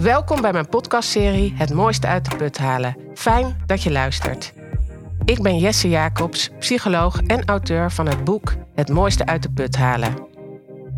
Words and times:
Welkom 0.00 0.40
bij 0.40 0.52
mijn 0.52 0.68
podcastserie 0.68 1.52
Het 1.56 1.72
mooiste 1.72 2.06
uit 2.06 2.30
de 2.30 2.36
put 2.36 2.58
halen. 2.58 2.96
Fijn 3.14 3.62
dat 3.66 3.82
je 3.82 3.90
luistert. 3.90 4.52
Ik 5.24 5.42
ben 5.42 5.58
Jesse 5.58 5.88
Jacobs, 5.88 6.50
psycholoog 6.58 7.20
en 7.26 7.44
auteur 7.44 7.90
van 7.90 8.06
het 8.06 8.24
boek 8.24 8.54
Het 8.74 8.88
mooiste 8.88 9.26
uit 9.26 9.42
de 9.42 9.50
put 9.50 9.76
halen. 9.76 10.26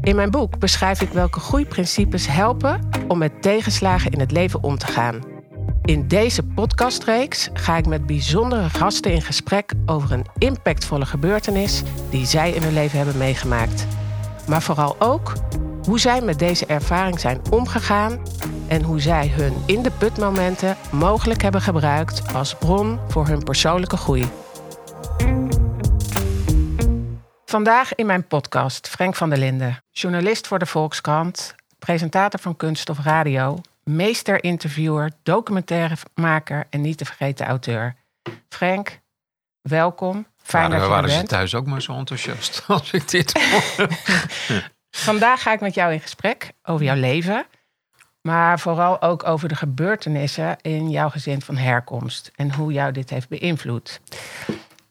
In 0.01 0.17
mijn 0.17 0.30
boek 0.30 0.59
beschrijf 0.59 1.01
ik 1.01 1.09
welke 1.09 1.41
groeiprincipes 1.41 2.27
helpen 2.27 2.88
om 3.09 3.19
met 3.19 3.43
tegenslagen 3.43 4.11
in 4.11 4.20
het 4.20 4.30
leven 4.30 4.62
om 4.62 4.79
te 4.79 4.87
gaan. 4.87 5.21
In 5.82 6.09
deze 6.09 6.43
podcastreeks 6.43 7.50
ga 7.53 7.77
ik 7.77 7.87
met 7.87 8.07
bijzondere 8.07 8.71
gasten 8.71 9.12
in 9.12 9.23
gesprek 9.23 9.73
over 9.87 10.12
een 10.12 10.27
impactvolle 10.39 11.07
gebeurtenis 11.07 11.82
die 12.11 12.27
zij 12.27 12.50
in 12.50 12.62
hun 12.62 12.75
leven 12.75 12.96
hebben 12.96 13.19
meegemaakt. 13.19 13.87
Maar 14.48 14.62
vooral 14.62 14.96
ook 14.98 15.32
hoe 15.84 16.00
zij 16.00 16.21
met 16.21 16.39
deze 16.39 16.66
ervaring 16.66 17.20
zijn 17.20 17.41
omgegaan 17.50 18.20
en 18.69 18.83
hoe 18.83 19.01
zij 19.01 19.29
hun 19.29 19.62
in 19.66 19.83
de 19.83 19.91
putmomenten 19.91 20.77
mogelijk 20.93 21.43
hebben 21.43 21.61
gebruikt 21.61 22.34
als 22.34 22.55
bron 22.55 22.98
voor 23.09 23.27
hun 23.27 23.43
persoonlijke 23.43 23.97
groei. 23.97 24.30
Vandaag 27.45 27.95
in 27.95 28.06
mijn 28.06 28.27
podcast 28.27 28.89
Frank 28.89 29.15
van 29.15 29.29
der 29.29 29.39
Linden, 29.39 29.84
journalist 29.91 30.47
voor 30.47 30.59
de 30.59 30.67
Volkskrant, 30.67 31.55
presentator 31.79 32.41
van 32.41 32.56
Kunst 32.56 32.89
of 32.89 32.98
Radio, 32.98 33.61
meester-interviewer, 33.84 35.11
documentairemaker 35.23 36.67
en 36.70 36.81
niet 36.81 36.98
te 36.98 37.05
vergeten 37.05 37.47
auteur. 37.47 37.97
Frank, 38.48 39.01
welkom. 39.61 40.27
Fijn 40.42 40.70
waren, 40.70 40.79
dat 40.79 40.89
je 40.89 40.95
er 40.95 41.01
waren 41.03 41.20
ze 41.20 41.27
thuis 41.27 41.55
ook 41.55 41.67
maar 41.67 41.83
zo 41.83 41.92
enthousiast 41.92 42.65
als 42.69 42.92
ik 42.92 43.09
dit 43.09 43.33
hoorde? 43.33 43.95
Vandaag 44.91 45.42
ga 45.42 45.53
ik 45.53 45.61
met 45.61 45.75
jou 45.75 45.92
in 45.92 46.01
gesprek 46.01 46.53
over 46.62 46.84
jouw 46.84 46.97
leven. 46.97 47.47
Maar 48.23 48.61
vooral 48.61 49.03
ook 49.03 49.27
over 49.27 49.48
de 49.48 49.55
gebeurtenissen 49.55 50.56
in 50.61 50.91
jouw 50.91 51.09
gezin 51.09 51.42
van 51.42 51.56
herkomst. 51.56 52.31
En 52.37 52.55
hoe 52.55 52.73
jou 52.73 52.92
dit 52.92 53.11
heeft 53.11 53.29
beïnvloed. 53.29 54.01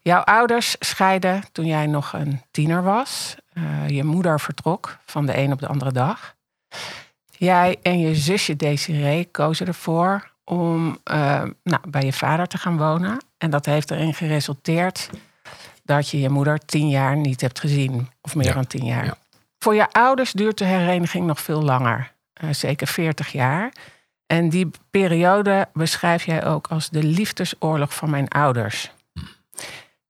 Jouw 0.00 0.20
ouders 0.20 0.76
scheiden 0.78 1.42
toen 1.52 1.66
jij 1.66 1.86
nog 1.86 2.12
een 2.12 2.40
tiener 2.50 2.82
was. 2.82 3.36
Eh, 3.52 3.88
je 3.88 4.04
moeder 4.04 4.40
vertrok 4.40 4.98
van 5.04 5.26
de 5.26 5.36
een 5.36 5.52
op 5.52 5.60
de 5.60 5.66
andere 5.66 5.92
dag. 5.92 6.34
Jij 7.30 7.78
en 7.82 7.98
je 7.98 8.14
zusje 8.14 8.56
Desiree 8.56 9.28
kozen 9.30 9.66
ervoor 9.66 10.30
om 10.44 10.98
eh, 11.04 11.42
nou, 11.62 11.80
bij 11.88 12.02
je 12.04 12.12
vader 12.12 12.46
te 12.46 12.58
gaan 12.58 12.78
wonen. 12.78 13.24
En 13.38 13.50
dat 13.50 13.66
heeft 13.66 13.90
erin 13.90 14.14
geresulteerd 14.14 15.10
dat 15.84 16.08
je 16.08 16.20
je 16.20 16.28
moeder 16.28 16.58
tien 16.58 16.88
jaar 16.88 17.16
niet 17.16 17.40
hebt 17.40 17.60
gezien. 17.60 18.08
Of 18.20 18.34
meer 18.34 18.46
Ja, 18.46 18.52
dan 18.52 18.66
tien 18.66 18.84
jaar. 18.84 19.04
ja. 19.04 19.16
Voor 19.58 19.74
je 19.74 19.92
ouders 19.92 20.32
duurt 20.32 20.58
de 20.58 20.64
hereniging 20.64 21.26
nog 21.26 21.40
veel 21.40 21.62
langer. 21.62 22.11
Eh, 22.42 22.52
zeker 22.52 22.86
40 22.86 23.32
jaar. 23.32 23.72
En 24.26 24.48
die 24.48 24.70
periode 24.90 25.68
beschrijf 25.72 26.24
jij 26.24 26.46
ook 26.46 26.66
als 26.66 26.90
de 26.90 27.02
liefdesoorlog 27.02 27.94
van 27.94 28.10
mijn 28.10 28.28
ouders. 28.28 28.90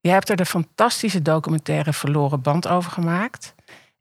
Je 0.01 0.11
hebt 0.11 0.29
er 0.29 0.37
de 0.37 0.47
fantastische 0.47 1.23
documentaire 1.23 1.93
Verloren 1.93 2.41
Band 2.41 2.69
over 2.69 2.91
gemaakt. 2.91 3.55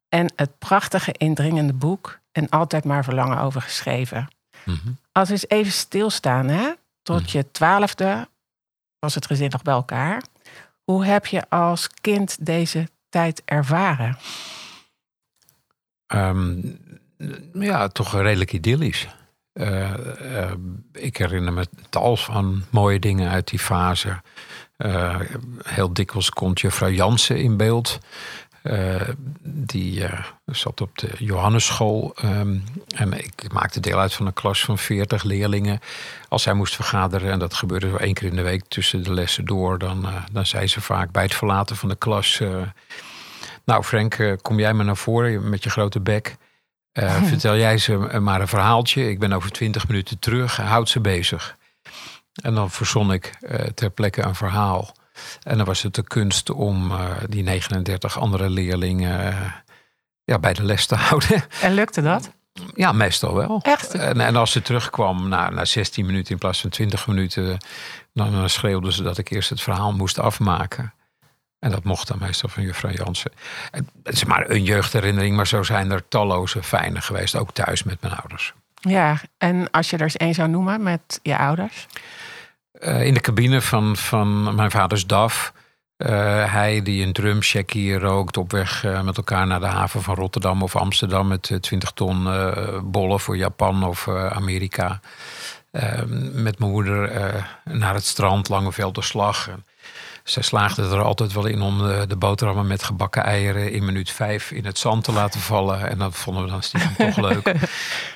En 0.10 0.34
het 0.36 0.60
prachtige 0.60 1.12
indringende 1.12 1.74
boek 1.74 2.20
En 2.32 2.50
Altijd 2.50 2.84
maar 2.84 3.04
Verlangen 3.04 3.40
over 3.40 3.62
geschreven. 3.62 4.28
Mhm. 4.66 4.92
Als 5.12 5.28
we 5.28 5.34
eens 5.34 5.48
even 5.48 5.72
stilstaan, 5.72 6.48
hè? 6.48 6.72
tot 7.02 7.32
je 7.32 7.52
twaalfde 7.52 8.28
was 9.00 9.16
het 9.16 9.26
gezin 9.26 9.50
nog 9.50 9.62
bij 9.62 9.74
elkaar. 9.74 10.24
Hoe 10.84 11.06
heb 11.06 11.26
je 11.26 11.50
als 11.50 11.90
kind 12.02 12.46
deze 12.46 12.90
tijd 13.10 13.42
ervaren? 13.46 14.18
Ehm, 16.06 16.62
ja, 17.54 17.88
toch 17.88 18.22
redelijk 18.22 18.54
idyllisch. 18.54 19.08
Eh, 19.54 20.44
eh, 20.44 20.52
ik 20.94 21.18
herinner 21.18 21.54
me 21.54 21.68
tal 21.90 22.18
van 22.18 22.64
mooie 22.70 23.00
dingen 23.00 23.30
uit 23.30 23.48
die 23.48 23.60
fase. 23.60 24.22
Eh, 24.78 25.20
heel 25.64 25.94
dikwijls 25.94 26.30
komt 26.30 26.62
juffrouw 26.62 26.90
Jansen 26.90 27.38
in 27.38 27.58
beeld. 27.58 28.00
Die 29.44 30.04
zat 30.46 30.82
op 30.82 30.98
de 30.98 31.10
Johannesschool. 31.18 32.14
ehm, 32.16 32.58
en 32.96 33.14
ik 33.14 33.52
maakte 33.54 33.80
deel 33.80 34.00
uit 34.00 34.14
van 34.14 34.26
een 34.26 34.34
klas 34.34 34.64
van 34.64 34.78
40 34.78 35.24
leerlingen. 35.24 35.80
Als 36.28 36.44
zij 36.44 36.54
moest 36.54 36.76
vergaderen, 36.76 37.32
en 37.32 37.40
dat 37.40 37.54
gebeurde 37.54 37.90
zo 37.90 37.96
één 37.96 38.14
keer 38.14 38.28
in 38.28 38.36
de 38.36 38.42
week 38.42 38.64
tussen 38.68 39.04
de 39.04 39.14
lessen 39.14 39.46
door, 39.46 39.78
dan, 39.78 40.08
dan 40.32 40.46
zei 40.46 40.68
ze 40.68 40.82
vaak 40.82 41.12
bij 41.12 41.24
het 41.24 41.36
verlaten 41.36 41.76
van 41.76 41.90
de 41.90 41.96
klas. 41.96 42.42
nou, 43.66 43.84
Frank, 43.84 44.38
kom 44.42 44.60
jij 44.60 44.74
maar 44.74 44.86
naar 44.86 44.98
voren 44.98 45.50
met 45.50 45.64
je 45.64 45.70
grote 45.70 46.00
bek. 46.00 46.38
Eh, 46.92 47.24
vertel 47.24 47.58
jij 47.58 47.78
ze 47.78 47.98
maar 47.98 48.42
een 48.42 48.48
verhaaltje. 48.48 49.10
Ik 49.10 49.20
ben 49.20 49.34
over 49.34 49.52
twintig 49.52 49.88
minuten 49.88 50.20
terug. 50.20 50.58
Houd 50.58 50.90
ze 50.90 51.00
bezig. 51.00 51.58
En 52.42 52.56
dan 52.56 52.72
verzon 52.72 53.14
ik 53.14 53.38
eh, 53.40 53.66
ter 53.66 53.90
plekke 53.90 54.22
een 54.22 54.36
verhaal. 54.36 54.96
En 55.44 55.58
dan 55.58 55.66
was 55.66 55.82
het 55.82 55.96
de 55.96 56.04
kunst 56.04 56.50
om 56.50 56.92
eh, 56.92 57.10
die 57.30 57.44
39 57.44 58.20
andere 58.20 58.50
leerlingen 58.50 59.36
ja, 60.24 60.40
bij 60.40 60.54
de 60.54 60.64
les 60.64 60.86
te 60.86 60.96
houden. 61.06 61.44
En 61.62 61.74
lukte 61.74 62.02
dat? 62.02 62.32
ja, 62.76 62.92
meestal 62.92 63.36
wel. 63.36 63.60
Echt? 63.62 63.94
En, 63.94 64.20
en 64.20 64.36
als 64.36 64.52
ze 64.52 64.62
terugkwam 64.62 65.30
na, 65.30 65.50
na 65.50 65.66
16 65.66 66.06
minuten 66.06 66.32
in 66.32 66.38
plaats 66.38 66.62
van 66.62 66.70
20 66.70 67.08
minuten, 67.08 67.58
dan 68.14 68.34
eh, 68.34 68.48
schreeuwden 68.48 68.94
ze 68.94 69.04
dat 69.04 69.18
ik 69.18 69.30
eerst 69.30 69.50
het 69.50 69.62
verhaal 69.62 69.94
moest 69.94 70.20
afmaken. 70.20 70.94
En 71.62 71.72
dat 71.72 71.84
mocht 71.84 72.08
dan 72.08 72.18
meestal 72.20 72.50
van 72.50 72.64
juffrouw 72.64 72.92
Jansen. 72.92 73.32
Het 74.04 74.14
is 74.14 74.24
maar 74.26 74.50
een 74.50 74.64
jeugdherinnering, 74.64 75.36
maar 75.36 75.48
zo 75.48 75.64
zijn 75.64 75.92
er 75.92 76.08
talloze 76.08 76.64
fijne 76.64 77.02
geweest. 77.02 77.36
Ook 77.36 77.52
thuis 77.54 77.84
met 77.84 78.02
mijn 78.02 78.14
ouders. 78.16 78.54
Ja, 78.82 79.18
en 79.38 79.72
als 79.72 79.90
je 79.90 79.96
er 79.98 80.04
eens 80.04 80.18
één 80.18 80.34
zou 80.34 80.50
noemen 80.50 80.84
met 80.84 81.20
je 81.24 81.38
ouders? 81.38 81.88
Eh, 82.72 83.06
in 83.06 83.14
de 83.14 83.20
cabine 83.20 83.62
van, 83.62 83.98
van 83.98 84.56
mijn 84.56 84.72
vaders 84.72 85.08
DAF. 85.08 85.54
eh, 85.98 86.54
hij 86.54 86.82
die 86.82 87.06
een 87.06 87.14
drumcheckie 87.14 87.98
rookt 88.00 88.38
op 88.38 88.52
weg 88.52 88.84
eh, 88.84 89.02
met 89.02 89.18
elkaar 89.18 89.48
naar 89.48 89.60
de 89.60 89.66
haven 89.66 90.02
van 90.02 90.16
Rotterdam 90.16 90.64
of 90.64 90.76
Amsterdam 90.76 91.28
met 91.28 91.50
eh, 91.50 91.58
20 91.58 91.92
ton 91.92 92.24
bollen 92.84 93.20
voor 93.20 93.38
Japan 93.38 93.84
of 93.84 94.08
Amerika. 94.08 95.00
Met 96.32 96.60
mijn 96.60 96.72
moeder 96.72 97.12
naar 97.64 97.94
het 97.94 98.06
strand, 98.06 98.50
Langevelderslag. 98.50 99.50
Zij 100.24 100.44
slaagde 100.44 100.84
er 100.84 101.02
altijd 101.02 101.34
wel 101.34 101.46
in 101.46 101.62
om 101.62 101.78
de, 101.78 102.06
de 102.08 102.16
boterhammen 102.16 102.68
met 102.68 102.84
gebakken 102.84 103.24
eieren 103.24 103.72
in 103.72 103.86
minuut 103.86 104.12
vijf 104.12 104.52
in 104.52 104.66
het 104.66 104.78
zand 104.78 105.04
te 105.04 105.12
laten 105.12 105.40
vallen. 105.40 105.90
En 105.90 105.98
dat 105.98 106.16
vonden 106.16 106.44
we 106.44 106.50
dan 106.50 106.64
stiekem 106.64 106.96
toch 106.96 107.18
leuk. 107.18 107.52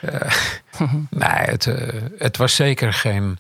Eh, 0.01 0.91
nee, 1.09 1.29
het, 1.29 1.67
eh, 1.67 2.01
het 2.17 2.37
was 2.37 2.55
zeker 2.55 2.93
geen 2.93 3.37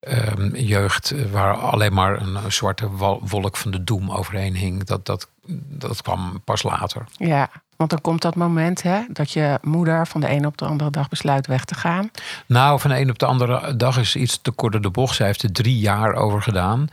ehm, 0.00 0.54
jeugd 0.54 1.14
waar 1.30 1.54
alleen 1.54 1.92
maar 1.92 2.20
een, 2.20 2.34
een 2.34 2.52
zwarte 2.52 2.88
wolk 3.20 3.56
van 3.56 3.70
de 3.70 3.84
doem 3.84 4.10
overheen 4.10 4.54
hing. 4.54 4.84
Dat, 4.84 5.06
dat, 5.06 5.28
dat 5.68 6.02
kwam 6.02 6.40
pas 6.44 6.62
later. 6.62 7.04
Ja, 7.16 7.50
want 7.78 7.90
dan 7.90 8.00
komt 8.00 8.22
dat 8.22 8.34
moment 8.34 8.82
hè, 8.82 9.00
dat 9.08 9.30
je 9.30 9.58
moeder 9.62 10.06
van 10.06 10.20
de 10.20 10.30
een 10.30 10.46
op 10.46 10.56
de 10.56 10.64
andere 10.64 10.90
dag 10.90 11.08
besluit 11.08 11.46
weg 11.46 11.64
te 11.64 11.74
gaan. 11.74 12.10
Nou, 12.46 12.80
van 12.80 12.90
de 12.90 12.98
een 12.98 13.10
op 13.10 13.18
de 13.18 13.26
andere 13.26 13.76
dag 13.76 13.98
is 13.98 14.16
iets 14.16 14.38
te 14.42 14.50
kort 14.50 14.72
door 14.72 14.82
de 14.82 14.90
bocht. 14.90 15.16
Zij 15.16 15.26
heeft 15.26 15.42
er 15.42 15.52
drie 15.52 15.78
jaar 15.78 16.14
over 16.14 16.42
gedaan. 16.42 16.88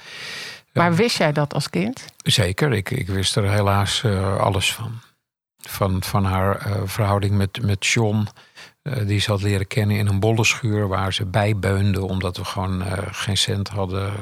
Maar 0.76 0.96
wist 0.96 1.18
jij 1.18 1.32
dat 1.32 1.54
als 1.54 1.70
kind? 1.70 2.06
Zeker, 2.24 2.74
ik, 2.74 2.90
ik 2.90 3.08
wist 3.08 3.36
er 3.36 3.52
helaas 3.52 4.04
eh, 4.04 4.38
alles 4.38 4.74
van. 4.74 5.00
Van, 5.58 6.04
van 6.04 6.26
haar 6.26 6.56
eh, 6.58 6.82
verhouding 6.86 7.36
met, 7.36 7.62
met 7.62 7.86
John. 7.86 8.28
eh, 8.82 9.08
die 9.08 9.20
ze 9.20 9.32
had 9.32 9.42
leren 9.42 9.68
kennen 9.68 9.98
in 9.98 10.08
een 10.08 10.20
bollenschuur 10.20 10.88
waar 10.88 11.14
ze 11.14 11.26
bijbeunde 11.26 12.06
omdat 12.06 12.38
we 12.38 12.46
gewoon 12.46 12.84
geen 13.12 13.38
cent 13.38 13.68
hadden. 13.68 14.14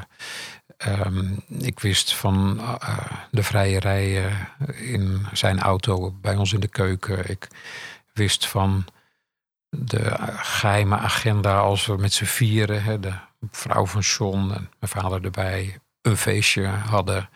Ehm, 0.77 1.25
ik 1.47 1.79
wist 1.79 2.15
van 2.15 2.61
de 3.31 3.43
vrijerij 3.43 4.25
eh, 4.25 4.91
in 4.93 5.25
zijn 5.33 5.59
auto 5.59 6.11
bij 6.11 6.35
ons 6.35 6.53
in 6.53 6.59
de 6.59 6.67
keuken. 6.67 7.29
Ik 7.29 7.47
wist 8.13 8.47
van 8.47 8.85
de 9.69 9.99
eh, 9.99 10.27
geheime 10.35 10.97
agenda 10.97 11.57
als 11.59 11.85
we 11.85 11.95
met 11.97 12.13
z'n 12.13 12.25
vieren, 12.25 12.83
hè, 12.83 12.99
de 12.99 13.13
vrouw 13.51 13.85
van 13.85 14.01
John 14.01 14.37
en 14.51 14.69
mijn 14.79 14.91
vader 14.91 15.23
erbij, 15.23 15.77
een 16.03 16.17
feestje 16.17 16.65
hadden. 16.65 17.29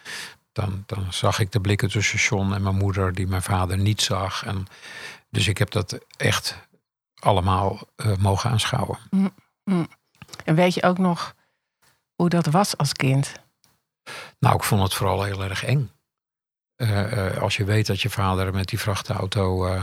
Dan, 0.51 0.83
dan 0.85 1.13
zag 1.13 1.39
ik 1.39 1.51
de 1.51 1.61
blikken 1.61 1.89
tussen 1.89 2.19
John 2.19 2.53
en 2.53 2.61
mijn 2.61 2.75
moeder, 2.75 3.13
die 3.13 3.27
mijn 3.27 3.41
vader 3.41 3.77
niet 3.77 4.01
zag. 4.01 4.45
En, 4.45 4.67
dus 5.29 5.47
ik 5.47 5.57
heb 5.57 5.71
dat 5.71 5.99
echt 6.17 6.67
allemaal 7.19 7.79
eh, 7.95 8.15
mogen 8.17 8.49
aanschouwen. 8.49 8.97
En 10.45 10.55
weet 10.55 10.73
je 10.73 10.83
ook 10.83 10.97
nog 10.97 11.35
hoe 12.15 12.29
dat 12.29 12.45
was 12.45 12.77
als 12.77 12.93
kind? 12.93 13.31
Nou, 14.39 14.55
ik 14.55 14.63
vond 14.63 14.81
het 14.81 14.93
vooral 14.93 15.23
heel 15.23 15.43
erg 15.43 15.63
eng. 15.63 15.91
Eh, 16.75 17.27
eh, 17.27 17.41
als 17.41 17.57
je 17.57 17.63
weet 17.63 17.87
dat 17.87 18.01
je 18.01 18.09
vader 18.09 18.53
met 18.53 18.67
die 18.67 18.79
vrachtauto 18.79 19.75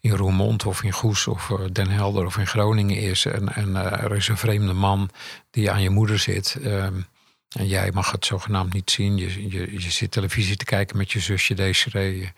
in 0.00 0.10
Roermond 0.10 0.66
of 0.66 0.82
in 0.82 0.92
Goes 0.92 1.26
of 1.26 1.52
Den 1.72 1.90
Helder 1.90 2.26
of 2.26 2.38
in 2.38 2.46
Groningen 2.46 2.96
is. 2.96 3.24
En, 3.26 3.54
en 3.54 3.76
er 3.76 4.16
is 4.16 4.28
een 4.28 4.36
vreemde 4.36 4.72
man 4.72 5.10
die 5.50 5.70
aan 5.70 5.82
je 5.82 5.90
moeder 5.90 6.18
zit. 6.18 6.56
ehm, 6.62 7.00
en 7.48 7.66
jij 7.66 7.90
mag 7.92 8.12
het 8.12 8.26
zogenaamd 8.26 8.72
niet 8.72 8.90
zien. 8.90 9.16
Je, 9.16 9.50
je, 9.50 9.72
je 9.72 9.90
zit 9.90 10.10
televisie 10.10 10.56
te 10.56 10.64
kijken 10.64 10.96
met 10.96 11.12
je 11.12 11.20
zusje 11.20 11.54
Desiree. 11.54 12.32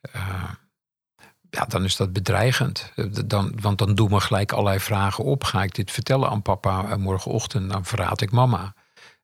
Eh, 0.00 0.50
ja, 1.50 1.64
dan 1.64 1.84
is 1.84 1.96
dat 1.96 2.12
bedreigend. 2.12 2.92
Dan, 3.26 3.52
want 3.60 3.78
dan 3.78 3.94
doen 3.94 4.08
we 4.08 4.20
gelijk 4.20 4.52
allerlei 4.52 4.80
vragen 4.80 5.24
op. 5.24 5.44
Ga 5.44 5.62
ik 5.62 5.74
dit 5.74 5.90
vertellen 5.90 6.28
aan 6.28 6.42
papa 6.42 6.96
morgenochtend? 6.96 7.70
Dan 7.70 7.84
verraad 7.84 8.20
ik 8.20 8.30
mama. 8.30 8.74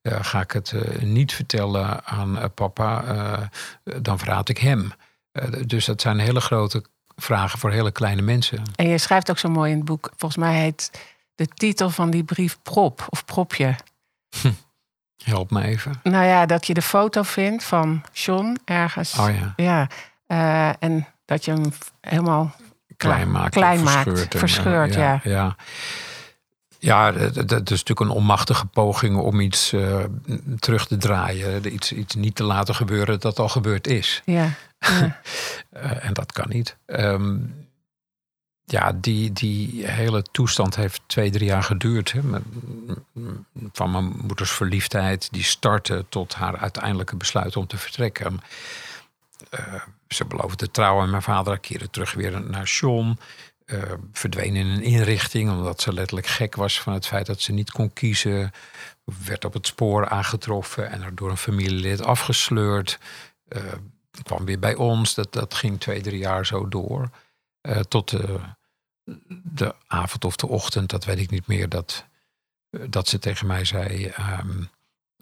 ga 0.02 0.40
ik 0.40 0.50
het 0.50 0.74
niet 1.00 1.32
vertellen 1.32 2.04
aan 2.04 2.54
papa? 2.54 3.50
dan 4.00 4.18
verraad 4.18 4.48
ik 4.48 4.58
hem. 4.58 4.92
dus 5.66 5.84
dat 5.84 6.00
zijn 6.00 6.18
hele 6.18 6.40
grote 6.40 6.84
vragen 7.16 7.58
voor 7.58 7.70
hele 7.70 7.92
kleine 7.92 8.22
mensen. 8.22 8.62
En 8.74 8.88
je 8.88 8.98
schrijft 8.98 9.30
ook 9.30 9.38
zo 9.38 9.48
mooi 9.48 9.70
in 9.70 9.76
het 9.76 9.86
boek. 9.86 10.10
Volgens 10.16 10.40
mij 10.42 10.60
heet 10.60 10.90
de 11.34 11.46
titel 11.46 11.90
van 11.90 12.10
die 12.10 12.24
brief 12.24 12.58
prop 12.62 13.06
of 13.10 13.24
propje. 13.24 13.76
Help 15.24 15.50
me 15.50 15.62
even. 15.62 16.00
Nou 16.02 16.24
ja, 16.24 16.46
dat 16.46 16.66
je 16.66 16.74
de 16.74 16.82
foto 16.82 17.22
vindt 17.22 17.64
van 17.64 18.02
John 18.12 18.58
ergens. 18.64 19.18
Oh 19.18 19.28
ja. 19.38 19.52
Ja. 19.56 19.88
Uh, 20.26 20.72
en 20.78 21.06
dat 21.24 21.44
je 21.44 21.50
hem 21.52 21.72
helemaal 22.00 22.54
klein 22.96 23.30
maakt. 23.30 23.54
Klein 23.54 23.82
maakt, 23.82 24.26
verscheurd, 24.36 24.94
ja. 24.94 25.20
ja. 25.24 25.56
ja. 26.78 27.12
dat 27.12 27.70
is 27.70 27.84
natuurlijk 27.84 28.00
een 28.00 28.08
onmachtige 28.08 28.66
poging 28.66 29.16
om 29.16 29.40
iets 29.40 29.72
uh, 29.72 30.04
terug 30.58 30.86
te 30.86 30.96
draaien. 30.96 31.74
Iets, 31.74 31.92
iets 31.92 32.14
niet 32.14 32.34
te 32.34 32.44
laten 32.44 32.74
gebeuren 32.74 33.20
dat 33.20 33.38
al 33.38 33.48
gebeurd 33.48 33.86
is. 33.86 34.22
Ja. 34.24 34.42
ja. 34.78 35.20
uh, 35.76 36.04
en 36.04 36.12
dat 36.12 36.32
kan 36.32 36.46
niet. 36.48 36.76
Um, 36.86 37.68
ja, 38.70 38.92
die, 38.92 39.32
die 39.32 39.86
hele 39.86 40.22
toestand 40.22 40.76
heeft 40.76 41.02
twee, 41.06 41.30
drie 41.30 41.46
jaar 41.46 41.62
geduurd. 41.62 42.12
Hè. 42.12 42.20
Van 43.72 43.90
mijn 43.90 44.04
moeders 44.04 44.50
verliefdheid, 44.50 45.28
die 45.30 45.42
startte 45.42 46.04
tot 46.08 46.34
haar 46.34 46.56
uiteindelijke 46.56 47.16
besluit 47.16 47.56
om 47.56 47.66
te 47.66 47.78
vertrekken. 47.78 48.40
Uh, 49.50 49.74
ze 50.08 50.24
beloofde 50.24 50.70
trouwen 50.70 51.04
en 51.04 51.10
mijn 51.10 51.22
vader 51.22 51.58
keerde 51.58 51.90
terug 51.90 52.12
weer 52.12 52.42
naar 52.42 52.64
John. 52.64 53.18
Uh, 53.66 53.82
verdween 54.12 54.56
in 54.56 54.66
een 54.66 54.82
inrichting 54.82 55.50
omdat 55.50 55.80
ze 55.80 55.92
letterlijk 55.92 56.26
gek 56.26 56.54
was 56.54 56.80
van 56.80 56.92
het 56.92 57.06
feit 57.06 57.26
dat 57.26 57.40
ze 57.40 57.52
niet 57.52 57.70
kon 57.70 57.92
kiezen. 57.92 58.50
Werd 59.26 59.44
op 59.44 59.52
het 59.52 59.66
spoor 59.66 60.08
aangetroffen 60.08 60.90
en 60.90 61.02
er 61.02 61.14
door 61.14 61.30
een 61.30 61.36
familielid 61.36 62.04
afgesleurd. 62.04 62.98
Uh, 63.48 63.62
kwam 64.22 64.44
weer 64.44 64.58
bij 64.58 64.74
ons. 64.74 65.14
Dat, 65.14 65.32
dat 65.32 65.54
ging 65.54 65.80
twee, 65.80 66.00
drie 66.00 66.18
jaar 66.18 66.46
zo 66.46 66.68
door. 66.68 67.10
tot 67.88 68.08
de 68.08 68.40
avond 69.86 70.24
of 70.24 70.36
de 70.36 70.48
ochtend, 70.48 70.90
dat 70.90 71.04
weet 71.04 71.18
ik 71.18 71.30
niet 71.30 71.46
meer, 71.46 71.68
dat, 71.68 72.04
dat 72.88 73.08
ze 73.08 73.18
tegen 73.18 73.46
mij 73.46 73.64
zei. 73.64 74.06
Ehm, 74.06 74.62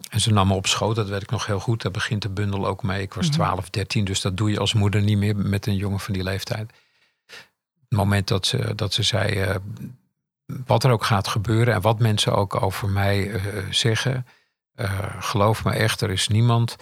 en 0.09 0.21
ze 0.21 0.31
nam 0.31 0.47
me 0.47 0.53
op 0.53 0.67
schoot, 0.67 0.95
dat 0.95 1.07
weet 1.07 1.21
ik 1.21 1.31
nog 1.31 1.45
heel 1.45 1.59
goed. 1.59 1.81
Daar 1.81 1.91
begint 1.91 2.21
de 2.21 2.29
bundel 2.29 2.67
ook 2.67 2.83
mee. 2.83 3.01
Ik 3.01 3.13
was 3.13 3.29
12, 3.29 3.59
mhm. 3.59 3.67
13, 3.71 4.05
dus 4.05 4.21
dat 4.21 4.37
doe 4.37 4.51
je 4.51 4.59
als 4.59 4.73
moeder 4.73 5.01
niet 5.01 5.17
meer 5.17 5.35
met 5.35 5.65
een 5.65 5.75
jongen 5.75 5.99
van 5.99 6.13
die 6.13 6.23
leeftijd. 6.23 6.71
Het 7.89 7.97
moment 7.97 8.27
dat 8.27 8.45
ze, 8.45 8.75
dat 8.75 8.93
ze 8.93 9.03
zei, 9.03 9.49
uh, 9.49 9.55
wat 10.65 10.83
er 10.83 10.91
ook 10.91 11.03
gaat 11.03 11.27
gebeuren 11.27 11.73
en 11.73 11.81
wat 11.81 11.99
mensen 11.99 12.35
ook 12.35 12.61
over 12.61 12.89
mij 12.89 13.27
uh, 13.27 13.41
zeggen, 13.69 14.25
uh, 14.75 15.15
geloof 15.19 15.63
me 15.63 15.71
echt, 15.71 16.01
er 16.01 16.09
is 16.11 16.27
niemand 16.27 16.75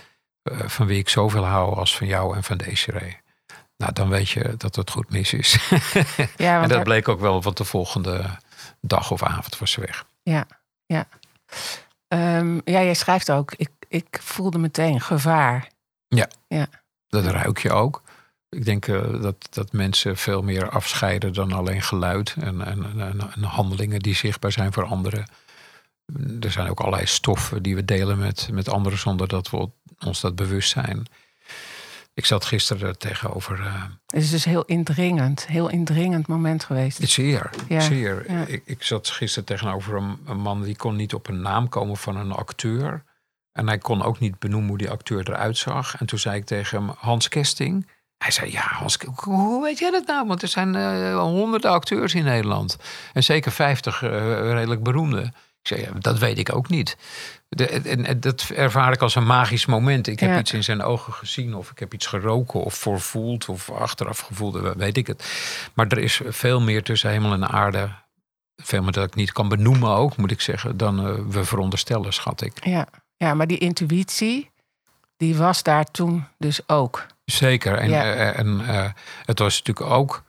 van 0.50 0.88
wie 0.88 0.98
ik 0.98 1.10
zoveel 1.10 1.45
hou 1.45 1.75
als 1.75 1.98
van 1.98 2.07
jou 2.07 2.36
en 2.36 2.44
van 2.44 2.57
Desiree. 2.57 3.18
Nou, 3.77 3.94
dan 3.94 4.09
weet 4.09 4.29
je 4.29 4.53
dat 4.57 4.75
het 4.75 4.91
goed 4.91 5.09
mis 5.09 5.33
is. 5.33 5.57
Ja, 6.38 6.62
en 6.62 6.69
dat 6.69 6.83
bleek 6.83 7.07
ook 7.07 7.19
wel, 7.19 7.41
want 7.41 7.57
de 7.57 7.63
volgende 7.63 8.39
dag 8.81 9.12
of 9.12 9.24
avond 9.24 9.57
was 9.57 9.71
ze 9.71 9.81
weg. 9.81 10.06
Ja, 10.24 10.47
ja. 10.85 11.07
Um, 12.07 12.62
ja, 12.65 12.83
jij 12.83 12.94
schrijft 12.94 13.31
ook, 13.31 13.53
ik, 13.57 13.69
ik 13.88 14.19
voelde 14.21 14.57
meteen 14.57 15.01
gevaar. 15.01 15.69
Ja, 16.07 16.27
ja. 16.47 16.68
dat 17.07 17.25
ruik 17.25 17.59
je 17.59 17.71
ook. 17.71 18.01
Ik 18.50 18.65
denk 18.65 18.88
uh, 18.88 19.21
dat, 19.21 19.47
dat 19.50 19.71
mensen 19.71 20.18
veel 20.18 20.41
meer 20.41 20.69
afscheiden 20.69 21.33
dan 21.33 21.51
alleen 21.51 21.81
geluid 21.81 22.35
en, 22.39 22.62
en, 22.65 23.00
en, 23.00 23.31
en, 23.35 23.44
handelingen 23.44 24.00
die 24.00 24.15
zichtbaar 24.15 24.51
zijn 24.51 24.74
voor 24.74 24.85
anderen. 24.85 25.25
Er 26.39 26.51
zijn 26.51 26.69
ook 26.69 26.79
allerlei 26.79 27.06
stoffen 27.06 27.63
die 27.63 27.75
we 27.75 27.85
delen 27.85 28.18
met, 28.18 28.50
met 28.51 28.69
anderen 28.69 29.00
zonder 29.00 29.27
dat 29.27 29.50
we 29.50 29.69
ons 30.00 30.21
dat 30.21 30.35
bewust 30.35 30.69
zijn. 30.69 31.07
Ik 32.17 32.25
zat 32.25 32.45
gisteren 32.45 32.97
tegenover. 32.97 33.59
Uh, 33.59 33.83
het 34.05 34.21
is 34.21 34.29
dus 34.29 34.45
heel 34.45 34.65
indringend, 34.65 35.47
heel 35.47 35.69
indringend 35.69 36.27
moment 36.27 36.63
geweest. 36.63 37.09
Zeer, 37.09 37.49
ja. 37.67 37.79
zeer. 37.79 38.25
Ik, 38.49 38.61
ik 38.65 38.83
zat 38.83 39.09
gisteren 39.09 39.45
tegenover 39.45 39.95
een, 39.95 40.17
een, 40.25 40.37
man 40.37 40.63
die 40.63 40.75
kon 40.75 40.95
niet 40.95 41.13
op 41.13 41.27
een 41.27 41.41
naam 41.41 41.69
komen 41.69 41.97
van 41.97 42.15
een 42.15 42.31
acteur. 42.31 43.03
En 43.51 43.67
hij 43.67 43.77
kon 43.77 44.03
ook 44.03 44.19
niet 44.19 44.39
benoemen 44.39 44.69
hoe 44.69 44.77
die 44.77 44.89
acteur 44.89 45.29
eruit 45.29 45.57
zag. 45.57 45.99
En 45.99 46.05
toen 46.05 46.19
zei 46.19 46.35
ik 46.37 46.45
tegen 46.45 46.77
hem, 46.77 46.95
Hans 46.97 47.27
Kesting. 47.27 47.87
Hij 48.17 48.31
zei, 48.31 48.51
ja, 48.51 48.61
Hans, 48.61 48.97
hoe 49.15 49.63
weet 49.63 49.79
jij 49.79 49.91
dat 49.91 50.07
nou? 50.07 50.27
Want 50.27 50.41
er 50.41 50.47
zijn 50.47 50.75
uh, 50.75 51.19
honderden 51.19 51.71
acteurs 51.71 52.13
in 52.13 52.23
Nederland. 52.23 52.77
En 53.13 53.23
zeker 53.23 53.51
vijftig 53.51 54.01
uh, 54.01 54.09
redelijk 54.51 54.83
beroemde. 54.83 55.33
Ik 55.69 55.77
zei, 55.77 55.87
ja, 55.87 55.99
dat 55.99 56.19
weet 56.19 56.37
ik 56.37 56.55
ook 56.55 56.69
niet. 56.69 56.97
De, 57.49 57.65
en, 57.67 58.19
dat 58.19 58.51
ervaar 58.55 58.93
ik 58.93 59.01
als 59.01 59.15
een 59.15 59.25
magisch 59.25 59.65
moment. 59.65 60.07
Ik 60.07 60.19
heb 60.19 60.39
iets 60.39 60.53
in 60.53 60.63
zijn 60.63 60.81
ogen 60.81 61.13
gezien, 61.13 61.55
of 61.55 61.71
ik 61.71 61.79
heb 61.79 61.93
iets 61.93 62.05
geroken, 62.05 62.59
of 62.59 62.73
voorvoeld, 62.73 63.49
of 63.49 63.71
achteraf 63.71 64.19
gevoeld, 64.19 64.75
weet 64.75 64.97
ik 64.97 65.07
het. 65.07 65.29
Maar 65.73 65.87
er 65.87 65.97
is 65.97 66.21
veel 66.25 66.61
meer 66.61 66.83
tussen 66.83 67.09
hemel 67.09 67.33
en 67.33 67.49
aarde. 67.49 67.89
Veel 68.55 68.81
meer 68.81 68.91
dat 68.91 69.07
ik 69.07 69.15
niet 69.15 69.31
kan 69.31 69.49
benoemen 69.49 69.89
ook, 69.89 70.17
moet 70.17 70.31
ik 70.31 70.41
zeggen, 70.41 70.77
dan 70.77 71.07
uh, 71.07 71.13
we 71.29 71.43
veronderstellen, 71.43 72.13
schat 72.13 72.41
ik. 72.41 72.65
Ja. 72.65 72.87
ja, 73.17 73.33
maar 73.33 73.47
die 73.47 73.57
intuïtie, 73.57 74.49
die 75.17 75.35
was 75.35 75.63
daar 75.63 75.85
toen 75.85 76.27
dus 76.37 76.69
ook. 76.69 77.05
Zeker. 77.25 77.77
En, 77.77 77.89
uh, 77.89 78.39
en 78.39 78.61
uh, 78.61 78.89
het 79.25 79.39
was 79.39 79.57
natuurlijk 79.57 79.89
ook 79.89 80.23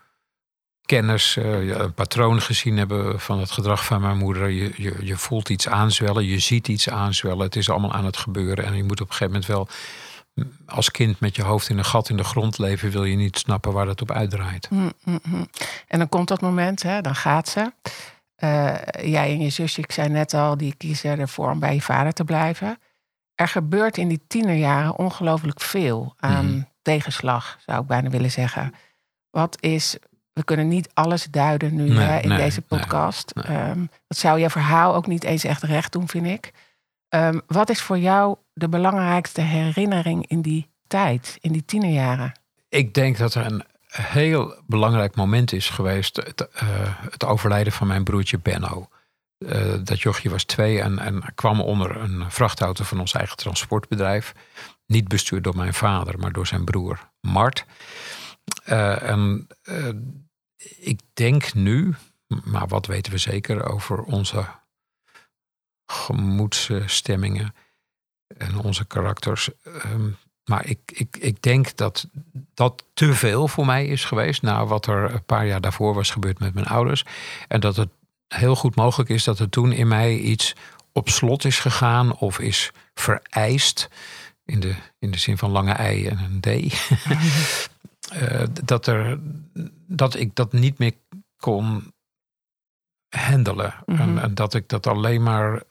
kennis, 0.88 1.37
uh, 1.37 1.76
een 1.76 1.94
patroon 1.94 2.40
gezien 2.43 2.76
hebben 2.76 3.20
van 3.20 3.40
het 3.40 3.50
gedrag 3.50 3.85
van 3.85 4.00
mijn 4.00 4.17
moeder. 4.17 4.49
Je, 4.49 4.73
je, 4.76 4.94
je 5.00 5.17
voelt 5.17 5.49
iets 5.49 5.69
aanzwellen, 5.69 6.25
je 6.25 6.38
ziet 6.38 6.69
iets 6.69 6.88
aanzwellen. 6.88 7.40
Het 7.40 7.56
is 7.56 7.70
allemaal 7.70 7.93
aan 7.93 8.05
het 8.05 8.17
gebeuren. 8.17 8.64
En 8.64 8.76
je 8.76 8.85
moet 8.85 9.00
op 9.00 9.08
een 9.08 9.14
gegeven 9.14 9.32
moment 9.32 9.46
wel 9.46 9.69
mm, 10.35 10.52
als 10.67 10.90
kind 10.90 11.20
met 11.20 11.37
je 11.37 11.43
hoofd 11.43 11.69
in 11.69 11.79
een 11.79 11.85
gat 11.85 12.08
in 12.08 12.17
de 12.17 12.25
grond 12.25 12.58
leven, 12.58 12.90
wil 12.90 13.05
je 13.05 13.17
niet 13.17 13.38
snappen 13.38 13.73
waar 13.73 13.87
dat 13.87 14.02
op 14.02 14.11
uitdraait. 14.11 14.70
Mm, 14.70 14.93
mm. 15.05 15.49
En 15.87 15.99
dan 15.99 16.08
komt 16.08 16.29
dat 16.29 16.40
moment, 16.40 16.82
hè, 16.82 17.00
dan 17.00 17.14
gaat 17.14 17.49
ze. 17.49 17.73
Uh, 18.44 18.75
jij 19.02 19.31
en 19.31 19.40
je 19.40 19.50
zusje, 19.50 19.81
ik 19.81 19.93
zei 19.93 20.08
net 20.08 20.35
al, 20.35 20.56
die 20.56 20.75
kiezen 20.75 21.19
ervoor 21.19 21.50
om 21.50 21.58
bij 21.58 21.75
je 21.75 21.82
vader 21.82 22.12
te 22.12 22.25
blijven. 22.25 22.79
Er 23.35 23.49
gebeurt 23.49 23.96
in 23.96 24.08
die 24.08 24.25
tienerjaren 24.26 24.96
ongelooflijk 24.96 25.61
veel 25.61 26.14
aan 26.19 26.50
mhm. 26.50 26.62
tegenslag, 26.82 27.58
zou 27.67 27.81
ik 27.81 27.87
bijna 27.87 28.11
willen 28.11 28.31
zeggen. 28.31 28.75
Wat 29.31 29.56
is 29.61 29.99
we 30.38 30.44
kunnen 30.44 30.69
niet 30.69 30.90
alles 30.94 31.25
duiden 31.25 31.75
nu 31.75 31.99
hè, 31.99 32.18
in 32.18 32.37
deze 32.37 32.62
podcast. 32.62 33.30
Ehm, 33.30 33.85
dat 34.07 34.18
zou 34.18 34.38
je 34.38 34.50
verhaal 34.50 34.95
ook 34.95 35.07
niet 35.07 35.25
eens 35.25 35.45
echt 35.45 35.62
recht 35.62 35.92
doen, 35.92 36.09
vind 36.09 36.26
ik. 36.26 36.52
Ehm, 37.09 37.38
wat 37.47 37.71
is 37.71 37.83
voor 37.83 37.99
jou 37.99 38.37
de 38.52 38.68
belangrijkste 38.68 39.40
herinnering 39.40 40.26
in 40.26 40.42
die 40.42 40.71
tijd, 40.87 41.38
in 41.40 41.52
die 41.52 41.64
tienerjaren? 41.64 42.33
Ik 42.68 42.95
denk 42.95 43.18
dat 43.18 43.35
er 43.35 43.47
een 43.47 43.64
heel 43.87 44.54
belangrijk 44.66 45.16
moment 45.16 45.52
is 45.52 45.68
geweest. 45.68 46.16
Het, 46.16 46.49
uh, 46.62 46.68
het 47.11 47.25
overlijden 47.25 47.73
van 47.73 47.87
mijn 47.87 48.04
broertje 48.04 48.38
Benno. 48.38 48.88
Uh, 49.38 49.75
dat 49.85 50.00
jochie 50.00 50.30
was 50.30 50.45
twee 50.45 50.80
en, 50.80 50.99
en 50.99 51.23
kwam 51.35 51.61
onder 51.61 51.97
een 51.97 52.30
vrachtauto 52.30 52.85
van 52.85 53.00
ons 53.00 53.12
eigen 53.14 53.37
transportbedrijf. 53.37 54.35
Niet 54.87 55.09
bestuurd 55.09 55.45
door 55.45 55.57
mijn 55.57 55.75
vader, 55.75 56.18
maar 56.18 56.33
door 56.33 56.47
zijn 56.47 56.64
broer 56.64 57.11
Mart. 57.21 57.66
Uh, 58.66 59.02
en 59.02 59.47
ik 60.79 61.00
denk 61.15 61.55
nu, 61.55 61.95
maar 62.45 62.69
wat 62.69 62.87
weten 62.87 63.12
we 63.12 63.19
zeker 63.19 63.71
over 63.71 64.03
onze 64.03 64.47
gemoedsstemmingen 65.87 67.55
en 68.37 68.59
onze 68.59 68.85
karakters. 68.87 69.50
Ehm, 69.65 70.11
maar 70.45 70.67
ik, 70.67 70.79
ik, 70.87 71.17
ik 71.17 71.43
denk 71.43 71.77
dat 71.77 72.09
dat 72.55 72.85
te 72.95 73.15
veel 73.15 73.49
voor 73.49 73.67
mij 73.67 73.87
is 73.87 74.05
geweest. 74.05 74.43
Na 74.43 74.67
wat 74.67 74.87
er 74.87 75.15
een 75.15 75.25
paar 75.25 75.47
jaar 75.47 75.61
daarvoor 75.61 75.95
was 75.95 76.11
gebeurd 76.11 76.38
met 76.38 76.55
mijn 76.55 76.67
ouders. 76.67 77.05
En 77.49 77.61
dat 77.61 77.77
het 77.77 77.88
heel 78.29 78.57
goed 78.57 78.75
mogelijk 78.75 79.11
is 79.11 79.25
dat 79.25 79.38
er 79.38 79.49
toen 79.49 79.73
in 79.73 79.88
mij 79.88 80.17
iets 80.17 80.55
op 80.93 81.09
slot 81.09 81.45
is 81.45 81.59
gegaan 81.59 82.17
of 82.17 82.38
is 82.38 82.71
vereist. 82.95 83.88
In 84.45 84.61
de, 84.61 84.75
in 84.99 85.11
de 85.11 85.19
zin 85.19 85.38
van 85.38 85.50
lange 85.50 85.73
ei 85.73 86.07
en 86.07 86.19
een 86.19 86.41
D. 86.41 86.47
Eh, 88.11 88.45
dat, 88.65 88.87
er, 88.87 89.19
dat 89.87 90.15
ik 90.15 90.35
dat 90.35 90.53
niet 90.53 90.79
meer 90.79 90.95
kon 91.37 91.93
handelen. 93.09 93.75
en, 93.87 94.12
mhm. 94.12 94.35
dat 94.35 94.55
ik 94.55 94.69
dat 94.69 94.87
alleen 94.87 95.23
maar 95.23 95.62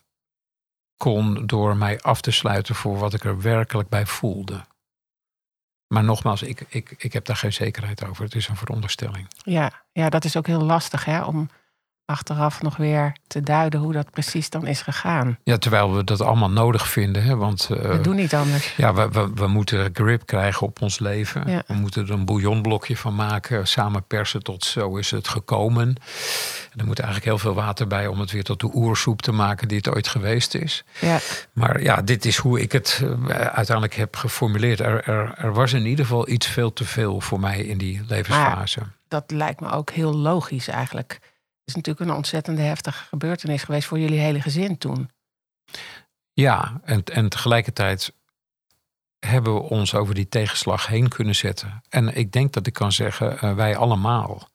kon 0.98 1.46
door 1.46 1.78
mij 1.78 2.02
af 2.02 2.22
te 2.22 2.32
sluiten 2.32 2.76
voor 2.76 2.98
wat 2.98 3.14
ik 3.14 3.24
er 3.24 3.42
werkelijk 3.42 3.90
bij 3.90 4.06
voelde. 4.06 4.66
Maar 5.88 6.04
nogmaals, 6.04 6.42
ik, 6.42 6.66
ik, 6.68 6.96
ik 6.98 7.14
heb 7.14 7.26
daar 7.26 7.36
geen 7.36 7.54
zekerheid 7.54 8.06
over. 8.06 8.24
Het 8.24 8.36
is 8.36 8.48
een 8.48 8.56
veronderstelling. 8.56 9.28
Ja, 9.38 9.72
ja 9.92 10.10
dat 10.10 10.26
is 10.26 10.38
ook 10.38 10.48
heel 10.48 10.64
lastig 10.64 11.06
hè? 11.06 11.24
om 11.24 11.50
achteraf 12.08 12.62
nog 12.62 12.78
weer 12.78 13.16
te 13.28 13.42
duiden 13.42 13.80
hoe 13.80 13.94
dat 13.94 14.12
precies 14.12 14.50
dan 14.50 14.68
is 14.68 14.82
gegaan. 14.82 15.38
Ja, 15.44 15.58
terwijl 15.58 15.96
we 15.96 16.04
dat 16.04 16.22
allemaal 16.22 16.50
nodig 16.50 16.88
vinden. 16.88 17.24
Hè? 17.24 17.36
Want 17.36 17.68
uh, 17.72 17.78
we 17.78 18.02
doen 18.02 18.16
niet 18.16 18.36
anders. 18.36 18.76
Ja, 18.76 18.94
we, 18.94 19.10
we, 19.10 19.32
we 19.36 19.48
moeten 19.48 19.90
grip 19.94 20.26
krijgen 20.26 20.68
op 20.68 20.82
ons 20.82 21.00
leven. 21.00 21.44
Ja. 21.52 21.64
We 21.68 21.74
moeten 21.74 22.04
er 22.08 22.12
een 22.12 22.26
bouillonblokje 22.26 22.98
van 22.98 23.16
maken. 23.16 23.68
Samen 23.68 24.04
persen 24.04 24.44
tot 24.44 24.66
zo 24.66 24.96
is 24.96 25.12
het 25.12 25.28
gekomen. 25.28 25.88
En 26.72 26.80
er 26.80 26.86
moet 26.86 27.00
eigenlijk 27.00 27.30
heel 27.30 27.38
veel 27.38 27.54
water 27.54 27.88
bij 27.88 28.08
om 28.08 28.20
het 28.20 28.32
weer 28.32 28.44
tot 28.44 28.60
de 28.60 28.70
oersoep 28.74 29.22
te 29.22 29.32
maken 29.32 29.68
die 29.68 29.78
het 29.78 29.90
ooit 29.90 30.08
geweest 30.08 30.56
is. 30.56 30.84
Ja. 31.00 31.20
Maar 31.54 31.82
ja, 31.82 32.02
dit 32.02 32.26
is 32.26 32.38
hoe 32.38 32.62
ik 32.62 32.72
het 32.72 33.02
uh, 33.04 33.30
uiteindelijk 33.30 33.96
heb 33.96 34.16
geformuleerd. 34.16 34.80
Er, 34.80 35.04
er, 35.04 35.34
er, 35.38 35.54
was 35.54 35.74
in 35.74 35.86
ieder 35.86 36.06
geval 36.06 36.30
iets 36.30 36.48
veel 36.48 36.74
te 36.74 36.86
veel 36.86 37.22
voor 37.22 37.40
mij 37.40 37.60
in 37.60 37.78
die 37.78 38.02
levensfase. 38.08 38.80
Maar 38.80 38.96
dat 39.08 39.32
lijkt 39.32 39.60
me 39.60 39.72
ook 39.72 39.90
heel 39.90 40.14
logisch 40.14 40.68
eigenlijk 40.68 41.20
is 41.68 41.76
natuurlijk 41.76 42.10
een 42.10 42.16
ontzettende 42.16 42.62
heftige 42.62 43.04
gebeurtenis 43.04 43.64
geweest 43.64 43.88
voor 43.88 44.00
jullie 44.00 44.20
hele 44.20 44.42
gezin 44.42 44.78
toen. 44.78 45.10
Ja, 46.34 46.82
en, 46.84 47.04
en 47.04 47.30
tegelijkertijd 47.30 48.14
hebben 49.20 49.54
we 49.54 49.62
ons 49.62 49.96
over 49.96 50.16
die 50.16 50.30
tegenslag 50.30 50.88
heen 50.88 51.10
kunnen 51.10 51.36
zetten. 51.36 51.84
En 51.90 52.16
ik 52.16 52.32
denk 52.32 52.54
dat 52.54 52.68
ik 52.68 52.74
kan 52.74 52.92
zeggen, 52.92 53.38
uh, 53.44 53.56
wij 53.56 53.78
allemaal. 53.78 54.50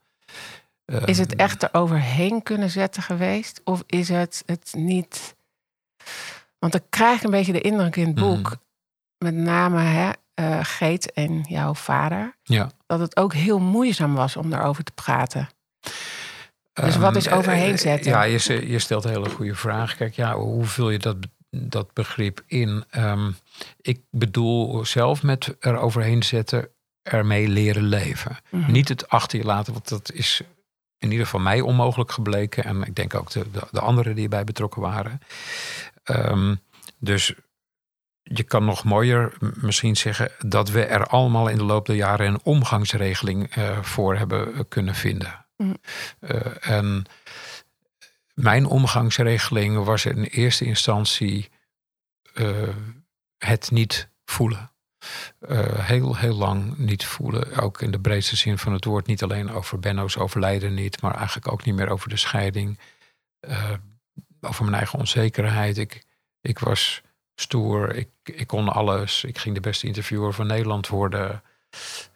Uh, 0.87 1.02
is 1.04 1.19
het 1.19 1.37
echt 1.37 1.62
er 1.62 1.69
overheen 1.73 2.42
kunnen 2.42 2.71
zetten 2.71 3.02
geweest? 3.02 3.61
Of 3.64 3.83
is 3.87 4.09
het 4.09 4.42
het 4.47 4.73
niet. 4.76 5.35
Want 6.59 6.75
ik 6.75 6.83
krijg 6.90 7.23
een 7.23 7.31
beetje 7.31 7.52
de 7.52 7.61
indruk 7.61 7.97
in 7.97 8.07
het 8.07 8.14
boek, 8.14 8.50
mm. 8.50 8.61
met 9.19 9.35
name 9.35 9.81
hè, 9.81 10.11
uh, 10.35 10.59
Geet 10.62 11.12
en 11.12 11.40
jouw 11.49 11.75
vader, 11.75 12.37
ja. 12.42 12.71
dat 12.87 13.00
het 13.00 13.16
ook 13.16 13.35
heel 13.35 13.59
moeizaam 13.59 14.14
was 14.14 14.37
om 14.37 14.50
daarover 14.50 14.85
te 14.85 14.92
praten. 14.92 15.49
Dus 16.73 16.97
wat 16.97 17.17
is 17.17 17.26
ehm, 17.26 17.37
overheen 17.38 17.79
zetten? 17.79 18.11
Ja, 18.11 18.23
je, 18.23 18.69
je 18.71 18.79
stelt 18.79 19.05
een 19.05 19.11
hele 19.11 19.31
goede 19.31 19.55
vraag. 19.55 19.97
Kijk, 19.97 20.14
ja, 20.14 20.35
hoe 20.35 20.64
vul 20.64 20.91
je 20.91 20.99
dat, 20.99 21.17
dat 21.50 21.93
begrip 21.93 22.43
in? 22.47 22.85
Um, 22.97 23.37
ik 23.81 24.00
bedoel 24.11 24.85
zelf 24.85 25.23
met 25.23 25.57
er 25.61 25.76
overheen 25.76 26.23
zetten, 26.23 26.69
ermee 27.02 27.49
leren 27.49 27.85
leven. 27.85 28.37
Mhm. 28.50 28.73
Niet 28.73 28.88
het 28.88 29.09
achter 29.09 29.38
je 29.38 29.45
laten, 29.45 29.73
want 29.73 29.88
dat 29.88 30.12
is 30.12 30.43
in 30.99 31.11
ieder 31.11 31.25
geval 31.25 31.41
mij 31.41 31.61
onmogelijk 31.61 32.12
gebleken. 32.12 32.64
En 32.64 32.83
ik 32.83 32.95
denk 32.95 33.14
ook 33.14 33.31
de, 33.31 33.50
de, 33.50 33.61
de 33.71 33.81
anderen 33.81 34.14
die 34.14 34.25
erbij 34.25 34.45
betrokken 34.45 34.83
waren. 34.83 35.21
Um, 36.05 36.61
dus 36.99 37.35
je 38.23 38.43
kan 38.43 38.64
nog 38.64 38.85
mooier 38.85 39.33
misschien 39.41 39.97
zeggen 39.97 40.31
dat 40.38 40.71
we 40.71 40.85
er 40.85 41.07
allemaal 41.07 41.49
in 41.49 41.57
de 41.57 41.64
loop 41.64 41.87
der 41.87 41.97
jaren 41.97 42.26
een 42.26 42.41
omgangsregeling 42.43 43.57
uh, 43.57 43.79
voor 43.83 44.17
hebben 44.17 44.69
kunnen 44.69 44.95
vinden. 44.95 45.42
Uh, 46.21 46.69
en 46.69 47.04
mijn 48.35 48.66
omgangsregeling 48.66 49.85
was 49.85 50.04
in 50.04 50.23
eerste 50.23 50.64
instantie 50.64 51.50
uh, 52.35 52.69
het 53.38 53.71
niet 53.71 54.09
voelen. 54.25 54.71
Uh, 55.40 55.78
heel, 55.78 56.16
heel 56.16 56.35
lang 56.35 56.76
niet 56.76 57.04
voelen. 57.04 57.57
Ook 57.57 57.83
in 57.83 57.90
de 57.90 58.00
breedste 58.00 58.37
zin 58.37 58.59
van 58.59 58.73
het 58.73 58.85
woord. 58.85 59.07
Niet 59.07 59.23
alleen 59.23 59.50
over 59.50 59.78
Benno's 59.78 60.16
overlijden 60.16 60.75
niet, 60.75 61.02
maar 61.02 61.14
eigenlijk 61.14 61.52
ook 61.52 61.64
niet 61.64 61.75
meer 61.75 61.88
over 61.88 62.09
de 62.09 62.16
scheiding. 62.16 62.78
over 64.40 64.64
mijn 64.64 64.76
eigen 64.76 64.99
onzekerheid. 64.99 65.78
Ik, 65.78 66.04
ik 66.40 66.59
was 66.59 67.02
stoer, 67.35 67.95
ik, 67.95 68.09
ik 68.25 68.47
kon 68.47 68.69
alles. 68.69 69.25
Ik 69.25 69.38
ging 69.38 69.54
de 69.54 69.61
beste 69.61 69.87
interviewer 69.87 70.33
van 70.33 70.47
Nederland 70.47 70.88
worden. 70.88 71.42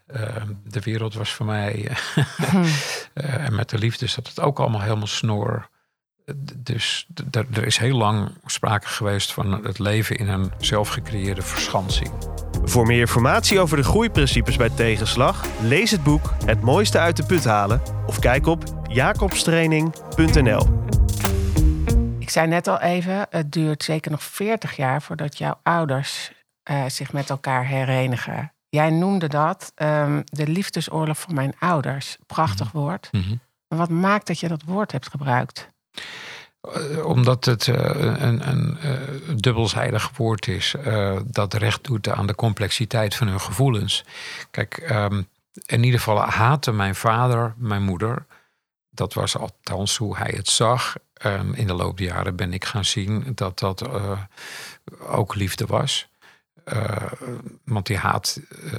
Ehm, 0.07 0.53
de 0.65 0.81
wereld 0.81 1.15
was 1.15 1.33
voor 1.33 1.47
mij. 1.47 1.91
Hm. 2.37 2.65
Eh, 3.17 3.45
en 3.45 3.55
met 3.55 3.71
de 3.71 3.79
liefde 3.79 4.07
zat 4.07 4.29
het 4.29 4.41
ook 4.41 4.59
allemaal 4.59 4.81
helemaal 4.81 5.07
snor. 5.07 5.69
Dus 6.57 7.07
er 7.53 7.67
is 7.67 7.77
heel 7.77 7.97
lang 7.97 8.31
sprake 8.47 8.87
geweest 8.87 9.33
van 9.33 9.65
het 9.65 9.79
leven 9.79 10.17
in 10.17 10.29
een 10.29 10.53
zelfgecreëerde 10.59 11.43
verschansing. 11.43 12.11
Voor 12.65 12.87
meer 12.87 13.01
informatie 13.01 13.61
over 13.61 13.77
de 13.77 13.83
groeiprincipes 13.83 14.57
bij 14.57 14.71
tegenslag, 14.71 15.47
lees 15.63 15.91
het 15.91 16.03
boek 16.03 16.35
Het 16.45 16.61
mooiste 16.61 16.99
uit 16.99 17.17
de 17.17 17.25
put 17.25 17.45
halen 17.45 17.83
of 18.07 18.19
kijk 18.19 18.47
op 18.47 18.65
jacobstraining.nl. 18.89 20.85
Ik 22.19 22.31
zei 22.31 22.47
net 22.47 22.67
al 22.67 22.81
even, 22.81 23.27
het 23.31 23.53
duurt 23.53 23.83
zeker 23.83 24.11
nog 24.11 24.23
40 24.23 24.77
jaar 24.77 25.03
voordat 25.03 25.39
jouw 25.39 25.61
ouders 25.63 26.33
uh, 26.71 26.85
zich 26.87 27.13
met 27.13 27.31
elkaar 27.31 27.67
herenigen. 27.67 28.53
Jij 28.69 28.91
noemde 28.91 29.29
dat 29.29 29.73
um, 29.77 30.23
de 30.25 30.47
liefdesoorlog 30.47 31.19
van 31.19 31.35
mijn 31.35 31.55
ouders. 31.59 32.17
Prachtig 32.27 32.73
Mhm. 32.73 32.77
woord. 32.77 33.11
Maar 33.69 33.79
wat 33.79 33.89
maakt 33.89 34.27
dat 34.27 34.41
je 34.41 34.49
dat 34.49 34.63
woord 34.63 34.93
hebt 34.93 35.09
gebruikt? 35.11 35.69
Uh, 36.77 37.07
omdat 37.07 37.45
het 37.45 37.67
uh, 37.67 37.77
een, 37.77 38.49
een 38.49 38.79
uh, 38.85 39.37
dubbelzijdig 39.37 40.11
woord 40.17 40.49
is. 40.49 40.75
dat 41.25 41.55
recht 41.55 41.85
doet 41.85 42.09
aan 42.09 42.27
de 42.27 42.35
complexiteit 42.35 43.15
van 43.15 43.27
hun 43.27 43.41
gevoelens. 43.41 44.05
Kijk, 44.51 44.91
um, 44.91 45.29
in 45.67 45.83
ieder 45.83 45.99
geval 46.01 46.21
haatte 46.21 46.73
mijn 46.73 46.95
vader 46.95 47.55
mijn 47.57 47.83
moeder. 47.83 48.27
Dat 48.91 49.15
was 49.15 49.37
althans 49.37 49.97
hoe 49.97 50.17
hij 50.17 50.33
het 50.37 50.49
zag. 50.49 50.95
Um, 51.27 51.55
in 51.55 51.67
de 51.67 51.75
loop 51.75 51.99
der 51.99 52.07
jaren 52.07 52.37
ben 52.37 52.53
ik 52.53 52.65
gaan 52.65 52.85
zien 52.85 53.33
dat 53.35 53.59
dat 53.59 53.89
ook 55.01 55.35
liefde 55.35 55.67
was. 55.67 56.09
Uh, 56.73 56.97
want 57.65 57.87
die 57.87 57.97
haat, 57.97 58.41
uh, 58.65 58.73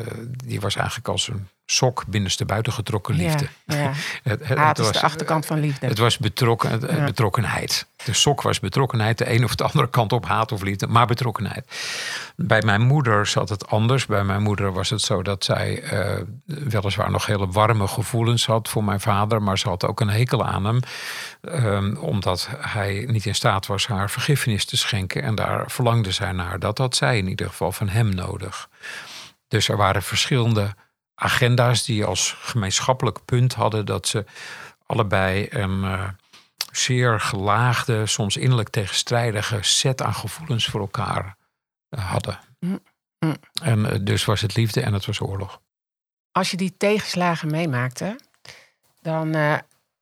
die 0.46 0.60
was 0.60 0.75
eigenlijk 0.75 1.08
als 1.08 1.27
een 1.27 1.48
sok 1.70 2.03
binnenste 2.08 2.46
buiten 2.46 2.74
getrokken 2.74 3.15
liefde. 3.15 3.48
Ja, 3.65 3.75
ja. 3.75 3.91
het, 4.24 4.48
het, 4.48 4.58
haat 4.58 4.77
het 4.77 4.86
was, 4.86 4.96
is 4.96 5.01
de 5.01 5.06
achterkant 5.06 5.46
van 5.46 5.60
liefde. 5.60 5.88
Het 5.88 5.98
was 5.98 6.17
betrokken, 6.17 6.96
ja. 6.96 7.03
betrokkenheid. 7.03 7.88
De 8.06 8.13
sok 8.13 8.41
was 8.41 8.60
betrokkenheid, 8.60 9.17
de 9.17 9.34
een 9.34 9.44
of 9.44 9.56
de 9.56 9.63
andere 9.70 9.89
kant 9.89 10.13
op 10.13 10.25
haat 10.25 10.51
of 10.51 10.62
liefde, 10.62 10.88
maar 10.88 11.06
betrokkenheid. 11.06 11.65
Bij 12.36 12.62
mijn 12.62 12.82
moeder 12.82 13.25
zat 13.25 13.50
het 13.50 13.67
anders. 13.67 14.06
Bij 14.06 14.24
mijn 14.24 14.41
moeder 14.41 14.74
was 14.74 14.89
het 14.89 15.01
zo 15.01 15.22
dat 15.22 15.44
zij 15.44 15.94
uh, 15.94 16.22
weliswaar 16.46 17.12
nog 17.12 17.25
hele 17.25 17.48
warme 17.48 17.88
gevoelens 17.88 18.46
had 18.46 18.70
voor 18.70 18.84
mijn 18.84 19.00
vader, 19.00 19.41
maar 19.41 19.58
ze 19.58 19.70
had 19.70 19.86
ook 19.86 20.00
een 20.00 20.10
hekel 20.10 20.46
aan 20.46 20.65
hem, 20.65 20.79
um, 21.51 21.98
omdat 21.98 22.50
hij 22.58 23.06
niet 23.08 23.25
in 23.25 23.36
staat 23.36 23.66
was 23.66 23.88
haar 23.88 24.10
vergiffenis 24.10 24.66
te 24.66 24.77
schenken. 24.77 25.24
En 25.24 25.36
daar 25.36 25.72
verlangde 25.72 26.12
zij 26.12 26.32
naar. 26.32 26.60
Dat 26.60 26.77
had 26.77 26.96
zij 26.96 27.18
in 27.18 27.27
ieder 27.27 27.48
geval 27.48 27.72
van 27.72 27.89
hem 27.89 28.10
nodig. 28.10 28.70
Dus 29.48 29.70
er 29.70 29.77
waren 29.77 30.04
verschillende 30.04 30.75
agenda's 31.16 31.86
die 31.86 32.06
als 32.06 32.36
gemeenschappelijk 32.39 33.25
punt 33.25 33.54
hadden 33.54 33.86
dat 33.86 34.08
ze 34.08 34.25
allebei 34.86 35.48
een 35.50 35.84
uh, 35.84 36.10
zeer 36.72 37.20
gelaagde, 37.20 38.06
soms 38.06 38.38
innerlijk 38.38 38.70
tegenstrijdige 38.70 39.58
set 39.62 40.01
aan 40.01 40.13
gevoelens 40.13 40.66
voor 40.66 40.80
elkaar 40.80 41.38
uh, 41.89 42.12
hadden. 42.12 42.39
Mm. 42.60 42.80
Mm. 43.20 43.36
En 43.62 43.80
uh, 43.80 43.92
dus 44.01 44.25
was 44.25 44.42
het 44.42 44.56
liefde 44.56 44.82
en 44.82 44.94
het 44.94 45.06
was 45.06 45.20
oorlog. 45.20 45.62
Als 46.32 46.51
je 46.51 46.58
die 46.58 46.77
tegenslagen 46.77 47.51
meemaakte, 47.51 48.20
dan 49.01 49.36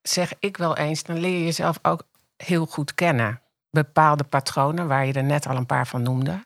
zeg 0.08 0.34
ik 0.40 0.58
wel 0.58 0.78
eens, 0.78 1.04
dan 1.04 1.18
leer 1.18 1.38
je 1.38 1.44
jezelf 1.44 1.80
ook 1.82 2.04
heel 2.38 2.66
goed 2.66 2.94
kennen. 2.94 3.42
Bepaalde 3.70 4.24
patronen, 4.24 4.88
waar 4.88 5.06
je 5.06 5.14
er 5.14 5.24
net 5.24 5.48
al 5.48 5.56
een 5.56 5.66
paar 5.66 5.88
van 5.88 6.02
noemde 6.02 6.44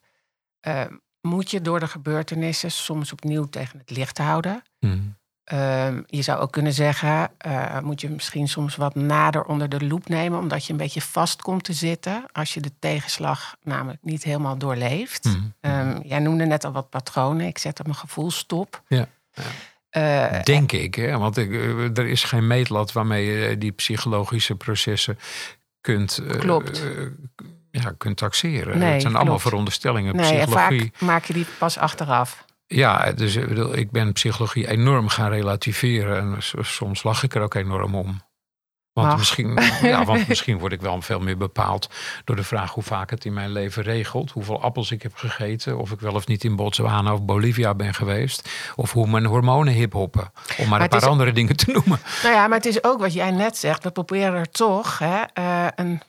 moet 1.21 1.51
je 1.51 1.61
door 1.61 1.79
de 1.79 1.87
gebeurtenissen 1.87 2.71
soms 2.71 3.11
opnieuw 3.11 3.45
tegen 3.45 3.79
het 3.79 3.89
licht 3.89 4.17
houden. 4.17 4.63
Mm. 4.79 5.17
Um, 5.53 6.03
je 6.07 6.21
zou 6.21 6.39
ook 6.39 6.51
kunnen 6.51 6.73
zeggen, 6.73 7.31
uh, 7.47 7.79
moet 7.79 8.01
je 8.01 8.09
misschien 8.09 8.47
soms 8.47 8.75
wat 8.75 8.95
nader 8.95 9.43
onder 9.43 9.69
de 9.69 9.87
loep 9.87 10.07
nemen, 10.07 10.39
omdat 10.39 10.65
je 10.65 10.71
een 10.71 10.77
beetje 10.77 11.01
vast 11.01 11.41
komt 11.41 11.63
te 11.63 11.73
zitten 11.73 12.25
als 12.31 12.53
je 12.53 12.61
de 12.61 12.71
tegenslag 12.79 13.55
namelijk 13.63 14.03
niet 14.03 14.23
helemaal 14.23 14.57
doorleeft. 14.57 15.23
Mm. 15.23 15.53
Um, 15.61 16.01
jij 16.03 16.19
noemde 16.19 16.45
net 16.45 16.63
al 16.63 16.71
wat 16.71 16.89
patronen. 16.89 17.47
Ik 17.47 17.57
zet 17.57 17.79
op 17.79 17.85
mijn 17.85 17.97
gevoel 17.97 18.31
stop. 18.31 18.81
Ja. 18.87 19.07
ja. 19.33 19.43
Uh, 19.97 20.41
Denk 20.43 20.71
ik, 20.71 20.95
hè? 20.95 21.17
want 21.17 21.37
ik, 21.37 21.53
er 21.97 22.07
is 22.07 22.23
geen 22.23 22.47
meetlat 22.47 22.91
waarmee 22.91 23.25
je 23.25 23.57
die 23.57 23.71
psychologische 23.71 24.55
processen 24.55 25.19
kunt. 25.81 26.21
Klopt. 26.39 26.83
Uh, 26.83 27.07
ja, 27.71 27.93
kunt 27.97 28.17
taxeren. 28.17 28.77
Nee, 28.77 28.91
het 28.91 29.01
zijn 29.01 29.01
klopt. 29.01 29.15
allemaal 29.15 29.39
veronderstellingen. 29.39 30.15
Nee, 30.15 30.25
Psychologie. 30.25 30.81
En 30.81 30.89
vaak 30.91 31.01
maak 31.01 31.25
je 31.25 31.33
die 31.33 31.45
pas 31.57 31.77
achteraf. 31.77 32.45
Ja, 32.67 33.11
dus 33.11 33.35
ik, 33.35 33.47
bedoel, 33.47 33.77
ik 33.77 33.91
ben 33.91 34.13
psychologie 34.13 34.67
enorm 34.67 35.07
gaan 35.07 35.29
relativeren. 35.29 36.17
En 36.17 36.35
soms 36.65 37.03
lach 37.03 37.23
ik 37.23 37.35
er 37.35 37.41
ook 37.41 37.53
enorm 37.53 37.95
om. 37.95 38.21
Want 38.93 39.17
misschien, 39.17 39.57
ja, 39.81 40.05
want 40.05 40.27
misschien 40.27 40.57
word 40.57 40.71
ik 40.71 40.81
wel 40.81 41.01
veel 41.01 41.19
meer 41.19 41.37
bepaald 41.37 41.89
door 42.23 42.35
de 42.35 42.43
vraag 42.43 42.73
hoe 42.73 42.83
vaak 42.83 43.09
het 43.09 43.25
in 43.25 43.33
mijn 43.33 43.51
leven 43.51 43.83
regelt. 43.83 44.31
Hoeveel 44.31 44.61
appels 44.61 44.91
ik 44.91 45.01
heb 45.01 45.15
gegeten. 45.15 45.77
Of 45.77 45.91
ik 45.91 45.99
wel 45.99 46.13
of 46.13 46.27
niet 46.27 46.43
in 46.43 46.55
Botswana 46.55 47.13
of 47.13 47.23
Bolivia 47.23 47.73
ben 47.73 47.93
geweest. 47.93 48.49
Of 48.75 48.91
hoe 48.91 49.07
mijn 49.07 49.25
hormonen 49.25 49.73
hiphoppen. 49.73 50.21
Om 50.21 50.31
maar, 50.57 50.67
maar 50.67 50.81
een 50.81 50.89
paar 50.89 51.01
is, 51.01 51.07
andere 51.07 51.31
dingen 51.31 51.55
te 51.55 51.71
noemen. 51.71 51.99
Nou 52.23 52.35
ja, 52.35 52.47
maar 52.47 52.57
het 52.57 52.65
is 52.65 52.83
ook 52.83 52.99
wat 52.99 53.13
jij 53.13 53.31
net 53.31 53.57
zegt. 53.57 53.83
We 53.83 53.91
proberen 53.91 54.33
er 54.33 54.49
toch 54.49 54.99
hè, 54.99 55.21
uh, 55.39 55.67
een 55.75 56.01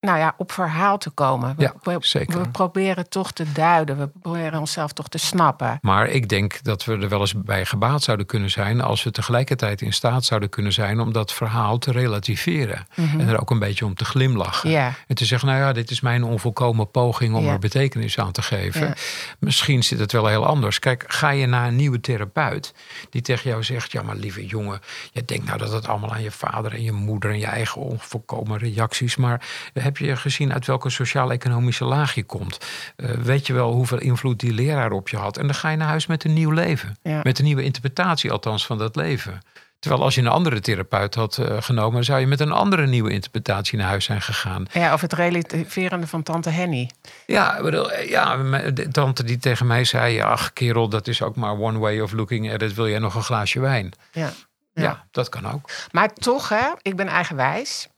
nou 0.00 0.18
ja, 0.18 0.34
op 0.36 0.52
verhaal 0.52 0.98
te 0.98 1.10
komen. 1.10 1.54
We, 1.56 1.62
Ja, 1.62 1.74
we- 1.82 1.96
zeker. 2.00 2.40
we 2.42 2.48
proberen 2.48 3.08
toch 3.08 3.32
te 3.32 3.52
duiden. 3.52 3.98
We 3.98 4.06
proberen 4.20 4.60
onszelf 4.60 4.92
toch 4.92 5.08
te 5.08 5.18
snappen. 5.18 5.78
Maar 5.80 6.08
ik 6.08 6.28
denk 6.28 6.62
dat 6.62 6.84
we 6.84 6.92
er 6.98 7.08
wel 7.08 7.20
eens 7.20 7.34
bij 7.42 7.64
gebaat 7.64 8.02
zouden 8.02 8.26
kunnen 8.26 8.50
zijn 8.50 8.80
als 8.80 9.02
we 9.04 9.10
tegelijkertijd 9.10 9.80
in 9.82 9.92
staat 9.92 10.24
zouden 10.24 10.48
kunnen 10.48 10.72
zijn 10.72 11.00
om 11.00 11.12
dat 11.12 11.32
verhaal 11.32 11.78
te 11.78 11.92
relativeren. 11.92 12.86
En 12.94 13.28
er 13.28 13.40
ook 13.40 13.50
een 13.50 13.58
beetje 13.58 13.84
om 13.84 13.94
te 13.94 14.04
glimlachen. 14.04 14.70
En 15.06 15.16
te 15.16 15.24
zeggen, 15.24 15.48
nou 15.48 15.60
ja, 15.60 15.72
dit 15.72 15.90
is 15.90 16.00
mijn 16.00 16.24
onvolkomen 16.24 16.90
poging 16.90 17.34
om 17.34 17.48
er 17.48 17.58
betekenis 17.58 18.18
aan 18.18 18.32
te 18.32 18.42
geven. 18.42 18.94
Misschien 19.38 19.82
zit 19.82 19.98
het 19.98 20.12
wel 20.12 20.26
heel 20.26 20.46
anders. 20.46 20.78
Kijk, 20.78 21.04
ga 21.06 21.30
je 21.30 21.46
naar 21.46 21.66
een 21.68 21.76
nieuwe 21.76 22.00
therapeut 22.00 22.74
die 23.10 23.22
tegen 23.22 23.50
jou 23.50 23.62
zegt, 23.62 23.92
ja 23.92 24.02
maar 24.02 24.16
lieve 24.16 24.46
jongen, 24.46 24.80
je 25.12 25.24
denkt 25.24 25.46
nou 25.46 25.58
dat 25.58 25.72
het 25.72 25.88
allemaal 25.88 26.12
aan 26.12 26.22
je 26.22 26.30
vader 26.30 26.72
en 26.74 26.82
je 26.82 26.92
moeder 26.92 27.30
en 27.30 27.38
je 27.38 27.46
eigen 27.46 27.80
onvolkomen 27.80 28.58
reacties. 28.58 29.16
Maar 29.16 29.40
heb 29.88 29.96
je 29.96 30.16
gezien 30.16 30.52
uit 30.52 30.66
welke 30.66 30.90
sociaal-economische 30.90 31.84
laag 31.84 32.14
je 32.14 32.24
komt? 32.24 32.58
Eh, 32.96 33.10
weet 33.10 33.46
je 33.46 33.52
wel 33.52 33.72
hoeveel 33.72 33.98
invloed 33.98 34.40
die 34.40 34.52
leraar 34.52 34.90
op 34.92 35.08
je 35.08 35.16
had? 35.16 35.36
En 35.36 35.46
dan 35.46 35.54
ga 35.54 35.68
je 35.70 35.76
naar 35.76 35.88
huis 35.88 36.06
met 36.06 36.24
een 36.24 36.32
nieuw 36.32 36.50
leven. 36.50 36.96
Ja. 37.02 37.20
Met 37.22 37.38
een 37.38 37.44
nieuwe 37.44 37.62
interpretatie 37.62 38.30
althans 38.32 38.66
van 38.66 38.78
dat 38.78 38.96
leven. 38.96 39.40
Terwijl 39.78 40.02
als 40.02 40.14
je 40.14 40.20
een 40.20 40.26
andere 40.28 40.60
therapeut 40.60 41.14
had 41.14 41.38
eh, 41.38 41.56
genomen, 41.62 41.92
dan 41.92 42.04
zou 42.04 42.20
je 42.20 42.26
met 42.26 42.40
een 42.40 42.52
andere 42.52 42.86
nieuwe 42.86 43.10
interpretatie 43.10 43.78
naar 43.78 43.88
huis 43.88 44.04
zijn 44.04 44.22
gegaan. 44.22 44.66
Ja, 44.72 44.92
of 44.92 45.00
het 45.00 45.12
relativerende 45.12 46.06
van 46.06 46.22
tante 46.22 46.50
Henny. 46.50 46.90
Ja, 47.26 47.62
bedoel, 47.62 47.92
eh, 47.92 48.08
ja, 48.08 48.36
de 48.70 48.88
tante 48.88 49.24
die 49.24 49.38
tegen 49.38 49.66
mij 49.66 49.84
zei: 49.84 50.20
Ach, 50.20 50.52
kerel, 50.52 50.88
dat 50.88 51.06
is 51.06 51.22
ook 51.22 51.36
maar 51.36 51.58
one 51.58 51.78
way 51.78 52.00
of 52.00 52.12
looking 52.12 52.52
at 52.52 52.62
it. 52.62 52.74
Wil 52.74 52.88
jij 52.88 52.98
nog 52.98 53.14
een 53.14 53.22
glaasje 53.22 53.60
wijn? 53.60 53.92
Ja. 54.12 54.30
Ja, 54.72 54.82
Ja. 54.82 55.06
dat 55.10 55.28
kan 55.28 55.52
ook. 55.52 55.70
Maar 55.90 56.12
toch, 56.12 56.48
hè, 56.48 56.66
ik 56.82 56.96
ben 56.96 57.06
eigenwijs. 57.08 57.88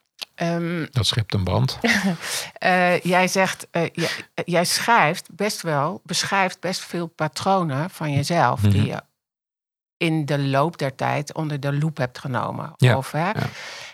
Ehm, 0.41 0.87
Dat 0.91 1.07
schept 1.07 1.35
een 1.35 1.45
band. 1.45 1.79
eh, 2.53 3.01
jij 3.01 3.29
zegt, 3.29 3.67
eh, 3.71 3.83
jij, 3.93 4.11
jij 4.45 4.65
schrijft 4.65 5.35
best 5.35 5.63
wel, 5.63 6.01
beschrijft 6.05 6.61
best 6.61 6.81
veel 6.81 7.07
patronen 7.07 7.91
van 7.91 8.13
jezelf. 8.13 8.63
Mhm. 8.63 8.71
Die 8.71 8.87
je 8.87 9.03
in 9.97 10.27
de 10.27 10.39
loop 10.39 10.79
der 10.79 10.95
tijd 10.95 11.35
onder 11.35 11.61
de 11.61 11.73
loep 11.73 11.97
hebt 11.97 12.19
genomen. 12.19 12.73
Ja, 12.77 12.97
Of, 12.97 13.11
hè, 13.11 13.27
ja. 13.27 13.35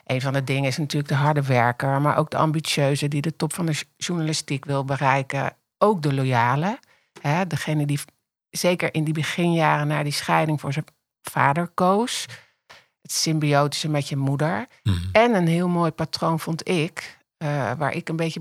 Een 0.04 0.20
van 0.20 0.32
de 0.32 0.44
dingen 0.44 0.68
is 0.68 0.76
natuurlijk 0.76 1.08
de 1.08 1.18
harde 1.18 1.42
werker, 1.42 2.00
maar 2.00 2.16
ook 2.16 2.30
de 2.30 2.36
ambitieuze 2.36 3.08
die 3.08 3.22
de 3.22 3.36
top 3.36 3.52
van 3.52 3.66
de 3.66 3.82
journalistiek 3.96 4.64
wil 4.64 4.84
bereiken. 4.84 5.56
Ook 5.78 6.02
de 6.02 6.14
loyale. 6.14 6.78
Hè, 7.20 7.46
degene 7.46 7.86
die 7.86 8.00
zeker 8.50 8.94
in 8.94 9.04
die 9.04 9.14
beginjaren 9.14 9.86
na 9.86 10.02
die 10.02 10.12
scheiding 10.12 10.60
voor 10.60 10.72
zijn 10.72 10.86
vader 11.22 11.68
koos. 11.68 12.26
Het 13.06 13.14
symbiotische 13.14 13.88
met 13.88 14.08
je 14.08 14.16
moeder. 14.16 14.66
Mhm. 14.82 14.96
En 15.12 15.34
een 15.34 15.46
heel 15.46 15.68
mooi 15.68 15.90
patroon 15.90 16.40
vond 16.40 16.68
ik, 16.68 17.18
eh, 17.36 17.72
waar 17.78 17.92
ik 17.92 18.08
een 18.08 18.16
beetje 18.16 18.40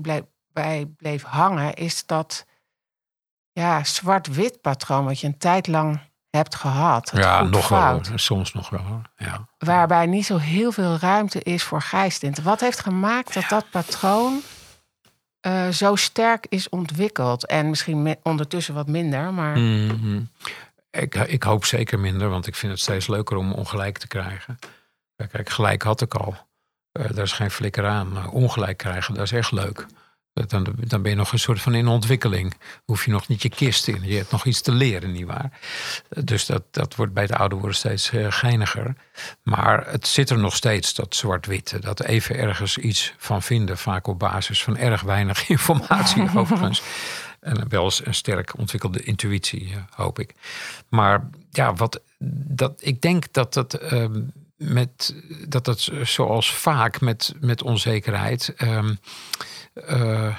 bij 0.52 0.86
bleef 0.96 1.22
hangen, 1.22 1.74
is 1.74 2.06
dat 2.06 2.46
ja, 3.52 3.84
zwart-wit 3.84 4.60
patroon 4.60 5.04
wat 5.04 5.20
je 5.20 5.26
een 5.26 5.38
tijd 5.38 5.66
lang 5.66 6.00
hebt 6.30 6.54
gehad. 6.54 7.10
Ja, 7.14 7.42
nog 7.42 7.68
wel. 7.68 8.00
Soms 8.14 8.52
nog 8.52 8.68
wel. 8.70 9.02
Ja. 9.16 9.48
Waarbij 9.58 10.06
niet 10.06 10.26
zo 10.26 10.36
heel 10.36 10.72
veel 10.72 10.96
ruimte 10.96 11.42
is 11.42 11.62
voor 11.62 11.82
gijstint. 11.82 12.42
Wat 12.42 12.60
heeft 12.60 12.80
gemaakt 12.80 13.34
dat 13.34 13.48
dat 13.48 13.70
patroon 13.70 14.40
eh, 15.40 15.68
zo 15.68 15.94
sterk 15.96 16.46
is 16.48 16.68
ontwikkeld? 16.68 17.46
En 17.46 17.68
misschien 17.68 18.16
ondertussen 18.22 18.74
wat 18.74 18.86
minder, 18.88 19.32
maar 19.32 19.58
Mhm. 19.58 20.20
Ik, 20.96 21.14
ik 21.14 21.42
hoop 21.42 21.64
zeker 21.64 21.98
minder, 21.98 22.28
want 22.28 22.46
ik 22.46 22.54
vind 22.54 22.72
het 22.72 22.80
steeds 22.80 23.06
leuker 23.06 23.36
om 23.36 23.52
ongelijk 23.52 23.98
te 23.98 24.08
krijgen. 24.08 24.58
Kijk, 25.30 25.50
gelijk 25.50 25.82
had 25.82 26.00
ik 26.00 26.14
al. 26.14 26.36
Eh, 26.92 27.10
daar 27.10 27.24
is 27.24 27.32
geen 27.32 27.50
flikker 27.50 27.86
aan. 27.86 28.30
Ongelijk 28.30 28.76
krijgen, 28.76 29.14
dat 29.14 29.24
is 29.24 29.32
echt 29.32 29.52
leuk. 29.52 29.86
Dan, 30.46 30.74
dan 30.76 31.02
ben 31.02 31.10
je 31.10 31.16
nog 31.16 31.32
een 31.32 31.38
soort 31.38 31.60
van 31.60 31.74
in 31.74 31.86
ontwikkeling. 31.86 32.54
Hoef 32.84 33.04
je 33.04 33.10
nog 33.10 33.28
niet 33.28 33.42
je 33.42 33.48
kist 33.48 33.88
in. 33.88 34.02
Je 34.02 34.16
hebt 34.16 34.30
nog 34.30 34.44
iets 34.44 34.60
te 34.60 34.72
leren, 34.72 35.12
nietwaar? 35.12 35.50
Dus 36.08 36.46
dat, 36.46 36.62
dat 36.70 36.94
wordt 36.94 37.12
bij 37.12 37.26
de 37.26 37.36
oude 37.36 37.54
worden 37.54 37.76
steeds 37.76 38.10
eh, 38.10 38.26
geiniger. 38.28 38.94
Maar 39.42 39.90
het 39.90 40.06
zit 40.06 40.30
er 40.30 40.38
nog 40.38 40.56
steeds, 40.56 40.94
dat 40.94 41.14
zwart-witte. 41.14 41.78
Dat 41.78 42.02
even 42.02 42.36
ergens 42.36 42.78
iets 42.78 43.14
van 43.16 43.42
vinden. 43.42 43.78
Vaak 43.78 44.06
op 44.06 44.18
basis 44.18 44.62
van 44.62 44.76
erg 44.76 45.02
weinig 45.02 45.48
informatie 45.56 46.30
overigens. 46.34 46.82
En 47.46 47.68
wel 47.68 47.84
eens 47.84 48.06
een 48.06 48.14
sterk 48.14 48.58
ontwikkelde 48.58 49.02
intuïtie, 49.02 49.72
eh, 49.72 49.82
hoop 49.90 50.18
ik. 50.18 50.34
Maar 50.88 51.28
ja, 51.50 51.74
wat, 51.74 52.02
dat, 52.18 52.80
ik 52.82 53.00
denk 53.00 53.32
dat 53.32 53.54
dat, 53.54 53.74
ehm, 53.74 54.22
met, 54.56 55.14
dat, 55.48 55.64
dat 55.64 55.90
zoals 56.02 56.52
vaak 56.54 57.00
met, 57.00 57.34
met 57.40 57.62
onzekerheid 57.62 58.54
eh, 59.74 60.36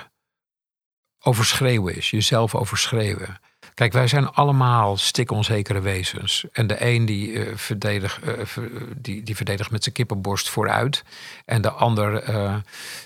overschreeuwen 1.19 1.95
is. 1.95 2.09
Jezelf 2.09 2.55
overschreeuwen. 2.55 3.39
Kijk, 3.77 3.93
wij 3.93 4.07
zijn 4.07 4.29
allemaal 4.29 4.97
stikonzekere 4.97 5.79
wezens. 5.79 6.45
En 6.51 6.67
de 6.67 6.85
een 6.85 7.05
die, 7.05 7.39
eh, 7.39 7.55
verdedigt, 7.55 8.21
eh, 8.21 8.33
die, 8.95 9.23
die 9.23 9.35
verdedigt 9.35 9.71
met 9.71 9.83
zijn 9.83 9.95
kippenborst 9.95 10.49
vooruit. 10.49 11.03
En 11.45 11.61
de 11.61 11.71
ander 11.71 12.23
eh, 12.23 12.55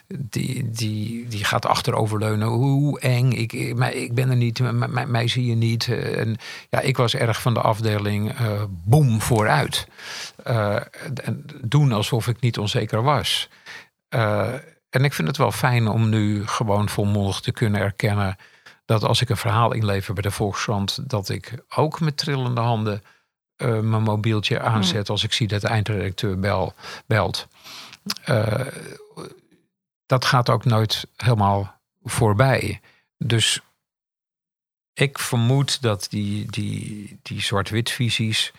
die, 0.08 0.70
die, 0.70 1.28
die 1.28 1.44
gaat 1.44 1.66
achteroverleunen. 1.66 2.48
Hoe 2.48 3.00
eng, 3.00 3.32
ik, 3.32 3.54
ik, 3.54 3.78
ik 3.94 4.14
ben 4.14 4.30
er 4.30 4.36
niet, 4.36 4.62
mij 5.08 5.28
zie 5.28 5.46
je 5.46 5.56
niet. 5.56 5.88
En 5.88 6.38
ja, 6.70 6.80
ik 6.80 6.98
was 6.98 7.16
erg 7.16 7.42
van 7.42 7.54
de 7.54 7.62
afdeling 7.62 8.34
boem 8.70 9.22
vooruit. 9.22 9.88
En 11.24 11.46
doen 11.62 11.92
alsof 11.92 12.28
ik 12.28 12.40
niet 12.40 12.58
onzeker 12.58 13.04
was. 13.04 13.50
En 14.90 15.04
ik 15.04 15.14
vind 15.14 15.28
het 15.28 15.38
wel 15.38 15.52
fijn 15.52 15.88
om 15.88 16.10
nu 16.10 16.48
gewoon 16.48 16.90
volmondig 16.90 17.40
te 17.40 17.52
kunnen 17.52 17.82
erkennen 17.82 18.38
dat 18.92 19.04
als 19.04 19.22
ik 19.22 19.30
een 19.30 19.38
verhaal 19.38 19.74
inlever 19.74 20.14
bij 20.14 20.24
de 20.24 20.32
Volkskrant, 20.32 21.10
dat 21.10 21.30
ik 21.30 21.54
ook 21.70 22.00
met 22.00 22.18
trillende 22.18 22.62
handen 22.62 23.04
eh, 23.56 23.80
mijn 23.80 24.04
mobieltje 24.04 24.60
aanzet 24.60 25.10
als 25.10 25.24
ik 25.24 25.34
zie 25.34 25.48
dat 25.48 25.62
de 25.62 25.68
eindredacteur 25.68 26.40
bel, 26.40 26.74
belt. 27.06 27.48
Eh, 28.24 28.68
dat 30.06 30.26
gaat 30.26 30.50
ook 30.50 30.66
nooit 30.66 31.08
helemaal 31.16 31.82
voorbij. 32.04 32.82
Dus 33.18 33.62
ik 34.94 35.20
vermoed 35.20 35.82
dat 35.82 36.08
die, 36.10 36.52
die, 36.52 37.20
die 37.22 37.42
zwart-wit 37.42 37.90
visies 37.90 38.52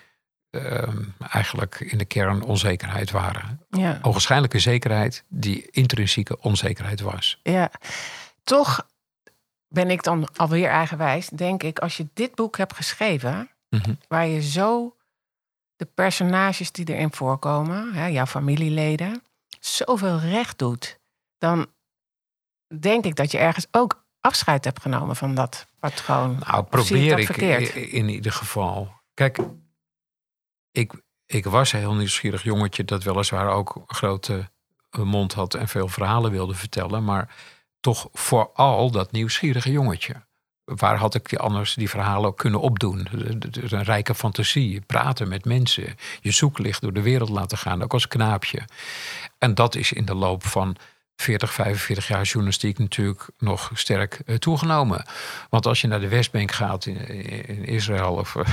ehm, 0.50 1.02
eigenlijk 1.28 1.80
in 1.80 1.98
de 1.98 2.04
kern 2.04 2.42
onzekerheid 2.42 3.10
waren. 3.10 3.60
ja. 3.70 3.98
Ogenschijnlijke 4.02 4.58
zekerheid 4.58 5.24
die 5.28 5.68
intrinsieke 5.70 6.40
onzekerheid 6.40 7.00
was. 7.00 7.40
Ja, 7.42 7.70
toch 8.44 8.90
ben 9.72 9.90
ik 9.90 10.02
dan 10.02 10.28
alweer 10.36 10.68
eigenwijs. 10.68 11.28
Denk 11.28 11.62
ik, 11.62 11.78
als 11.78 11.96
je 11.96 12.08
dit 12.14 12.34
boek 12.34 12.56
hebt 12.56 12.74
geschreven, 12.74 13.50
Mhm. 13.68 13.94
waar 14.08 14.26
je 14.26 14.42
zo 14.42 14.96
de 15.76 15.84
personages 15.84 16.72
die 16.72 16.88
erin 16.88 17.12
voorkomen, 17.12 17.92
hè, 17.94 18.06
jouw 18.06 18.26
familieleden, 18.26 19.22
zoveel 19.60 20.18
recht 20.18 20.58
doet, 20.58 20.98
dan 21.38 21.66
denk 22.80 23.04
ik 23.04 23.16
dat 23.16 23.30
je 23.30 23.38
ergens 23.38 23.66
ook 23.70 24.04
afscheid 24.20 24.64
hebt 24.64 24.80
genomen 24.80 25.16
van 25.16 25.34
dat 25.34 25.66
patroon. 25.80 26.36
Nou, 26.46 26.62
ik 26.62 26.68
probeer 26.68 27.18
ik 27.18 27.36
in 27.74 28.08
ieder 28.08 28.32
geval. 28.32 28.92
Kijk, 29.14 29.38
ik, 30.70 30.92
ik 31.26 31.44
was 31.44 31.72
een 31.72 31.78
heel 31.78 31.94
nieuwsgierig 31.94 32.42
jongetje 32.42 32.84
dat 32.84 33.02
weliswaar 33.02 33.48
ook 33.48 33.74
een 33.74 33.94
grote 33.94 34.50
eh, 34.90 35.02
mond 35.02 35.32
had 35.32 35.54
en 35.54 35.68
veel 35.68 35.88
verhalen 35.88 36.30
wilde 36.30 36.54
vertellen, 36.54 37.04
maar 37.04 37.34
toch 37.82 38.08
vooral 38.12 38.90
dat 38.90 39.12
nieuwsgierige 39.12 39.70
jongetje. 39.70 40.14
Waar 40.64 40.96
had 40.96 41.14
ik 41.14 41.34
anders 41.34 41.74
die 41.74 41.90
verhalen 41.90 42.28
ook 42.28 42.38
kunnen 42.38 42.60
opdoen? 42.60 43.08
Een 43.10 43.82
rijke 43.82 44.14
fantasie, 44.14 44.80
praten 44.80 45.28
met 45.28 45.44
mensen, 45.44 45.96
je 46.20 46.30
zoeklicht 46.30 46.80
door 46.80 46.92
de 46.92 47.02
wereld 47.02 47.28
laten 47.28 47.58
gaan, 47.58 47.82
ook 47.82 47.92
als 47.92 48.08
knaapje. 48.08 48.62
En 49.38 49.54
dat 49.54 49.74
is 49.74 49.92
in 49.92 50.04
de 50.04 50.14
loop 50.14 50.44
van 50.44 50.76
40, 51.16 51.52
45 51.52 52.08
jaar 52.08 52.22
journalistiek 52.22 52.78
natuurlijk 52.78 53.26
nog 53.38 53.70
sterk 53.74 54.20
eh, 54.26 54.36
toegenomen. 54.36 55.04
Want 55.50 55.66
als 55.66 55.80
je 55.80 55.86
naar 55.86 56.00
de 56.00 56.08
Westbank 56.08 56.52
gaat 56.52 56.86
in, 56.86 57.08
in 57.48 57.64
Israël 57.64 58.12
of 58.14 58.36
eh, 58.36 58.44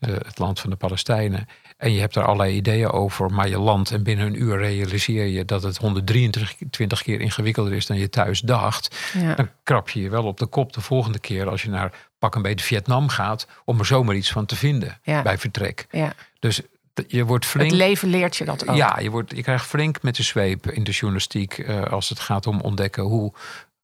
het 0.00 0.38
land 0.38 0.60
van 0.60 0.70
de 0.70 0.76
Palestijnen. 0.76 1.48
En 1.76 1.92
je 1.92 2.00
hebt 2.00 2.14
daar 2.14 2.24
allerlei 2.24 2.54
ideeën 2.56 2.90
over, 2.90 3.30
maar 3.32 3.48
je 3.48 3.58
landt 3.58 3.90
en 3.90 4.02
binnen 4.02 4.26
een 4.26 4.42
uur 4.42 4.58
realiseer 4.58 5.26
je 5.26 5.44
dat 5.44 5.62
het 5.62 5.76
123 5.76 7.02
keer 7.02 7.20
ingewikkelder 7.20 7.72
is 7.72 7.86
dan 7.86 7.98
je 7.98 8.08
thuis 8.08 8.40
dacht. 8.40 8.96
Ja. 9.12 9.34
Dan 9.34 9.48
krap 9.62 9.88
je 9.88 10.00
je 10.00 10.10
wel 10.10 10.24
op 10.24 10.38
de 10.38 10.46
kop 10.46 10.72
de 10.72 10.80
volgende 10.80 11.18
keer 11.18 11.48
als 11.48 11.62
je 11.62 11.70
naar 11.70 11.92
pak 12.18 12.34
een 12.34 12.42
beetje 12.42 12.64
Vietnam 12.66 13.08
gaat, 13.08 13.46
om 13.64 13.78
er 13.78 13.86
zomaar 13.86 14.14
iets 14.14 14.32
van 14.32 14.46
te 14.46 14.56
vinden 14.56 14.98
Ja. 15.02 15.22
bij 15.22 15.38
vertrek. 15.38 15.86
Ja. 15.90 16.12
Dus 16.38 16.60
je 17.06 17.24
wordt 17.24 17.46
flink. 17.46 17.70
Het 17.70 17.78
leven 17.78 18.08
leert 18.08 18.36
je 18.36 18.44
dat 18.44 18.68
ook. 18.68 18.76
Ja, 18.76 18.98
je, 18.98 19.10
wordt, 19.10 19.36
je 19.36 19.42
krijgt 19.42 19.66
flink 19.66 20.02
met 20.02 20.16
de 20.16 20.22
zweep 20.22 20.70
in 20.70 20.84
de 20.84 20.90
journalistiek 20.90 21.58
eh, 21.58 21.82
als 21.82 22.08
het 22.08 22.20
gaat 22.20 22.46
om 22.46 22.60
ontdekken 22.60 23.02
hoe 23.02 23.32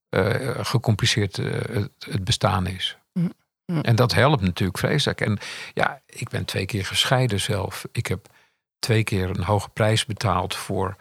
eh, 0.09 0.65
gecompliceerd 0.65 1.39
eh, 1.39 1.53
het, 1.53 1.91
het 2.09 2.25
bestaan 2.25 2.67
is. 2.67 2.97
Mm, 3.13 3.33
mm. 3.67 3.81
En 3.81 3.97
dat 3.97 4.15
helpt 4.15 4.43
natuurlijk 4.43 4.79
vreselijk. 4.79 5.21
En 5.21 5.39
ja, 5.75 6.03
ik 6.07 6.29
ben 6.29 6.45
twee 6.45 6.67
keer 6.67 6.85
gescheiden 6.85 7.41
zelf. 7.41 7.85
Ik 7.93 8.07
heb 8.07 8.27
twee 8.79 9.05
keer 9.05 9.31
een 9.31 9.45
hoge 9.45 9.69
prijs 9.69 10.07
betaald 10.07 10.55
voor 10.55 10.97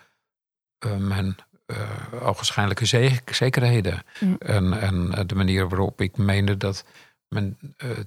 mijn 0.97 1.35
ogenschijnlijke 2.21 2.85
zekerheden. 3.25 4.03
Mm. 4.19 4.35
En, 4.39 4.81
en 4.81 5.27
de 5.27 5.35
manier 5.35 5.69
waarop 5.69 6.01
ik 6.01 6.17
meende 6.17 6.57
dat 6.57 6.85
mijn 7.27 7.57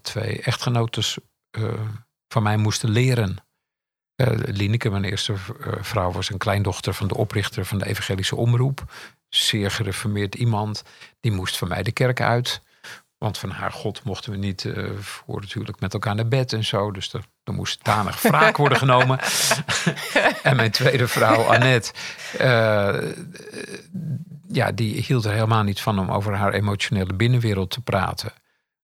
twee 0.03 0.42
echtgenotes 0.42 1.19
van 2.29 2.42
mij 2.42 2.57
moesten 2.57 2.90
leren. 2.90 3.46
Uh, 4.16 4.29
Lineke, 4.33 4.90
mijn 4.90 5.05
eerste 5.05 5.35
vrouw, 5.81 6.12
was 6.12 6.31
een 6.31 6.38
kleindochter 6.38 6.94
van 6.94 7.09
de 7.09 7.16
oprichter 7.16 7.64
van 7.64 7.79
de 7.79 7.87
Evangelische 7.87 8.37
Omroep. 8.37 8.85
Zeer 9.29 9.70
gereformeerd 9.70 10.35
iemand. 10.35 10.83
Die 11.20 11.33
moest 11.33 11.59
van 11.59 11.68
mij 11.68 11.83
de 11.83 11.92
kerk 11.92 12.20
uit. 12.20 12.62
Want 13.18 13.38
van 13.38 13.50
haar 13.50 13.72
God 13.72 14.05
mochten 14.05 14.31
we 14.31 14.38
niet 14.38 14.64
uh, 14.64 14.90
voor 14.98 15.40
natuurlijk 15.40 15.81
met 15.81 15.94
elkaar 15.94 16.14
naar 16.14 16.29
bed 16.29 16.52
en 16.52 16.64
zo. 16.64 16.90
Dus 16.90 17.12
er, 17.12 17.24
er 17.44 17.52
moest 17.52 17.85
tanig 17.85 18.22
wraak 18.22 18.57
worden 18.57 18.79
genomen. 18.79 19.18
en 20.42 20.57
mijn 20.57 20.70
tweede 20.70 21.09
vrouw, 21.09 21.42
Annette, 21.42 21.92
uh, 22.40 23.12
ja, 24.48 24.72
die 24.72 25.02
hield 25.07 25.24
er 25.24 25.33
helemaal 25.33 25.62
niet 25.62 25.81
van 25.81 25.98
om 25.98 26.11
over 26.11 26.35
haar 26.35 26.52
emotionele 26.52 27.14
binnenwereld 27.14 27.70
te 27.70 27.81
praten. 27.81 28.33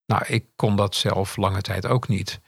Nou, 0.07 0.23
ik 0.27 0.45
kon 0.57 0.77
dat 0.77 0.95
zelf 0.95 1.37
lange 1.37 1.61
tijd 1.61 1.87
ook 1.87 2.09
niet. 2.09 2.41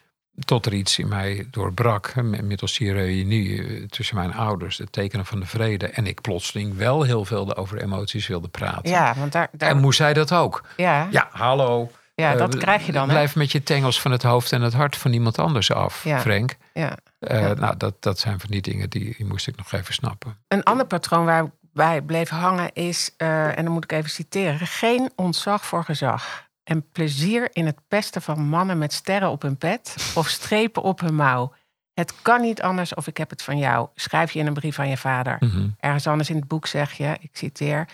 Tot 0.44 0.66
er 0.66 0.72
iets 0.72 0.98
in 0.98 1.08
mij 1.08 1.46
doorbrak, 1.50 2.14
middels 2.22 2.78
die 2.78 2.92
reunie 2.92 3.66
eh, 3.66 3.82
tussen 3.82 4.16
mijn 4.16 4.34
ouders, 4.34 4.78
het 4.78 4.92
tekenen 4.92 5.26
van 5.26 5.40
de 5.40 5.46
vrede. 5.46 5.86
En 5.86 6.06
ik 6.06 6.20
plotseling 6.20 6.76
wel 6.76 7.02
heel 7.02 7.24
veel 7.24 7.56
over 7.56 7.82
emoties 7.82 8.26
wilde 8.26 8.48
praten. 8.48 8.90
Ja, 8.90 9.14
want 9.16 9.32
daar, 9.32 9.48
daar... 9.52 9.70
En 9.70 9.80
moest 9.80 9.96
zij 9.96 10.12
dat 10.12 10.32
ook? 10.32 10.64
Ja. 10.76 11.08
Ja, 11.10 11.28
hallo. 11.30 11.90
Ja, 12.14 12.34
dat 12.34 12.56
krijg 12.56 12.86
je 12.86 12.92
dan. 12.92 13.08
Blijf 13.08 13.34
met 13.34 13.52
je 13.52 13.62
tengels 13.62 14.00
van 14.00 14.10
het 14.10 14.22
hoofd 14.22 14.52
en 14.52 14.62
het 14.62 14.72
hart 14.72 14.96
van 14.96 15.12
iemand 15.12 15.38
anders 15.38 15.72
af, 15.72 16.04
ja. 16.04 16.20
Frank. 16.20 16.56
Ja. 16.72 16.96
Uh, 17.20 17.50
Nou, 17.50 17.76
dat, 17.76 17.94
dat 18.00 18.18
zijn 18.18 18.40
van 18.40 18.50
die 18.50 18.62
dingen 18.62 18.90
die, 18.90 19.14
die 19.16 19.26
moest 19.26 19.46
ik 19.46 19.56
nog 19.56 19.72
even 19.72 19.94
snappen. 19.94 20.36
Een 20.48 20.62
ander 20.62 20.86
patroon 20.86 21.24
waarbij 21.24 22.02
bleef 22.02 22.28
hangen 22.28 22.72
is, 22.72 23.10
uh, 23.18 23.58
en 23.58 23.64
dan 23.64 23.72
moet 23.72 23.84
ik 23.84 23.92
even 23.92 24.10
citeren, 24.10 24.66
geen 24.66 25.10
ontzag 25.16 25.64
voor 25.64 25.84
gezag 25.84 26.43
en 26.64 26.88
plezier 26.92 27.48
in 27.53 27.66
het 27.66 27.79
pesten 27.88 28.22
van 28.22 28.40
mannen 28.42 28.79
met 28.79 28.92
sterren 28.92 29.31
op 29.31 29.42
hun 29.42 29.57
pet 29.57 30.12
of 30.14 30.29
strepen 30.29 30.83
op 30.83 31.00
hun 31.00 31.14
mouw. 31.14 31.53
Het 31.94 32.22
kan 32.22 32.40
niet 32.40 32.62
anders 32.62 32.94
of 32.94 33.07
ik 33.07 33.16
heb 33.16 33.31
het 33.31 33.42
van 33.42 33.59
jou. 33.59 33.88
Schrijf 33.94 34.33
je 34.33 34.38
in 34.38 34.46
een 34.46 34.55
brief 34.55 34.79
aan 34.79 34.88
je 34.88 34.96
vader. 34.96 35.37
Mhm. 35.40 35.68
Ergens 35.81 36.07
anders 36.07 36.31
in 36.31 36.37
het 36.37 36.48
boek 36.48 36.66
zeg 36.66 36.92
je, 36.92 37.16
ik 37.20 37.31
citeer, 37.33 37.88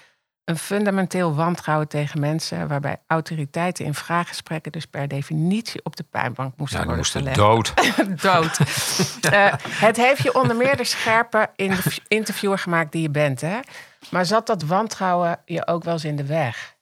een 0.44 0.58
fundamenteel 0.58 1.34
wantrouwen 1.34 1.88
tegen 1.88 2.20
mensen 2.20 2.68
waarbij 2.68 2.96
autoriteiten 3.06 3.84
in 3.84 3.94
vraaggesprekken 3.94 4.72
dus 4.72 4.86
per 4.86 5.08
definitie 5.08 5.84
op 5.84 5.96
de 5.96 6.04
pijnbank 6.10 6.56
moesten 6.56 6.78
ja, 6.78 6.84
worden 6.84 7.02
moesten 7.02 7.20
gelegd. 7.20 7.38
dood. 7.38 7.74
dood. 8.22 8.58
uh, 9.32 9.52
het 9.68 9.96
heeft 9.96 10.22
je 10.22 10.34
onder 10.34 10.56
meer 10.56 10.76
de 10.76 10.84
scherpe 10.84 11.50
interviewer 12.08 12.58
gemaakt 12.58 12.92
die 12.92 13.02
je 13.02 13.10
bent, 13.10 13.40
hè? 13.40 13.60
Maar 14.10 14.26
zat 14.26 14.46
dat 14.46 14.62
wantrouwen 14.62 15.38
je 15.44 15.66
ook 15.66 15.84
wel 15.84 15.92
eens 15.92 16.04
in 16.04 16.16
de 16.16 16.26
weg? 16.26 16.76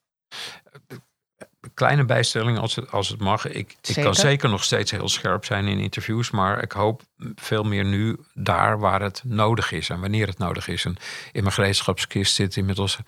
Kleine 1.79 2.05
bijstelling 2.05 2.59
als 2.59 2.77
het, 2.77 2.91
als 2.91 3.09
het 3.09 3.21
mag. 3.21 3.47
Ik, 3.47 3.77
ik 3.83 3.95
kan 4.03 4.15
zeker 4.15 4.49
nog 4.49 4.65
steeds 4.65 4.91
heel 4.91 5.09
scherp 5.09 5.45
zijn 5.45 5.67
in 5.67 5.79
interviews, 5.79 6.31
maar 6.31 6.63
ik 6.63 6.73
hoop 6.73 7.03
veel 7.35 7.63
meer 7.63 7.85
nu 7.85 8.17
daar 8.35 8.79
waar 8.79 9.03
het 9.03 9.23
nodig 9.25 9.73
is 9.73 9.89
en 9.89 10.01
wanneer 10.01 10.27
het 10.27 10.39
nodig 10.39 10.69
is. 10.69 10.85
En 10.85 10.97
in 11.33 11.43
mijn 11.43 11.55
gereedschapskist 11.55 12.35
zit 12.35 12.57
inmiddels 12.57 12.99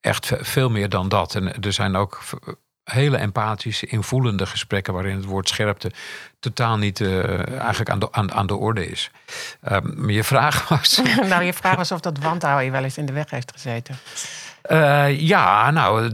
echt 0.00 0.32
veel 0.40 0.70
meer 0.70 0.88
dan 0.88 1.08
dat. 1.08 1.34
En 1.34 1.60
er 1.60 1.72
zijn 1.72 1.96
ook 1.96 2.20
hele 2.84 3.16
empathische, 3.16 3.86
invoelende 3.86 4.46
gesprekken 4.46 4.92
waarin 4.92 5.16
het 5.16 5.24
woord 5.24 5.48
scherpte 5.48 5.92
totaal 6.40 6.76
niet 6.76 7.00
uh, 7.00 7.48
eigenlijk 7.58 7.90
aan 7.90 7.98
de, 7.98 8.12
aan, 8.12 8.32
aan 8.32 8.46
de 8.46 8.56
orde 8.56 8.86
is. 8.86 9.10
Um, 9.72 10.10
je 10.10 10.24
vraag 10.24 10.68
was. 10.68 11.00
nou, 11.28 11.42
je 11.42 11.52
vraag 11.52 11.76
was 11.76 11.92
of 11.92 12.00
dat 12.00 12.18
wantrouwen 12.18 12.64
je 12.64 12.70
wel 12.70 12.84
eens 12.84 12.98
in 12.98 13.06
de 13.06 13.12
weg 13.12 13.30
heeft 13.30 13.52
gezeten. 13.52 13.98
Uh, 14.70 15.20
ja, 15.20 15.70
nou, 15.70 16.10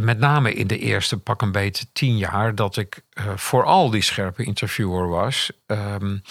met 0.00 0.18
name 0.18 0.54
in 0.54 0.66
de 0.66 0.78
eerste 0.78 1.18
pak 1.18 1.42
een 1.42 1.52
beetje 1.52 1.86
tien 1.92 2.16
jaar 2.16 2.54
dat 2.54 2.76
ik 2.76 3.02
uh, 3.14 3.24
vooral 3.36 3.90
die 3.90 4.02
scherpe 4.02 4.44
interviewer 4.44 5.08
was. 5.08 5.50
Um, 5.66 6.22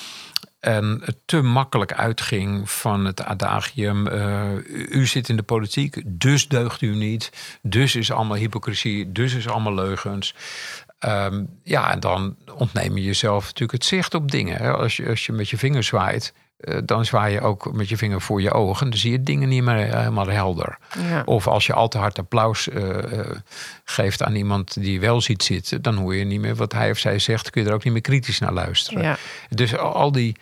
en 0.60 1.02
het 1.04 1.18
te 1.26 1.41
makkelijk 1.41 1.94
uitging 1.94 2.70
van 2.72 3.06
het 3.06 3.24
adagium: 3.24 4.08
uh, 4.08 4.52
u 4.89 5.06
zit 5.06 5.30
in 5.30 5.36
de 5.36 5.44
politiek, 5.44 6.02
dus 6.06 6.48
deugt 6.48 6.82
u 6.82 6.96
niet. 6.96 7.58
Dus 7.62 7.96
is 7.96 8.12
allemaal 8.12 8.38
hypocrisie, 8.38 9.12
dus 9.12 9.34
is 9.34 9.48
allemaal 9.48 9.74
leugens. 9.74 10.36
Um, 11.00 11.60
ja, 11.63 11.91
en 11.91 12.00
dan 12.00 12.36
ontneem 12.54 12.98
je 12.98 13.04
jezelf 13.04 13.44
natuurlijk 13.44 13.72
het 13.72 13.86
zicht 13.86 14.13
op 14.13 14.32
dingen. 14.32 14.58
Hè. 14.58 14.72
Als, 14.72 14.98
je, 14.98 15.10
als 15.10 15.26
je 15.26 15.32
met 15.32 15.50
je 15.50 15.58
vinger 15.58 15.84
zwaait, 15.84 16.34
dan 16.86 17.06
zwaai 17.06 17.34
je 17.34 17.41
ook 17.41 17.74
met 17.74 17.89
je 17.89 17.98
vinger 17.98 18.22
voor 18.22 18.41
je 18.41 18.52
ogen. 18.52 18.89
Dan 18.89 19.00
zie 19.00 19.12
je 19.12 19.24
dingen 19.24 19.50
niet 19.50 19.63
meer 19.63 19.76
helemaal 19.76 20.28
helder. 20.28 20.78
Ja. 21.10 21.22
Of 21.26 21.48
als 21.48 21.65
je 21.65 21.74
al 21.74 21.88
te 21.88 21.98
hard 21.98 22.20
applaus 22.20 22.68
uh, 22.68 22.98
geeft 23.84 24.24
aan 24.24 24.36
iemand 24.36 24.74
die 24.74 25.00
wel 25.00 25.22
ziet 25.22 25.44
zitten, 25.44 25.82
dan 25.82 25.96
hoor 25.96 26.15
je 26.15 26.24
niet 26.24 26.39
meer 26.39 26.56
wat 26.56 26.74
hij 26.74 26.91
of 26.91 26.98
zij 26.98 27.20
zegt. 27.20 27.50
Kun 27.50 27.62
je 27.62 27.68
er 27.68 27.74
ook 27.74 27.84
niet 27.84 27.94
meer 27.94 28.02
kritisch 28.02 28.39
naar 28.39 28.54
luisteren. 28.54 29.04
Ja. 29.04 29.18
Dus 29.50 29.78
al 29.78 30.12
die 30.12 30.36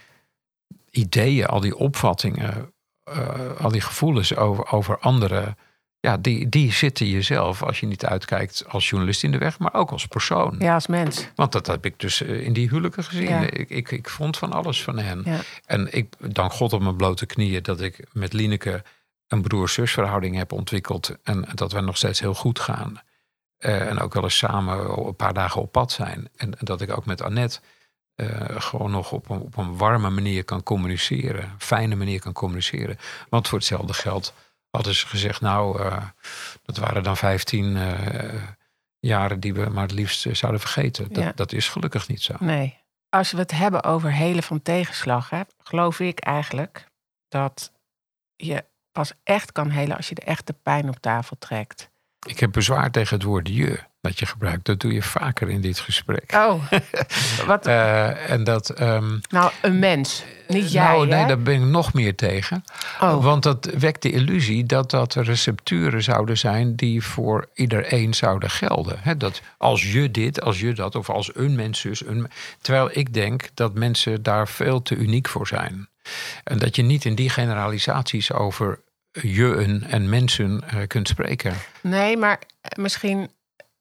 ideeën, 0.89 1.45
al 1.45 1.59
die 1.59 1.75
opvattingen, 1.75 2.73
uh, 3.09 3.27
al 3.59 3.71
die 3.71 3.81
gevoelens 3.81 4.35
over, 4.35 4.71
over 4.71 4.99
anderen, 4.99 5.57
ja, 6.03 6.17
die, 6.17 6.49
die 6.49 6.71
zitten 6.71 7.07
jezelf 7.07 7.63
als 7.63 7.79
je 7.79 7.85
niet 7.85 8.05
uitkijkt 8.05 8.63
als 8.67 8.89
journalist 8.89 9.23
in 9.23 9.31
de 9.31 9.37
weg, 9.37 9.59
maar 9.59 9.73
ook 9.73 9.91
als 9.91 10.07
persoon. 10.07 10.55
Ja, 10.59 10.73
als 10.73 10.87
mens. 10.87 11.27
Want 11.35 11.51
dat 11.51 11.67
heb 11.67 11.85
ik 11.85 11.99
dus 11.99 12.21
eh, 12.21 12.45
in 12.45 12.53
die 12.53 12.67
huwelijken 12.67 13.03
gezien. 13.03 13.29
Ja. 13.29 13.39
Ik, 13.39 13.69
ik, 13.69 13.91
ik 13.91 14.09
vond 14.09 14.37
van 14.37 14.53
alles 14.53 14.83
van 14.83 14.97
hen. 14.97 15.21
Ja. 15.25 15.39
En 15.65 15.93
ik 15.93 16.13
dank 16.33 16.53
God 16.53 16.73
op 16.73 16.81
mijn 16.81 16.95
blote 16.95 17.25
knieën 17.25 17.63
dat 17.63 17.81
ik 17.81 18.07
met 18.11 18.33
Lineke 18.33 18.83
een 19.27 19.41
broer-zus 19.41 19.91
verhouding 19.91 20.35
heb 20.35 20.51
ontwikkeld 20.51 21.17
en 21.23 21.45
dat 21.53 21.71
we 21.71 21.81
nog 21.81 21.97
steeds 21.97 22.19
heel 22.19 22.33
goed 22.33 22.59
gaan. 22.59 23.01
Uh, 23.59 23.89
en 23.89 23.99
ook 23.99 24.13
wel 24.13 24.23
eens 24.23 24.37
samen 24.37 25.05
een 25.05 25.15
paar 25.15 25.33
dagen 25.33 25.61
op 25.61 25.71
pad 25.71 25.91
zijn. 25.91 26.29
En, 26.35 26.59
en 26.59 26.65
dat 26.65 26.81
ik 26.81 26.97
ook 26.97 27.05
met 27.05 27.21
Annette 27.21 27.59
uh, 28.15 28.27
gewoon 28.47 28.91
nog 28.91 29.11
op 29.11 29.29
een, 29.29 29.39
op 29.39 29.57
een 29.57 29.77
warme 29.77 30.09
manier 30.09 30.43
kan 30.43 30.63
communiceren. 30.63 31.55
Fijne 31.57 31.95
manier 31.95 32.19
kan 32.19 32.33
communiceren. 32.33 32.97
Want 33.29 33.47
voor 33.47 33.57
hetzelfde 33.57 33.93
geld 33.93 34.33
hadden 34.75 34.95
ze 34.95 35.07
gezegd, 35.07 35.41
nou, 35.41 35.81
uh, 35.83 36.03
dat 36.63 36.77
waren 36.77 37.03
dan 37.03 37.17
15 37.17 37.75
uh, 37.75 38.43
jaren 38.99 39.39
die 39.39 39.53
we 39.53 39.69
maar 39.69 39.83
het 39.83 39.91
liefst 39.91 40.27
zouden 40.31 40.61
vergeten. 40.61 41.13
Dat, 41.13 41.23
Ja. 41.23 41.31
dat 41.35 41.51
is 41.51 41.69
gelukkig 41.69 42.07
niet 42.07 42.21
zo. 42.21 42.33
Nee. 42.39 42.77
Als 43.09 43.31
we 43.31 43.37
het 43.37 43.51
hebben 43.51 43.83
over 43.83 44.11
helen 44.13 44.43
van 44.43 44.61
tegenslag, 44.61 45.29
hè, 45.29 45.41
geloof 45.57 45.99
ik 45.99 46.19
eigenlijk 46.19 46.87
dat 47.27 47.71
je 48.35 48.65
pas 48.91 49.11
echt 49.23 49.51
kan 49.51 49.69
helen 49.69 49.97
als 49.97 50.09
je 50.09 50.15
de 50.15 50.21
echte 50.21 50.53
pijn 50.53 50.89
op 50.89 50.99
tafel 50.99 51.35
trekt. 51.39 51.89
Ik 52.27 52.39
heb 52.39 52.51
bezwaar 52.51 52.91
tegen 52.91 53.15
het 53.15 53.25
woord 53.25 53.47
je 53.47 53.83
dat 54.03 54.19
je 54.19 54.25
gebruikt. 54.25 54.65
Dat 54.65 54.79
doe 54.79 54.93
je 54.93 55.01
vaker 55.01 55.49
in 55.49 55.61
dit 55.61 55.79
gesprek. 55.79 56.33
Oh, 56.35 56.63
wat? 57.47 57.67
Uh, 57.67 58.29
en 58.29 58.43
dat. 58.43 58.81
Um, 58.81 59.21
nou, 59.29 59.51
een 59.61 59.79
mens. 59.79 60.23
Niet 60.47 60.71
jij. 60.71 60.83
nou, 60.83 61.07
nee, 61.07 61.19
hè? 61.19 61.27
daar 61.27 61.39
ben 61.39 61.53
ik 61.53 61.67
nog 61.67 61.93
meer 61.93 62.15
tegen. 62.15 62.63
Oh. 63.01 63.23
Want 63.23 63.43
dat 63.43 63.69
wekt 63.77 64.01
de 64.01 64.11
illusie 64.11 64.65
dat 64.65 64.89
dat 64.89 65.13
recepturen 65.13 66.03
zouden 66.03 66.37
zijn 66.37 66.75
die 66.75 67.03
voor 67.03 67.49
iedereen 67.53 68.13
zouden 68.13 68.49
gelden. 68.49 68.99
He, 68.99 69.17
dat 69.17 69.41
als 69.57 69.91
je 69.91 70.11
dit, 70.11 70.41
als 70.41 70.59
je 70.59 70.73
dat, 70.73 70.95
of 70.95 71.09
als 71.09 71.35
een 71.35 71.55
mens 71.55 71.81
dus. 71.81 72.05
Een, 72.05 72.27
terwijl 72.61 72.89
ik 72.91 73.13
denk 73.13 73.49
dat 73.53 73.73
mensen 73.73 74.23
daar 74.23 74.47
veel 74.47 74.81
te 74.81 74.95
uniek 74.95 75.27
voor 75.27 75.47
zijn. 75.47 75.89
En 76.43 76.59
dat 76.59 76.75
je 76.75 76.81
niet 76.81 77.05
in 77.05 77.15
die 77.15 77.29
generalisaties 77.29 78.31
over 78.31 78.79
je 79.11 79.79
en 79.87 80.09
mensen 80.09 80.63
uh, 80.73 80.87
kunt 80.87 81.07
spreken. 81.07 81.53
Nee, 81.81 82.17
maar 82.17 82.39
misschien 82.75 83.29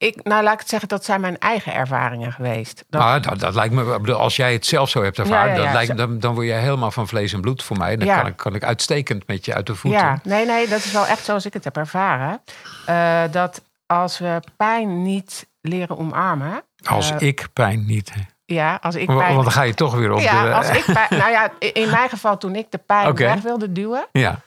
ik, 0.02 0.24
nou, 0.24 0.42
laat 0.42 0.52
ik 0.52 0.58
het 0.58 0.68
zeggen, 0.68 0.88
dat 0.88 1.04
zijn 1.04 1.20
mijn 1.20 1.38
eigen 1.38 1.74
ervaringen 1.74 2.32
geweest. 2.32 2.84
Dat... 2.88 3.02
Ah, 3.02 3.22
dat, 3.22 3.40
dat, 3.40 3.54
lijkt 3.54 3.74
me, 3.74 4.12
als 4.14 4.36
jij 4.36 4.52
het 4.52 4.66
zelf 4.66 4.88
zo 4.88 5.02
hebt 5.02 5.18
ervaren, 5.18 5.50
Ja, 5.50 5.54
ja, 5.54 5.58
ja. 5.58 5.64
Dat 5.64 5.74
lijkt, 5.74 5.96
dan, 5.96 6.18
dan 6.18 6.34
word 6.34 6.46
je 6.46 6.52
helemaal 6.52 6.90
van 6.90 7.08
vlees 7.08 7.32
en 7.32 7.40
bloed 7.40 7.62
voor 7.62 7.76
mij. 7.76 7.96
Dan 7.96 8.16
kan, 8.16 8.26
ik, 8.26 8.36
kan 8.36 8.54
ik 8.54 8.64
uitstekend 8.64 9.26
met 9.26 9.44
je 9.44 9.54
uit 9.54 9.66
de 9.66 9.74
voeten. 9.74 10.00
Ja, 10.00 10.20
nee, 10.22 10.46
nee, 10.46 10.68
dat 10.68 10.78
is 10.78 10.92
wel 10.92 11.06
echt 11.06 11.24
zoals 11.24 11.46
ik 11.46 11.52
het 11.52 11.64
heb 11.64 11.76
ervaren. 11.76 12.42
Uh, 12.88 13.22
dat 13.30 13.62
als 13.86 14.18
we 14.18 14.40
pijn 14.56 15.02
niet 15.02 15.46
leren 15.60 15.98
omarmen. 15.98 16.64
Als 16.84 17.10
uh, 17.10 17.20
ik 17.20 17.48
pijn 17.52 17.86
niet. 17.86 18.12
Ja, 18.44 18.78
als 18.80 18.94
ik 18.94 19.06
Want 19.06 19.18
pijn. 19.18 19.34
dan 19.34 19.50
ga 19.50 19.62
je 19.62 19.74
toch 19.74 19.94
weer 19.94 20.12
op 20.12 20.20
ja, 20.20 20.44
de. 20.44 20.52
als 20.54 20.68
ik 20.68 20.84
pijn. 20.84 21.20
Nou 21.20 21.30
ja, 21.30 21.50
in 21.58 21.90
mijn 21.90 22.08
geval, 22.08 22.38
toen 22.38 22.56
ik 22.56 22.66
de 22.70 22.78
pijn 22.78 23.14
weg 23.14 23.40
wilde 23.40 23.72
duwen, 23.72 24.06
Ja. 24.12 24.40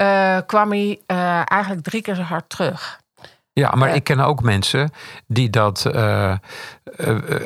uh, 0.00 0.42
kwam 0.46 0.70
hij 0.70 1.00
eigenlijk 1.44 1.82
drie 1.82 2.02
keer 2.02 2.14
zo 2.14 2.22
hard 2.22 2.48
terug. 2.48 3.00
Ja, 3.52 3.70
maar 3.70 3.88
Ja. 3.88 3.94
ik 3.94 4.04
ken 4.04 4.20
ook 4.20 4.42
mensen 4.42 4.90
die 5.26 5.50
dat 5.50 5.86
eh, 5.86 6.30
eh, 6.30 6.38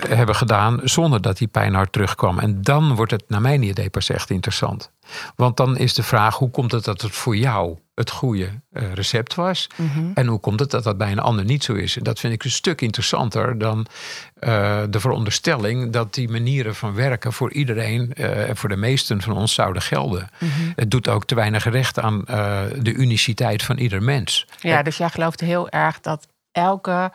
hebben 0.08 0.34
gedaan 0.34 0.80
zonder 0.82 1.20
dat 1.20 1.36
die 1.38 1.48
pijn 1.48 1.74
hard 1.74 1.92
terugkwam. 1.92 2.38
En 2.38 2.62
dan 2.62 2.94
wordt 2.94 3.12
het 3.12 3.24
naar 3.28 3.40
mijn 3.40 3.62
idee 3.62 3.90
pas 3.90 4.10
echt 4.10 4.30
interessant. 4.30 4.92
Want 5.36 5.56
dan 5.56 5.76
is 5.76 5.94
de 5.94 6.02
vraag, 6.02 6.36
hoe 6.36 6.50
komt 6.50 6.72
het 6.72 6.84
dat 6.84 7.00
het 7.00 7.12
voor 7.12 7.36
jou 7.36 7.78
het 7.94 8.10
goede 8.10 8.48
eh, 8.72 8.92
recept 8.92 9.34
was? 9.34 9.66
Mhm. 9.76 10.10
En 10.14 10.26
hoe 10.26 10.40
komt 10.40 10.60
het 10.60 10.70
dat 10.70 10.84
dat 10.84 10.98
bij 10.98 11.12
een 11.12 11.18
ander 11.18 11.44
niet 11.44 11.64
zo 11.64 11.72
is? 11.72 11.96
En 11.96 12.02
dat 12.02 12.20
vind 12.20 12.32
ik 12.32 12.44
een 12.44 12.50
stuk 12.50 12.80
interessanter 12.80 13.58
dan 13.58 13.86
eh, 14.34 14.82
de 14.90 15.00
veronderstelling 15.00 15.92
dat 15.92 16.14
die 16.14 16.28
manieren 16.28 16.74
van 16.74 16.94
werken 16.94 17.32
voor 17.32 17.52
iedereen 17.52 18.14
eh, 18.14 18.48
en 18.48 18.56
voor 18.56 18.68
de 18.68 18.76
meesten 18.76 19.22
van 19.22 19.36
ons 19.36 19.54
zouden 19.54 19.82
gelden. 19.82 20.28
Mhm. 20.38 20.50
Het 20.76 20.90
doet 20.90 21.08
ook 21.08 21.24
te 21.24 21.34
weinig 21.34 21.64
recht 21.64 21.98
aan 21.98 22.22
de 22.78 22.92
uniciteit 22.94 23.62
van 23.62 23.76
ieder 23.76 24.02
mens. 24.02 24.46
Ja, 24.58 24.82
dus 24.82 24.96
jij 24.96 25.08
gelooft 25.08 25.40
heel 25.40 25.68
erg 25.68 26.00
dat 26.00 26.28
elke 26.52 27.12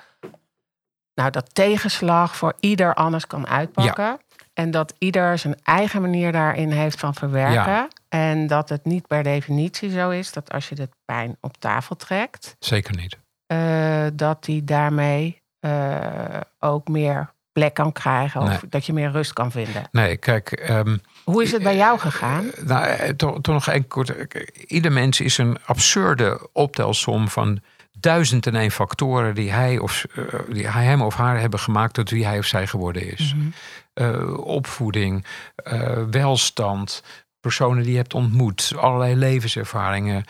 nou, 1.19 1.31
dat 1.31 1.55
tegenslag 1.55 2.35
voor 2.35 2.53
ieder 2.59 2.93
anders 2.93 3.27
kan 3.27 3.47
uitpakken. 3.47 4.19
En 4.59 4.71
dat 4.71 4.93
ieder 4.97 5.37
zijn 5.37 5.55
eigen 5.63 6.01
manier 6.01 6.31
daarin 6.31 6.71
heeft 6.71 6.99
van 6.99 7.13
verwerken. 7.13 7.53
Ja. 7.53 7.87
En 8.09 8.47
dat 8.47 8.69
het 8.69 8.85
niet 8.85 9.07
per 9.07 9.23
definitie 9.23 9.89
zo 9.91 10.09
is 10.09 10.31
dat 10.33 10.51
als 10.51 10.69
je 10.69 10.75
de 10.75 10.89
pijn 11.05 11.37
op 11.41 11.57
tafel 11.57 11.95
trekt, 11.95 12.55
Zeker 12.59 12.95
niet. 12.95 13.17
eh, 13.45 14.05
dat 14.13 14.43
die 14.43 14.63
daarmee 14.63 15.41
eh, 15.59 16.39
ook 16.59 16.87
meer 16.87 17.33
plek 17.51 17.73
kan 17.73 17.91
krijgen. 17.91 18.41
Of 18.41 18.47
Nee. 18.47 18.59
dat 18.69 18.85
je 18.85 18.93
meer 18.93 19.11
rust 19.11 19.33
kan 19.33 19.51
vinden. 19.51 19.83
Nee, 19.91 20.17
kijk. 20.17 20.51
ehm, 20.51 20.97
Hoe 21.23 21.43
is 21.43 21.51
het 21.51 21.63
bij 21.63 21.75
jou 21.75 21.99
gegaan? 21.99 22.51
Nou, 22.65 22.85
eh, 22.85 23.09
toch, 23.09 23.41
toch 23.41 23.53
nog 23.53 23.67
één 23.67 23.87
kort. 23.87 24.09
eh, 24.27 24.41
Ieder 24.67 24.91
mens 24.91 25.19
is 25.19 25.37
een 25.37 25.57
absurde 25.65 26.47
optelsom 26.53 27.27
van 27.29 27.59
duizend 28.01 28.47
en 28.47 28.55
één 28.55 28.71
factoren 28.71 29.35
die 29.35 29.51
hij 29.51 29.77
of 29.77 30.05
eh, 30.15 30.23
die 30.49 30.67
hij 30.67 30.85
hem 30.85 31.01
of 31.01 31.15
haar 31.15 31.39
hebben 31.39 31.59
gemaakt 31.59 31.93
tot 31.93 32.09
wie 32.09 32.25
hij 32.25 32.37
of 32.37 32.45
zij 32.45 32.67
geworden 32.67 33.11
is. 33.11 33.33
Mhm. 33.33 33.47
Eh, 33.93 34.37
opvoeding, 34.37 35.25
eh, 35.55 36.03
welstand, 36.11 37.03
personen 37.39 37.83
die 37.83 37.91
je 37.91 37.97
hebt 37.97 38.13
ontmoet, 38.13 38.73
allerlei 38.75 39.15
levenservaringen, 39.15 40.23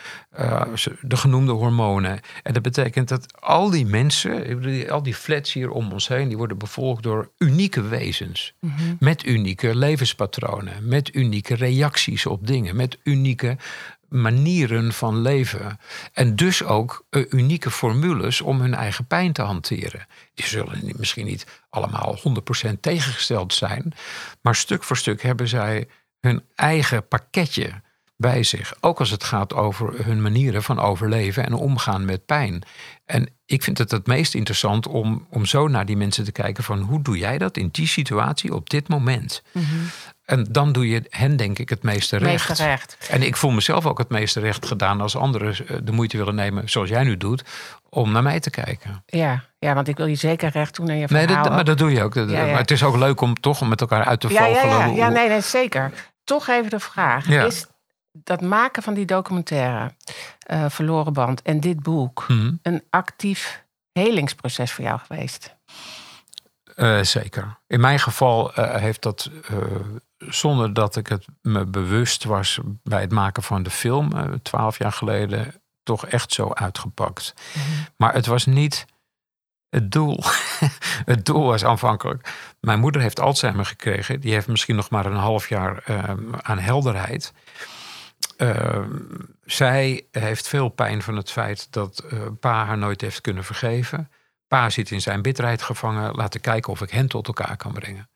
de 1.01 1.17
genoemde 1.17 1.51
hormonen. 1.51 2.19
En 2.43 2.53
dat 2.53 2.61
betekent 2.61 3.07
dat 3.07 3.41
al 3.41 3.69
die 3.69 3.85
mensen, 3.85 4.89
al 4.89 5.03
die 5.03 5.15
flats 5.15 5.53
hier 5.53 5.71
om 5.71 5.91
ons 5.91 6.07
heen, 6.07 6.27
die 6.27 6.37
worden 6.37 6.57
bevolkt 6.57 7.03
door 7.03 7.31
unieke 7.37 7.81
wezens. 7.81 8.53
Mhm. 8.59 8.73
Met 8.99 9.25
unieke 9.25 9.75
levenspatronen, 9.75 10.87
met 10.87 11.15
unieke 11.15 11.55
reacties 11.55 12.25
op 12.25 12.47
dingen, 12.47 12.75
met 12.75 12.97
unieke 13.03 13.57
manieren 14.09 14.93
van 14.93 15.21
leven. 15.21 15.79
En 16.13 16.35
dus 16.35 16.63
ook 16.63 17.05
eh, 17.09 17.25
unieke 17.29 17.71
formules 17.71 18.41
om 18.41 18.61
hun 18.61 18.73
eigen 18.73 19.07
pijn 19.07 19.33
te 19.33 19.41
hanteren. 19.41 20.07
Die 20.33 20.45
zullen 20.45 20.93
misschien 20.97 21.25
niet 21.25 21.45
allemaal 21.69 22.17
100% 22.67 22.79
tegengesteld 22.79 23.53
zijn, 23.53 23.93
maar 24.41 24.55
stuk 24.55 24.83
voor 24.83 24.97
stuk 24.97 25.21
hebben 25.21 25.47
zij 25.47 25.87
hun 26.19 26.43
eigen 26.55 27.07
pakketje 27.07 27.81
bij 28.21 28.43
zich. 28.43 28.73
Ook 28.79 28.99
als 28.99 29.09
het 29.09 29.23
gaat 29.23 29.53
over 29.53 30.05
hun 30.05 30.21
manieren 30.21 30.63
van 30.63 30.79
overleven 30.79 31.45
en 31.45 31.53
omgaan 31.53 32.05
met 32.05 32.25
pijn. 32.25 32.63
En 33.05 33.29
ik 33.45 33.63
vind 33.63 33.77
het 33.77 33.91
het 33.91 34.07
meest 34.07 34.33
interessant 34.35 34.87
om, 34.87 35.25
om 35.29 35.45
zo 35.45 35.67
naar 35.67 35.85
die 35.85 35.97
mensen 35.97 36.23
te 36.23 36.31
kijken 36.31 36.63
van 36.63 36.79
hoe 36.79 37.01
doe 37.01 37.17
jij 37.17 37.37
dat 37.37 37.57
in 37.57 37.69
die 37.71 37.87
situatie 37.87 38.53
op 38.53 38.69
dit 38.69 38.87
moment? 38.87 39.41
En 40.25 40.43
dan 40.49 40.71
doe 40.71 40.89
je 40.89 41.03
hen 41.09 41.35
denk 41.35 41.59
ik 41.59 41.69
het 41.69 41.83
meeste 41.83 42.17
recht. 42.17 42.47
Meeste 42.49 42.63
recht. 42.65 42.97
En 43.09 43.21
ik 43.23 43.35
voel 43.37 43.51
mezelf 43.51 43.85
ook 43.85 43.97
het 43.97 44.09
meeste 44.09 44.39
recht 44.39 44.65
gedaan 44.65 45.01
als 45.01 45.15
anderen 45.15 45.67
eh, 45.67 45.77
de 45.83 45.91
moeite 45.91 46.17
willen 46.17 46.35
nemen, 46.35 46.69
zoals 46.69 46.89
jij 46.89 47.03
nu 47.03 47.17
doet, 47.17 47.43
om 47.89 48.11
naar 48.11 48.23
mij 48.23 48.39
te 48.39 48.49
kijken. 48.49 49.03
Ja, 49.05 49.43
ja, 49.59 49.73
want 49.73 49.87
ik 49.87 49.97
wil 49.97 50.05
je 50.05 50.15
zeker 50.15 50.49
recht 50.49 50.75
doen 50.75 50.89
aan 50.89 50.97
je 50.97 51.05
Nee, 51.09 51.25
verhaal. 51.25 51.43
dat, 51.43 51.53
maar 51.53 51.63
dat 51.63 51.77
doe 51.77 51.91
je 51.91 52.03
ook. 52.03 52.13
Ja, 52.13 52.21
ja. 52.21 52.45
Maar 52.45 52.57
het 52.57 52.71
is 52.71 52.83
ook 52.83 52.95
leuk 52.95 53.21
om 53.21 53.39
toch 53.39 53.67
met 53.69 53.81
elkaar 53.81 54.05
uit 54.05 54.19
te 54.19 54.27
ja, 54.29 54.45
ja, 54.45 54.53
vogelen. 54.53 54.77
ja, 54.79 54.87
hoe- 54.87 54.97
ja, 54.97 55.09
nee, 55.09 55.27
nee, 55.29 55.41
zeker. 55.41 55.91
Toch 56.23 56.47
even 56.47 56.69
de 56.69 56.79
vraag. 56.79 57.27
Ja. 57.27 57.43
Is 57.45 57.65
dat 58.11 58.41
maken 58.41 58.83
van 58.83 58.93
die 58.93 59.05
documentaire, 59.05 59.93
eh, 60.39 60.69
Verloren 60.69 61.13
Band, 61.13 61.41
en 61.41 61.59
dit 61.59 61.83
boek... 61.83 62.25
Mhm. 62.27 62.53
een 62.61 62.83
actief 62.89 63.65
helingsproces 63.91 64.71
voor 64.71 64.83
jou 64.83 64.99
geweest? 64.99 65.55
Eh, 66.75 67.01
zeker. 67.01 67.59
In 67.67 67.79
mijn 67.79 67.99
geval 67.99 68.53
eh, 68.53 68.81
heeft 68.81 69.01
dat, 69.01 69.29
zonder 70.17 70.73
dat 70.73 70.95
ik 70.95 71.07
het 71.07 71.25
me 71.41 71.65
bewust 71.65 72.23
was 72.23 72.59
bij 72.83 73.01
het 73.01 73.11
maken 73.11 73.43
van 73.43 73.63
de 73.63 73.69
film, 73.69 74.39
twaalf 74.41 74.77
jaar 74.77 74.91
geleden, 74.91 75.61
toch 75.83 76.05
echt 76.05 76.33
zo 76.33 76.53
uitgepakt. 76.53 77.33
Maar 77.97 78.13
het 78.13 78.25
was 78.25 78.45
niet 78.45 78.85
het 79.69 79.91
doel. 79.91 80.23
het 81.13 81.25
doel 81.25 81.45
was 81.45 81.65
aanvankelijk. 81.65 82.33
Mijn 82.59 82.79
moeder 82.79 83.01
heeft 83.01 83.19
Alzheimer 83.19 83.65
gekregen. 83.65 84.19
Die 84.19 84.33
heeft 84.33 84.47
misschien 84.47 84.75
nog 84.75 84.89
maar 84.89 85.05
een 85.05 85.15
half 85.15 85.49
jaar 85.49 85.81
eh, 85.85 86.03
aan 86.41 86.59
helderheid. 86.59 87.33
Eh, 88.39 88.83
zij 89.45 90.07
heeft 90.11 90.47
veel 90.47 90.69
pijn 90.69 91.01
van 91.01 91.15
het 91.15 91.31
feit 91.31 91.67
dat 91.71 91.99
eh, 92.09 92.19
pa 92.39 92.65
haar 92.65 92.77
nooit 92.77 93.01
heeft 93.01 93.21
kunnen 93.21 93.43
vergeven. 93.43 94.11
Pa 94.47 94.69
zit 94.69 94.91
in 94.91 95.01
zijn 95.01 95.21
bitterheid 95.21 95.61
gevangen. 95.61 96.15
Laten 96.15 96.41
kijken 96.41 96.71
of 96.71 96.81
ik 96.81 96.89
hen 96.89 97.07
tot 97.07 97.27
elkaar 97.27 97.57
kan 97.57 97.73
brengen. 97.73 98.09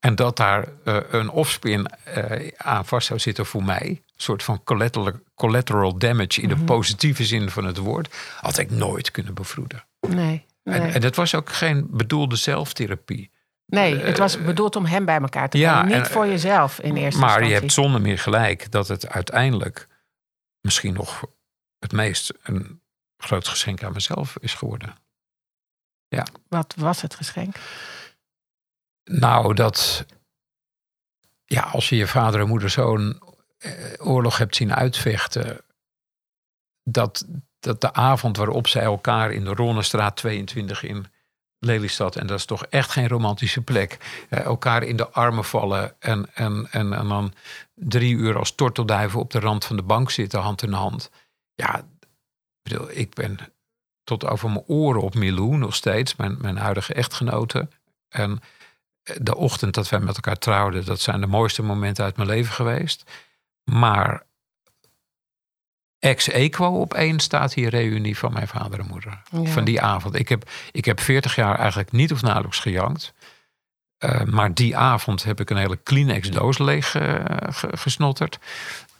En 0.00 0.14
dat 0.14 0.36
daar 0.36 0.68
eh, 0.84 0.96
een 1.10 1.30
offspin 1.30 1.86
eh, 1.86 2.48
aan 2.56 2.86
vast 2.86 3.06
zou 3.06 3.18
zitten 3.18 3.46
voor 3.46 3.64
mij. 3.64 3.86
Een 3.88 4.02
soort 4.16 4.42
van 4.42 4.64
collateral, 4.64 5.12
collateral 5.34 5.98
damage 5.98 6.40
in 6.40 6.48
de 6.48 6.56
positieve 6.56 7.24
zin 7.24 7.50
van 7.50 7.64
het 7.64 7.76
woord. 7.76 8.14
Had 8.40 8.58
ik 8.58 8.70
nooit 8.70 9.10
kunnen 9.10 9.34
bevroeden. 9.34 9.84
Nee, 10.00 10.44
nee. 10.62 10.80
En, 10.80 10.92
en 10.92 11.00
dat 11.00 11.16
was 11.16 11.34
ook 11.34 11.52
geen 11.52 11.86
bedoelde 11.90 12.36
zelftherapie. 12.36 13.30
Nee 13.72 13.96
het 13.96 14.18
was 14.18 14.42
bedoeld 14.42 14.76
om 14.76 14.84
hem 14.86 15.04
bij 15.04 15.20
elkaar 15.20 15.48
te 15.48 15.58
ja, 15.58 15.80
brengen. 15.80 15.96
Niet 15.98 16.06
en- 16.06 16.12
voor 16.12 16.26
jezelf 16.26 16.78
in 16.80 16.96
eerste 16.96 17.20
Maar 17.20 17.28
instantie. 17.28 17.54
je 17.54 17.60
hebt 17.60 17.72
zonder 17.72 18.00
meer 18.00 18.18
gelijk 18.18 18.70
dat 18.70 18.88
het 18.88 19.08
uiteindelijk 19.08 19.88
misschien 20.60 20.94
nog 20.94 21.24
het 21.78 21.92
meest 21.92 22.32
een 22.42 22.80
groot 23.16 23.48
geschenk 23.48 23.82
aan 23.82 23.92
mezelf 23.92 24.36
is 24.40 24.54
geworden. 24.54 24.94
Wat 26.48 26.74
was 26.76 27.02
het 27.02 27.14
geschenk? 27.14 27.56
Nou, 29.04 29.54
dat. 29.54 30.06
Ja, 31.44 31.62
als 31.62 31.88
je 31.88 31.96
je 31.96 32.06
vader 32.06 32.40
en 32.40 32.48
moeder 32.48 32.70
zo'n 32.70 33.22
eh, 33.58 33.72
oorlog 33.98 34.38
hebt 34.38 34.56
zien 34.56 34.74
uitvechten. 34.74 35.60
Dat, 36.84 37.26
dat 37.60 37.80
de 37.80 37.92
avond 37.92 38.36
waarop 38.36 38.68
zij 38.68 38.82
elkaar 38.82 39.32
in 39.32 39.44
de 39.44 39.54
Ronnestraat 39.54 40.16
22 40.16 40.82
in 40.82 41.06
Lelystad. 41.64 42.16
en 42.16 42.26
dat 42.26 42.38
is 42.38 42.44
toch 42.44 42.64
echt 42.64 42.90
geen 42.90 43.08
romantische 43.08 43.62
plek. 43.62 43.98
eh, 44.28 44.40
elkaar 44.40 44.82
in 44.82 44.96
de 44.96 45.08
armen 45.08 45.44
vallen. 45.44 45.94
En, 45.98 46.34
en, 46.34 46.68
en, 46.70 46.92
en 46.92 47.08
dan 47.08 47.34
drie 47.74 48.14
uur 48.14 48.38
als 48.38 48.54
tortelduiven 48.54 49.20
op 49.20 49.30
de 49.30 49.40
rand 49.40 49.64
van 49.64 49.76
de 49.76 49.82
bank 49.82 50.10
zitten, 50.10 50.40
hand 50.40 50.62
in 50.62 50.72
hand. 50.72 51.10
Ja, 51.54 51.84
ik 52.88 53.14
ben 53.14 53.38
tot 54.04 54.26
over 54.26 54.50
mijn 54.50 54.64
oren 54.66 55.02
op 55.02 55.14
Milou 55.14 55.56
nog 55.56 55.74
steeds, 55.74 56.16
mijn, 56.16 56.36
mijn 56.40 56.56
huidige 56.56 56.94
echtgenote. 56.94 57.68
En 58.08 58.40
de 59.02 59.36
ochtend 59.36 59.74
dat 59.74 59.88
wij 59.88 60.00
met 60.00 60.14
elkaar 60.14 60.38
trouwden, 60.38 60.84
dat 60.84 61.00
zijn 61.00 61.20
de 61.20 61.26
mooiste 61.26 61.62
momenten 61.62 62.04
uit 62.04 62.16
mijn 62.16 62.28
leven 62.28 62.54
geweest. 62.54 63.10
Maar 63.64 64.26
ex 66.02 66.28
equo 66.28 66.66
op 66.80 66.94
één 66.94 67.20
staat 67.20 67.54
hier 67.54 67.68
reunie 67.70 68.18
van 68.18 68.32
mijn 68.32 68.48
vader 68.48 68.78
en 68.80 68.86
moeder. 68.86 69.22
Ja. 69.30 69.44
Van 69.44 69.64
die 69.64 69.80
avond. 69.80 70.14
Ik 70.14 70.28
heb, 70.28 70.50
ik 70.72 70.84
heb 70.84 71.00
40 71.00 71.34
jaar 71.34 71.58
eigenlijk 71.58 71.92
niet 71.92 72.12
of 72.12 72.22
nauwelijks 72.22 72.58
gejankt. 72.58 73.12
Eh, 73.98 74.22
maar 74.22 74.54
die 74.54 74.76
avond 74.76 75.22
heb 75.22 75.40
ik 75.40 75.50
een 75.50 75.56
hele 75.56 75.76
Kleenex-doos 75.76 76.58
leeg 76.58 76.94
eh, 76.94 77.14
ge- 77.40 77.76
gesnotterd. 77.76 78.38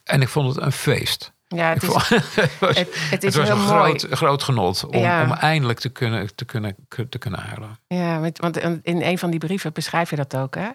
En 0.04 0.20
ik 0.22 0.28
vond 0.28 0.54
het 0.54 0.64
een 0.64 0.72
feest. 0.72 1.32
Ja, 1.48 1.68
het 1.72 1.82
is, 1.82 1.88
vond- 1.88 2.08
het 2.34 2.58
was, 2.58 2.76
het, 2.76 2.88
het 3.10 3.24
is 3.24 3.34
het 3.34 3.34
was 3.34 3.48
heel 3.48 3.56
een 3.56 3.76
mooi. 3.76 3.98
groot, 3.98 4.06
groot 4.18 4.42
genot 4.42 4.84
om, 4.84 4.98
Ja. 4.98 5.22
om 5.22 5.32
eindelijk 5.32 5.78
te 5.80 5.88
kunnen, 5.88 6.34
te, 6.34 6.44
kunnen, 6.44 6.76
te 7.08 7.18
kunnen 7.18 7.40
huilen. 7.40 7.78
Ja, 7.86 8.20
want 8.36 8.56
in 8.82 9.02
een 9.02 9.18
van 9.18 9.30
die 9.30 9.40
brieven 9.40 9.72
beschrijf 9.72 10.10
je 10.10 10.16
dat 10.16 10.36
ook, 10.36 10.54
hè? 10.54 10.68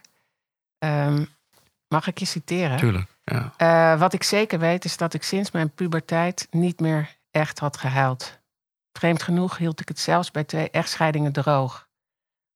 Ehm, 0.79 1.23
mag 1.87 2.07
ik 2.07 2.17
je 2.17 2.25
citeren? 2.25 2.77
Tuurlijk. 2.77 3.15
Ja. 3.31 3.53
Eh, 3.57 3.99
wat 3.99 4.13
ik 4.13 4.23
zeker 4.23 4.59
weet 4.59 4.85
is 4.85 4.97
dat 4.97 5.13
ik 5.13 5.23
sinds 5.23 5.51
mijn 5.51 5.69
puberteit 5.69 6.47
niet 6.51 6.79
meer 6.79 7.15
echt 7.31 7.59
had 7.59 7.77
gehuild. 7.77 8.39
Vreemd 8.91 9.23
genoeg 9.23 9.57
hield 9.57 9.79
ik 9.79 9.87
het 9.87 9.99
zelfs 9.99 10.31
bij 10.31 10.43
twee 10.43 10.69
echtscheidingen 10.69 11.31
droog. 11.31 11.87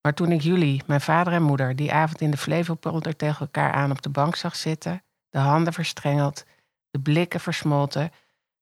Maar 0.01 0.13
toen 0.13 0.31
ik 0.31 0.41
jullie, 0.41 0.83
mijn 0.85 1.01
vader 1.01 1.33
en 1.33 1.43
moeder, 1.43 1.75
die 1.75 1.91
avond 1.91 2.21
in 2.21 2.31
de 2.31 2.37
Flevopolder 2.37 3.15
tegen 3.15 3.39
elkaar 3.39 3.71
aan 3.71 3.91
op 3.91 4.01
de 4.01 4.09
bank 4.09 4.35
zag 4.35 4.55
zitten, 4.55 5.03
de 5.29 5.37
handen 5.37 5.73
verstrengeld, 5.73 6.45
de 6.89 6.99
blikken 6.99 7.39
versmolten, 7.39 8.11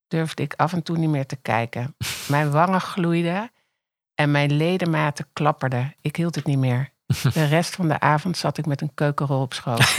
durfde 0.07 0.43
ik 0.43 0.53
af 0.53 0.73
en 0.73 0.83
toe 0.83 0.97
niet 0.97 1.09
meer 1.09 1.25
te 1.25 1.35
kijken. 1.35 1.95
Mijn 2.27 2.51
wangen 2.51 2.81
gloeiden 2.81 3.51
en 4.15 4.31
mijn 4.31 4.51
ledematen 4.51 5.27
klapperden. 5.33 5.95
Ik 6.01 6.15
hield 6.15 6.35
het 6.35 6.45
niet 6.45 6.57
meer. 6.57 6.91
De 7.33 7.45
rest 7.45 7.75
van 7.75 7.87
de 7.87 7.99
avond 7.99 8.37
zat 8.37 8.57
ik 8.57 8.65
met 8.65 8.81
een 8.81 8.91
keukenrol 8.93 9.41
op 9.41 9.53
schoot. 9.53 9.95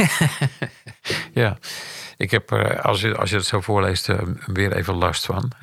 Ja, 1.33 1.59
ik 2.17 2.31
heb, 2.31 2.53
eh, 2.53 2.85
als 2.85 3.01
je, 3.01 3.17
als 3.17 3.31
je 3.31 3.37
het 3.37 3.47
zo 3.47 3.61
voorleest, 3.61 4.09
eh, 4.09 4.23
weer 4.47 4.73
even 4.73 4.95
last 4.95 5.25
van. 5.25 5.51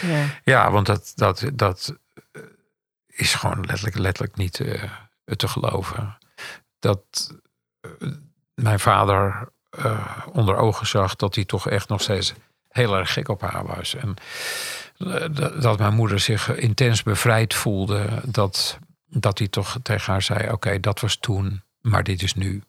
Ja. 0.00 0.24
Ja, 0.44 0.70
want 0.70 0.86
dat, 0.86 1.12
dat, 1.14 1.50
dat 1.54 1.96
eh, 2.32 2.42
is 3.06 3.34
gewoon 3.34 3.60
letterlijk, 3.60 3.96
letterlijk 3.96 4.36
niet 4.36 4.60
eh, 4.60 4.82
te 5.36 5.48
geloven. 5.48 6.18
Dat 6.78 7.34
mijn 8.54 8.80
vader 8.80 9.48
onder 10.32 10.56
ogen 10.56 10.86
zag 10.86 11.16
dat 11.16 11.34
hij 11.34 11.44
toch 11.44 11.68
echt 11.68 11.88
nog 11.88 12.02
steeds 12.02 12.34
heel 12.68 12.96
erg 12.96 13.12
gek 13.12 13.28
op 13.28 13.40
haar 13.40 13.66
was. 13.66 13.94
En 13.94 14.14
dat 15.60 15.78
mijn 15.78 15.94
moeder 15.94 16.20
zich 16.20 16.56
intens 16.56 17.02
bevrijd 17.02 17.54
voelde. 17.54 18.08
Dat, 18.24 18.78
dat 19.12 19.38
hij 19.38 19.48
toch 19.48 19.78
tegen 19.82 20.12
haar 20.12 20.22
zei: 20.22 20.50
Oké, 20.50 20.80
dat 20.80 21.00
was 21.00 21.16
toen, 21.16 21.62
maar 21.80 22.02
dit 22.02 22.22
is 22.22 22.34
nu. 22.34 22.62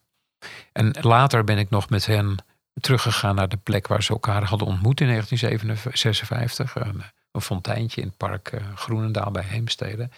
En 0.72 0.96
later 1.02 1.44
ben 1.44 1.58
ik 1.58 1.70
nog 1.70 1.90
met 1.90 2.06
hen 2.06 2.38
teruggegaan 2.82 3.36
naar 3.36 3.50
de 3.50 3.58
plek 3.58 3.88
waar 3.88 4.04
ze 4.04 4.12
elkaar 4.12 4.44
hadden 4.44 4.68
ontmoet 4.68 5.02
in 5.02 5.08
1956. 5.08 6.76
Een, 6.76 7.04
een 7.32 7.42
fonteintje 7.42 8.02
in 8.02 8.08
het 8.08 8.18
park 8.18 8.48
eh, 8.48 8.62
Groenendaal 8.76 9.32
bij 9.32 9.44
Heemstede. 9.44 10.10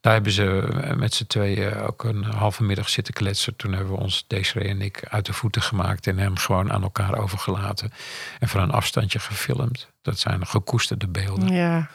Daar 0.00 0.12
hebben 0.12 0.32
ze 0.32 0.78
eh, 0.82 0.96
met 0.96 1.14
z'n 1.14 1.26
tweeën 1.26 1.76
ook 1.76 2.04
een 2.04 2.24
halve 2.24 2.62
middag 2.62 2.88
zitten 2.88 3.14
kletsen. 3.14 3.56
Toen 3.56 3.72
hebben 3.72 3.92
we 3.92 4.00
ons, 4.00 4.24
Desiree 4.26 4.68
en 4.68 4.82
ik, 4.82 5.04
uit 5.08 5.26
de 5.26 5.32
voeten 5.32 5.62
gemaakt 5.62 6.06
en 6.06 6.18
hem 6.18 6.36
gewoon 6.36 6.72
aan 6.72 6.82
elkaar 6.82 7.18
overgelaten. 7.18 7.92
En 8.40 8.48
van 8.48 8.60
een 8.60 8.70
afstandje 8.70 9.18
gefilmd. 9.18 9.88
Dat 10.02 10.18
zijn 10.18 10.46
gekoesterde 10.46 11.06
beelden. 11.06 11.48
Ja, 11.48 11.90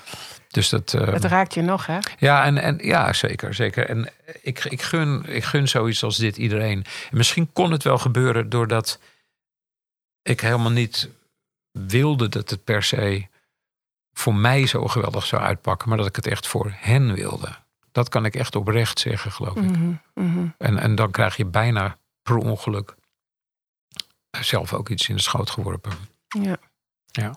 Dus 0.50 0.70
dat. 0.70 0.94
eh, 0.94 1.08
het 1.08 1.24
raakt 1.24 1.54
je 1.54 1.62
nog, 1.62 1.86
hè? 1.86 2.00
ja, 2.20 2.44
en, 2.46 2.58
en, 2.58 2.78
ja, 2.82 3.14
zeker. 3.14 3.54
zeker. 3.54 3.90
En 3.90 4.10
ik, 4.42 4.64
ik, 4.64 4.82
gun, 4.82 5.26
ik 5.26 5.44
gun 5.44 5.68
zoiets 5.68 6.04
als 6.04 6.18
dit 6.18 6.38
iedereen. 6.38 6.86
En 7.12 7.18
misschien 7.18 7.54
kon 7.54 7.72
het 7.72 7.84
wel 7.84 7.98
gebeuren 7.98 8.50
doordat 8.50 9.00
ik 10.22 10.42
helemaal 10.42 10.72
niet 10.72 11.10
wilde 11.72 12.30
dat 12.30 12.50
het 12.50 12.64
per 12.64 12.84
se 12.84 13.28
voor 14.14 14.36
mij 14.36 14.66
zo 14.66 14.88
geweldig 14.88 15.26
zou 15.26 15.42
uitpakken, 15.42 15.90
maar 15.90 15.98
dat 15.98 16.08
ik 16.08 16.16
het 16.16 16.28
echt 16.28 16.48
voor 16.48 16.74
hen 16.76 17.14
wilde. 17.14 17.56
Dat 17.92 18.10
kan 18.10 18.26
ik 18.26 18.36
echt 18.36 18.56
oprecht 18.56 19.00
zeggen, 19.00 19.32
geloof 19.32 19.56
ik. 19.56 19.64
Mhm, 19.64 19.94
mhm. 20.14 20.48
En, 20.58 20.78
en 20.78 20.96
dan 20.96 21.12
krijg 21.12 21.36
je 21.38 21.46
bijna 21.46 21.98
per 22.22 22.38
ongeluk 22.38 22.96
zelf 24.42 24.74
ook 24.74 24.90
iets 24.90 25.10
in 25.10 25.16
de 25.16 25.22
schoot 25.22 25.50
geworpen. 25.50 25.92
Ja. 26.28 26.58
Ja. 27.06 27.36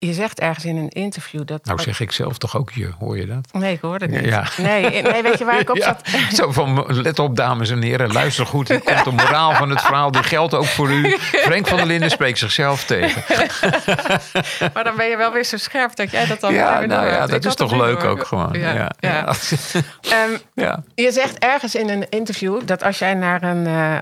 Je 0.00 0.12
zegt 0.12 0.40
ergens 0.40 0.64
in 0.64 0.76
een 0.76 0.88
interview 0.88 1.46
dat. 1.46 1.64
Nou 1.64 1.80
zeg 1.80 2.00
ik 2.00 2.12
zelf 2.12 2.38
toch 2.38 2.56
ook 2.56 2.70
je, 2.70 2.90
hoor 2.98 3.18
je 3.18 3.26
dat? 3.26 3.52
Nee, 3.52 3.72
ik 3.72 3.80
hoorde 3.80 4.04
het 4.04 4.14
niet. 4.14 4.24
Ja. 4.24 4.44
Nee, 4.56 5.02
nee, 5.02 5.22
weet 5.22 5.38
je 5.38 5.44
waar 5.44 5.60
ik 5.60 5.70
op 5.70 5.76
Ja, 5.82 5.84
zat? 5.84 6.34
Zo 6.34 6.52
van, 6.52 6.84
let 7.02 7.18
op 7.18 7.36
dames 7.36 7.70
en 7.70 7.82
heren, 7.82 8.12
luister 8.12 8.46
goed. 8.46 8.68
Hier 8.68 8.80
komt 8.80 9.04
de 9.04 9.10
moraal 9.10 9.54
van 9.54 9.70
het 9.70 9.80
verhaal, 9.80 10.10
die 10.10 10.22
geldt 10.22 10.54
ook 10.54 10.64
voor 10.64 10.90
u. 10.90 11.10
Frank 11.18 11.66
van 11.66 11.76
der 11.76 11.86
Linden 11.86 12.10
spreekt 12.10 12.38
zichzelf 12.38 12.84
tegen. 12.84 13.22
Maar 14.74 14.84
dan 14.84 14.96
ben 14.96 15.06
je 15.06 15.16
wel 15.16 15.32
weer 15.32 15.44
zo 15.44 15.56
scherp 15.56 15.96
dat 15.96 16.10
jij 16.10 16.26
dat 16.26 16.40
dan. 16.40 16.52
Ja, 16.52 16.80
nou 16.80 17.06
ja, 17.06 17.26
dat 17.26 17.44
is 17.44 17.54
toch 17.54 17.76
leuk 17.76 18.04
ook 18.04 18.26
gewoon. 18.26 18.52
Ja, 18.52 18.72
Ja, 18.74 18.92
ja. 19.00 19.26
Ehm, 20.10 20.38
ja. 20.54 20.82
je 20.94 21.12
zegt 21.12 21.38
ergens 21.38 21.74
in 21.74 21.88
een 21.88 22.08
interview 22.08 22.60
dat 22.64 22.82
als 22.82 22.98
jij 22.98 23.14
naar 23.14 23.42
een 23.42 23.66
eh, 23.66 24.00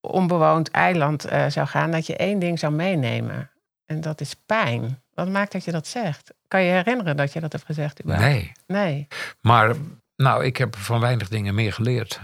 onbewoond 0.00 0.70
eiland 0.70 1.24
eh, 1.24 1.44
zou 1.48 1.66
gaan, 1.66 1.90
dat 1.90 2.06
je 2.06 2.16
één 2.16 2.38
ding 2.38 2.58
zou 2.58 2.72
meenemen. 2.72 3.50
En 3.88 4.00
dat 4.00 4.20
is 4.20 4.34
pijn. 4.34 5.02
Wat 5.14 5.28
maakt 5.28 5.52
dat 5.52 5.64
je 5.64 5.72
dat 5.72 5.86
zegt? 5.86 6.34
Kan 6.48 6.62
je 6.62 6.72
herinneren 6.72 7.16
dat 7.16 7.32
je 7.32 7.40
dat 7.40 7.52
hebt 7.52 7.64
gezegd? 7.64 8.00
überhaupt? 8.00 8.32
Nee, 8.32 8.52
Nee. 8.66 9.08
maar 9.40 9.74
nou, 10.16 10.44
ik 10.44 10.56
heb 10.56 10.76
van 10.76 11.00
weinig 11.00 11.28
dingen 11.28 11.54
meer 11.54 11.72
geleerd 11.72 12.20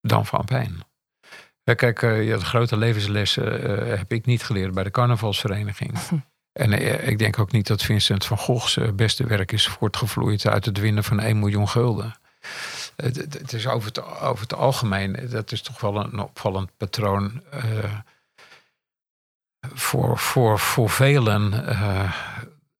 dan 0.00 0.26
van 0.26 0.44
pijn. 0.44 0.80
Ja, 1.62 1.74
kijk, 1.74 2.02
eh, 2.02 2.10
de 2.10 2.44
grote 2.44 2.76
levenslessen 2.76 3.62
eh, 3.62 3.98
heb 3.98 4.12
ik 4.12 4.26
niet 4.26 4.42
geleerd 4.42 4.74
bij 4.74 4.84
de 4.84 4.90
carnavalsvereniging. 4.90 5.98
En 6.56 6.72
eh, 6.72 7.08
ik 7.08 7.18
denk 7.18 7.38
ook 7.38 7.52
niet 7.52 7.66
dat 7.66 7.82
Vincent 7.82 8.24
van 8.24 8.38
Gogh's 8.38 8.76
eh, 8.76 8.92
beste 8.92 9.26
werk 9.26 9.52
is 9.52 9.66
voortgevloeid 9.66 10.46
uit 10.46 10.64
het 10.64 10.78
winnen 10.78 11.04
van 11.04 11.20
1 11.20 11.38
miljoen 11.38 11.68
gulden. 11.68 12.14
Het 12.96 13.52
is 13.52 13.66
over 13.66 13.88
het, 13.88 14.20
over 14.20 14.42
het 14.42 14.54
algemeen, 14.54 15.28
dat 15.30 15.52
is 15.52 15.62
toch 15.62 15.80
wel 15.80 15.96
een 15.96 16.18
opvallend 16.18 16.70
patroon. 16.76 17.42
Eh, 19.70 19.76
voor, 19.76 20.18
voor, 20.18 20.58
voor 20.58 20.90
velen 20.90 21.66
eh, 21.66 22.12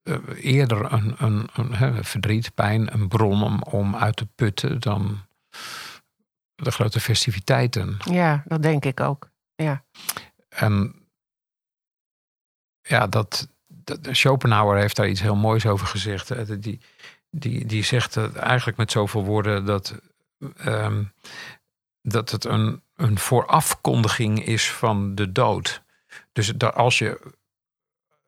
eh, 0.03 0.19
eerder 0.37 0.93
een, 0.93 1.15
een, 1.19 1.49
een 1.53 2.05
verdriet, 2.05 2.55
pijn, 2.55 2.95
een 2.95 3.09
bron 3.09 3.43
om, 3.43 3.63
om 3.63 3.97
uit 3.97 4.17
te 4.17 4.27
putten 4.27 4.81
dan 4.81 5.25
de 6.55 6.71
grote 6.71 7.01
festiviteiten. 7.01 7.97
Ja, 8.11 8.43
dat 8.45 8.63
denk 8.63 8.85
ik 8.85 9.01
ook. 9.01 9.31
En 10.49 10.95
ja, 12.83 13.07
dat, 13.07 13.49
dat 13.67 13.99
Schopenhauer 14.11 14.77
heeft 14.77 14.97
daar 14.97 15.09
iets 15.09 15.21
heel 15.21 15.37
moois 15.37 15.67
over 15.67 15.87
gezegd. 15.87 16.29
hè. 16.29 16.59
Die, 16.59 16.81
die, 17.31 17.67
die 17.67 17.85
zegt 17.85 18.17
eigenlijk 18.35 18.77
met 18.77 18.91
zoveel 18.91 19.25
woorden 19.25 19.65
dat, 19.65 19.95
ehm, 20.57 21.05
dat 22.03 22.31
het 22.31 22.45
een, 22.45 22.83
een 22.97 23.19
voorafkondiging 23.19 24.45
is 24.45 24.73
van 24.73 25.15
de 25.15 25.33
dood. 25.33 25.83
Dus 26.37 26.53
dat 26.57 26.75
als 26.75 26.99
je 26.99 27.35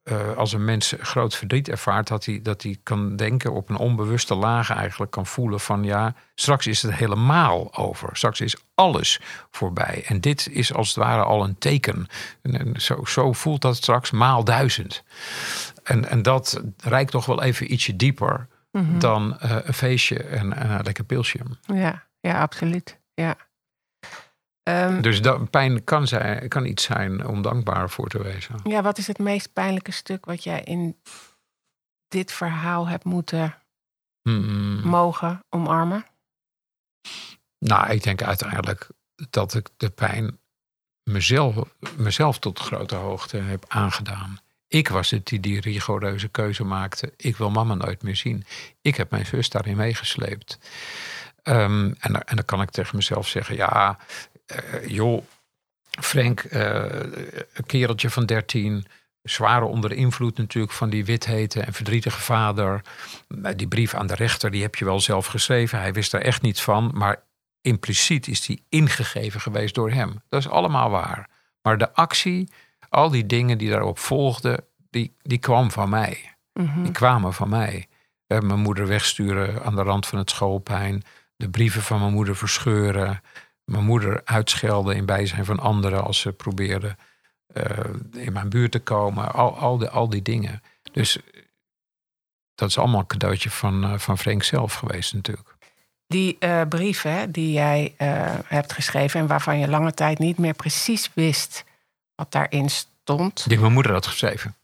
eh, 0.02 0.36
als 0.36 0.52
een 0.52 0.64
mens 0.64 0.94
groot 1.00 1.36
verdriet 1.36 1.68
ervaart, 1.68 2.08
dat 2.08 2.24
hij, 2.24 2.40
dat 2.42 2.62
hij 2.62 2.78
kan 2.82 3.16
denken 3.16 3.52
op 3.52 3.68
een 3.68 3.76
onbewuste 3.76 4.34
laag 4.34 4.70
eigenlijk 4.70 5.10
kan 5.10 5.26
voelen 5.26 5.60
van 5.60 5.84
ja, 5.84 6.14
straks 6.34 6.66
is 6.66 6.82
het 6.82 6.94
helemaal 6.94 7.76
over. 7.76 8.16
Straks 8.16 8.40
is 8.40 8.56
alles 8.74 9.20
voorbij. 9.50 10.02
En 10.06 10.20
dit 10.20 10.48
is 10.50 10.74
als 10.74 10.88
het 10.88 10.96
ware 10.96 11.22
al 11.22 11.44
een 11.44 11.58
teken. 11.58 12.06
En, 12.42 12.58
en 12.58 12.80
zo, 12.80 13.04
zo 13.04 13.32
voelt 13.32 13.60
dat 13.60 13.76
straks 13.76 14.10
maal 14.10 14.44
duizend. 14.44 15.02
En, 15.82 16.08
en 16.08 16.22
dat 16.22 16.62
reikt 16.76 17.10
toch 17.10 17.26
wel 17.26 17.42
even 17.42 17.72
ietsje 17.72 17.96
dieper 17.96 18.48
Mhm. 18.72 18.98
dan 18.98 19.38
eh, 19.38 19.56
een 19.62 19.74
feestje 19.74 20.22
en, 20.22 20.52
en 20.52 20.70
een 20.70 20.82
lekker 20.82 21.04
pilsje. 21.04 21.38
Ja, 21.60 22.06
ja, 22.20 22.40
absoluut. 22.40 22.98
Ja. 23.14 23.36
Ehm, 24.68 25.00
Dus 25.00 25.22
dat, 25.22 25.50
pijn 25.50 25.84
kan, 25.84 26.06
zijn, 26.06 26.48
kan 26.48 26.64
iets 26.64 26.84
zijn 26.84 27.26
om 27.26 27.42
dankbaar 27.42 27.90
voor 27.90 28.08
te 28.08 28.22
wezen. 28.22 28.54
ja, 28.64 28.82
wat 28.82 28.98
is 28.98 29.06
het 29.06 29.18
meest 29.18 29.52
pijnlijke 29.52 29.90
stuk 29.92 30.24
wat 30.24 30.42
jij 30.44 30.60
in 30.62 30.96
dit 32.08 32.32
verhaal 32.32 32.88
hebt 32.88 33.04
moeten 33.04 33.54
Hmm. 34.22 34.80
mogen 34.84 35.44
omarmen? 35.48 36.04
Nou, 37.58 37.90
ik 37.90 38.02
denk 38.02 38.22
uiteindelijk 38.22 38.88
dat 39.30 39.54
ik 39.54 39.68
de 39.76 39.90
pijn 39.90 40.38
mezelf, 41.02 41.56
mezelf 41.96 42.38
tot 42.38 42.58
grote 42.58 42.94
hoogte 42.94 43.36
heb 43.36 43.64
aangedaan. 43.68 44.38
Ik 44.66 44.88
was 44.88 45.10
het 45.10 45.26
die 45.26 45.40
die 45.40 45.60
rigoureuze 45.60 46.28
keuze 46.28 46.64
maakte. 46.64 47.12
Ik 47.16 47.36
wil 47.36 47.50
mama 47.50 47.74
nooit 47.74 48.02
meer 48.02 48.16
zien. 48.16 48.44
Ik 48.80 48.96
heb 48.96 49.10
mijn 49.10 49.26
zus 49.26 49.48
daarin 49.48 49.76
meegesleept. 49.76 50.58
Ehm, 51.42 51.92
en, 51.98 52.24
en 52.24 52.36
dan 52.36 52.44
kan 52.44 52.62
ik 52.62 52.70
tegen 52.70 52.96
mezelf 52.96 53.28
zeggen: 53.28 53.56
ja, 53.56 53.98
eh, 54.48 54.88
joh, 54.88 55.22
Frank, 56.00 56.40
eh, 56.40 56.84
een 57.52 57.66
kereltje 57.66 58.10
van 58.10 58.26
13, 58.26 58.86
zwaar 59.22 59.62
onder 59.62 59.90
de 59.90 59.96
invloed 59.96 60.38
natuurlijk 60.38 60.72
van 60.72 60.90
die 60.90 61.04
withete 61.04 61.60
en 61.60 61.72
verdrietige 61.72 62.20
vader. 62.20 62.82
Die 63.56 63.68
brief 63.68 63.94
aan 63.94 64.06
de 64.06 64.14
rechter, 64.14 64.50
die 64.50 64.62
heb 64.62 64.74
je 64.74 64.84
wel 64.84 65.00
zelf 65.00 65.26
geschreven. 65.26 65.78
Hij 65.78 65.92
wist 65.92 66.12
er 66.12 66.22
echt 66.22 66.42
niets 66.42 66.62
van, 66.62 66.90
maar 66.94 67.22
impliciet 67.60 68.28
is 68.28 68.40
die 68.40 68.62
ingegeven 68.68 69.40
geweest 69.40 69.74
door 69.74 69.90
hem. 69.90 70.22
Dat 70.28 70.40
is 70.40 70.48
allemaal 70.48 70.90
waar. 70.90 71.28
Maar 71.62 71.78
de 71.78 71.92
actie, 71.92 72.48
al 72.88 73.10
die 73.10 73.26
dingen 73.26 73.58
die 73.58 73.70
daarop 73.70 73.98
volgden, 73.98 74.64
die, 74.90 75.14
die 75.22 75.38
kwam 75.38 75.70
van 75.70 75.88
mij. 75.88 76.34
Mhm. 76.52 76.82
Die 76.82 76.92
kwamen 76.92 77.34
van 77.34 77.48
mij. 77.48 77.86
Eh, 78.26 78.40
Mijn 78.40 78.60
moeder 78.60 78.86
wegsturen 78.86 79.62
aan 79.64 79.74
de 79.74 79.82
rand 79.82 80.06
van 80.06 80.18
het 80.18 80.30
schoolpijn. 80.30 81.02
De 81.36 81.50
brieven 81.50 81.82
van 81.82 82.00
mijn 82.00 82.12
moeder 82.12 82.36
verscheuren. 82.36 83.20
Mijn 83.68 83.84
moeder 83.84 84.20
uitschelden 84.24 84.96
in 84.96 85.06
bijzijn 85.06 85.44
van 85.44 85.58
anderen 85.58 86.04
als 86.04 86.20
ze 86.20 86.32
probeerden 86.32 86.98
eh, 87.46 87.66
in 88.12 88.32
mijn 88.32 88.48
buurt 88.48 88.72
te 88.72 88.78
komen. 88.78 89.32
Al, 89.32 89.58
al, 89.58 89.78
die, 89.78 89.88
al 89.88 90.08
die 90.08 90.22
dingen. 90.22 90.62
Dus 90.92 91.18
dat 92.54 92.68
is 92.68 92.78
allemaal 92.78 93.00
een 93.00 93.06
cadeautje 93.06 93.50
van, 93.50 93.84
eh, 93.84 93.98
van 93.98 94.18
Frank 94.18 94.42
zelf 94.42 94.74
geweest 94.74 95.14
natuurlijk. 95.14 95.56
Die 96.06 96.36
eh, 96.38 96.62
brief 96.68 97.02
hè, 97.02 97.30
die 97.30 97.52
jij 97.52 97.94
hebt 98.44 98.72
geschreven 98.72 99.20
en 99.20 99.26
waarvan 99.26 99.58
je 99.58 99.68
lange 99.68 99.92
tijd 99.92 100.18
niet 100.18 100.38
meer 100.38 100.54
precies 100.54 101.10
wist 101.14 101.64
wat 102.14 102.32
daarin 102.32 102.70
stond. 102.70 103.48
Die 103.48 103.58
mijn 103.58 103.72
moeder 103.72 103.92
had 103.92 104.06
geschreven. 104.06 104.56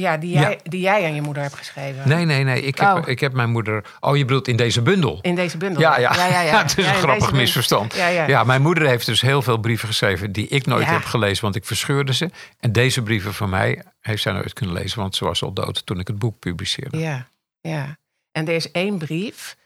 Ja, 0.00 0.16
die 0.16 0.30
jij, 0.32 0.60
die 0.62 0.80
jij 0.80 1.04
aan 1.04 1.14
je 1.14 1.22
moeder 1.22 1.42
hebt 1.42 1.54
geschreven. 1.54 2.08
Nee, 2.08 2.24
nee, 2.24 2.44
nee. 2.44 2.62
Ik 2.62 2.78
heb, 2.78 2.88
Oh. 2.96 3.08
ik 3.08 3.20
heb 3.20 3.32
mijn 3.32 3.50
moeder... 3.50 3.84
Oh, 4.00 4.16
je 4.16 4.24
bedoelt 4.24 4.48
in 4.48 4.56
deze 4.56 4.82
bundel? 4.82 5.18
In 5.22 5.34
deze 5.34 5.56
bundel. 5.56 5.80
Ja, 5.80 5.98
ja. 5.98 6.14
ja, 6.14 6.26
ja, 6.26 6.40
ja. 6.40 6.58
het 6.62 6.78
is 6.78 6.86
een 6.86 6.94
grappig 6.94 7.32
misverstand. 7.32 7.94
Ja, 7.94 8.08
ja. 8.08 8.26
Ja, 8.26 8.44
mijn 8.44 8.62
moeder 8.62 8.86
heeft 8.86 9.06
dus 9.06 9.20
heel 9.20 9.42
veel 9.42 9.58
brieven 9.58 9.88
geschreven 9.88 10.32
die 10.32 10.48
ik 10.48 10.66
nooit 10.66 10.86
heb 10.86 11.04
gelezen, 11.04 11.42
want 11.42 11.56
ik 11.56 11.64
verscheurde 11.64 12.14
ze. 12.14 12.30
En 12.60 12.72
deze 12.72 13.02
brieven 13.02 13.34
van 13.34 13.50
mij 13.50 13.82
heeft 14.00 14.22
zij 14.22 14.32
nooit 14.32 14.52
kunnen 14.52 14.74
lezen, 14.74 14.98
want 14.98 15.16
ze 15.16 15.24
was 15.24 15.42
al 15.42 15.52
dood 15.52 15.86
toen 15.86 15.98
ik 16.00 16.06
het 16.06 16.18
boek 16.18 16.38
publiceerde. 16.38 16.98
Ja, 16.98 17.26
ja. 17.60 17.98
En 18.32 18.48
er 18.48 18.54
is 18.54 18.70
één 18.70 18.98
brief 18.98 19.56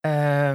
eh, 0.00 0.10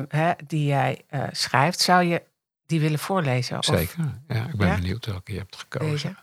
hè, 0.07 0.31
die 0.47 0.65
jij 0.65 1.01
eh, 1.07 1.23
schrijft. 1.31 1.79
Zou 1.79 2.03
je 2.03 2.21
die 2.65 2.79
willen 2.79 2.99
voorlezen? 2.99 3.57
Of 3.57 3.65
Zeker. 3.65 3.95
Ja, 4.27 4.45
ik 4.47 4.55
ben 4.55 4.75
benieuwd 4.75 5.05
welke 5.05 5.31
je 5.31 5.37
hebt 5.37 5.55
gekozen. 5.55 5.89
Deze? 5.89 6.15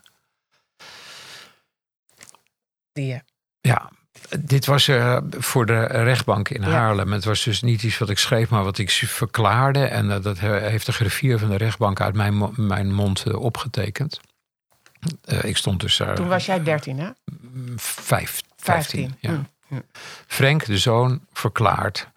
Die, 2.97 3.13
eh, 3.13 3.19
Ja, 3.61 3.91
Dit 4.39 4.65
was 4.65 4.87
uh, 4.87 5.17
voor 5.29 5.65
de 5.65 5.85
rechtbank 5.85 6.49
in 6.49 6.61
Ja. 6.61 6.69
Haarlem. 6.69 7.11
Het 7.11 7.23
was 7.23 7.43
dus 7.43 7.61
niet 7.61 7.83
iets 7.83 7.97
wat 7.97 8.09
ik 8.09 8.17
schreef, 8.17 8.49
maar 8.49 8.63
wat 8.63 8.77
ik 8.77 8.89
verklaarde. 8.91 9.85
En 9.85 10.05
uh, 10.05 10.21
dat 10.21 10.39
heeft 10.39 10.85
de 10.85 10.91
griffier 10.91 11.39
van 11.39 11.49
de 11.49 11.55
rechtbank 11.57 12.01
uit 12.01 12.15
mijn, 12.15 12.49
mijn 12.55 12.93
mond 12.93 13.23
uh, 13.27 13.41
opgetekend. 13.41 14.19
Ik 15.41 15.57
stond 15.57 15.79
dus 15.79 15.97
daar. 15.97 16.15
Toen 16.15 16.27
was 16.27 16.45
jij 16.45 16.63
13, 16.63 16.99
hè? 16.99 17.09
Vijf, 17.75 18.41
15. 18.55 19.15
15. 19.15 19.15
ja. 19.19 19.45
Hm. 19.67 19.81
Frank, 20.27 20.65
de 20.65 20.77
zoon, 20.77 21.21
verklaart. 21.33 22.07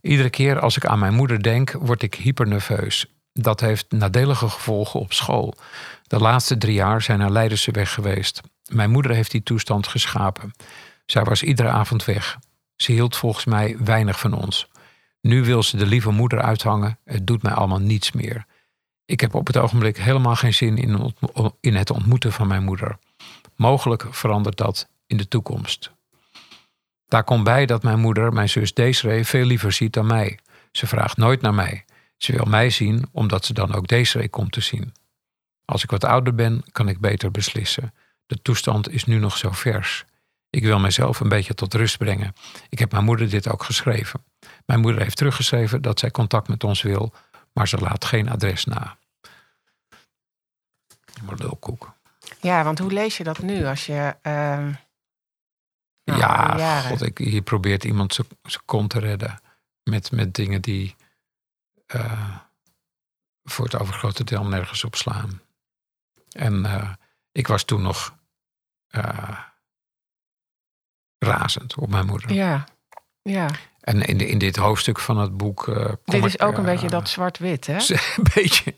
Iedere 0.00 0.30
keer 0.30 0.60
als 0.60 0.76
ik 0.76 0.86
aan 0.86 0.98
mijn 0.98 1.14
moeder 1.14 1.42
denk, 1.42 1.72
word 1.72 2.02
ik 2.02 2.14
hypernerveus. 2.14 3.06
Dat 3.32 3.60
heeft 3.60 3.86
nadelige 3.88 4.48
gevolgen 4.48 5.00
op 5.00 5.12
school. 5.12 5.54
De 6.06 6.18
laatste 6.18 6.58
drie 6.58 6.74
jaar 6.74 7.02
zijn 7.02 7.18
naar 7.18 7.30
Leidense 7.30 7.70
weg 7.70 7.92
geweest. 7.92 8.40
Mijn 8.68 8.90
moeder 8.90 9.14
heeft 9.14 9.30
die 9.30 9.42
toestand 9.42 9.86
geschapen. 9.86 10.52
Zij 11.06 11.24
was 11.24 11.42
iedere 11.42 11.68
avond 11.68 12.04
weg. 12.04 12.38
Ze 12.76 12.92
hield 12.92 13.16
volgens 13.16 13.44
mij 13.44 13.76
weinig 13.78 14.18
van 14.20 14.32
ons. 14.32 14.68
Nu 15.20 15.44
wil 15.44 15.62
ze 15.62 15.76
de 15.76 15.86
lieve 15.86 16.10
moeder 16.10 16.42
uithangen. 16.42 16.98
Het 17.04 17.26
doet 17.26 17.42
mij 17.42 17.52
allemaal 17.52 17.78
niets 17.78 18.12
meer. 18.12 18.46
Ik 19.04 19.20
heb 19.20 19.34
op 19.34 19.46
het 19.46 19.56
ogenblik 19.56 19.96
helemaal 19.96 20.36
geen 20.36 20.54
zin 20.54 20.76
in, 21.60 21.74
het 21.74 21.90
ontmoeten 21.90 22.32
van 22.32 22.46
mijn 22.46 22.64
moeder. 22.64 22.98
Mogelijk 23.56 24.06
verandert 24.10 24.56
dat 24.56 24.88
in 25.06 25.16
de 25.16 25.28
toekomst. 25.28 25.90
Daar 27.06 27.24
komt 27.24 27.44
bij 27.44 27.66
dat 27.66 27.82
mijn 27.82 27.98
moeder 27.98 28.32
mijn 28.32 28.48
zus 28.48 28.74
Desiree 28.74 29.24
veel 29.24 29.44
liever 29.44 29.72
ziet 29.72 29.92
dan 29.92 30.06
mij. 30.06 30.38
Ze 30.72 30.86
vraagt 30.86 31.16
nooit 31.16 31.40
naar 31.40 31.54
mij. 31.54 31.84
Ze 32.16 32.32
wil 32.32 32.44
mij 32.44 32.70
zien 32.70 33.08
omdat 33.12 33.44
ze 33.44 33.52
dan 33.52 33.74
ook 33.74 33.86
Desiree 33.86 34.28
komt 34.28 34.52
te 34.52 34.60
zien. 34.60 34.94
Als 35.64 35.82
ik 35.82 35.90
wat 35.90 36.04
ouder 36.04 36.34
ben, 36.34 36.62
kan 36.72 36.88
ik 36.88 37.00
beter 37.00 37.30
beslissen. 37.30 37.94
De 38.28 38.42
toestand 38.42 38.90
is 38.90 39.04
nu 39.04 39.18
nog 39.18 39.36
zo 39.36 39.50
vers. 39.50 40.04
Ik 40.50 40.62
wil 40.62 40.78
mezelf 40.78 41.20
een 41.20 41.28
beetje 41.28 41.54
tot 41.54 41.74
rust 41.74 41.98
brengen. 41.98 42.34
Ik 42.68 42.78
heb 42.78 42.92
mijn 42.92 43.04
moeder 43.04 43.30
dit 43.30 43.48
ook 43.48 43.62
geschreven. 43.62 44.24
Mijn 44.66 44.80
moeder 44.80 45.02
heeft 45.02 45.16
teruggeschreven 45.16 45.82
dat 45.82 45.98
zij 45.98 46.10
contact 46.10 46.48
met 46.48 46.64
ons 46.64 46.82
wil, 46.82 47.12
maar 47.52 47.68
ze 47.68 47.78
laat 47.78 48.04
geen 48.04 48.28
adres 48.28 48.64
na. 48.64 48.96
Maar 51.22 51.36
lulkoek. 51.36 51.92
Ja, 52.40 52.64
want 52.64 52.78
hoe 52.78 52.92
lees 52.92 53.16
je 53.16 53.24
dat 53.24 53.38
nu 53.38 53.64
als 53.64 53.86
je. 53.86 54.16
nou, 54.22 54.74
ja, 56.04 56.80
god, 56.80 57.02
ik, 57.02 57.18
je 57.18 57.42
probeert 57.42 57.84
iemand 57.84 58.14
zijn 58.14 58.26
zijn 58.42 58.64
kont 58.64 58.90
te 58.90 58.98
redden. 58.98 59.40
Met, 59.82 60.10
met 60.12 60.34
dingen 60.34 60.60
die 60.60 60.96
eh, 61.86 62.36
voor 63.44 63.64
het 63.64 63.78
overgrote 63.78 64.24
deel 64.24 64.46
nergens 64.46 64.84
op 64.84 64.94
slaan. 64.94 65.40
En 66.32 66.64
eh, 66.64 66.92
ik 67.32 67.46
was 67.46 67.64
toen 67.64 67.82
nog 67.82 68.17
eh, 68.88 69.38
razend 71.18 71.74
op 71.74 71.88
mijn 71.90 72.06
moeder. 72.06 72.32
Ja, 72.32 72.64
ja. 73.22 73.46
En 73.80 74.02
in, 74.02 74.20
in 74.20 74.38
dit 74.38 74.56
hoofdstuk 74.56 74.98
van 74.98 75.18
het 75.18 75.36
boek. 75.36 75.68
eh, 75.68 75.74
kom 75.84 75.96
Dit 76.04 76.24
is 76.24 76.34
ik, 76.34 76.42
ook 76.42 76.52
een 76.58 76.66
eh, 76.66 76.70
beetje 76.72 76.88
dat 76.88 77.08
zwart-wit, 77.08 77.66
hè? 77.66 77.76
een 78.16 78.26
beetje. 78.34 78.74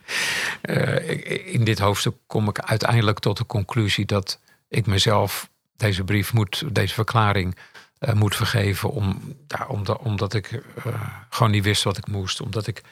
eh, 0.60 1.54
in 1.54 1.64
dit 1.64 1.78
hoofdstuk 1.78 2.16
kom 2.26 2.48
ik 2.48 2.60
uiteindelijk 2.60 3.18
tot 3.18 3.36
de 3.36 3.46
conclusie 3.46 4.06
dat 4.06 4.40
ik 4.68 4.86
mezelf 4.86 5.50
deze 5.76 6.04
brief 6.04 6.32
moet, 6.32 6.74
deze 6.74 6.94
verklaring 6.94 7.56
eh, 7.98 8.14
moet 8.14 8.36
vergeven. 8.36 8.90
Om, 8.90 9.36
ja, 9.46 9.66
omdat, 9.66 9.98
omdat 9.98 10.34
ik 10.34 10.50
eh, 10.84 11.02
gewoon 11.30 11.52
niet 11.52 11.64
wist 11.64 11.82
wat 11.82 11.96
ik 11.98 12.06
moest. 12.06 12.40
Omdat 12.40 12.66
ik 12.66 12.82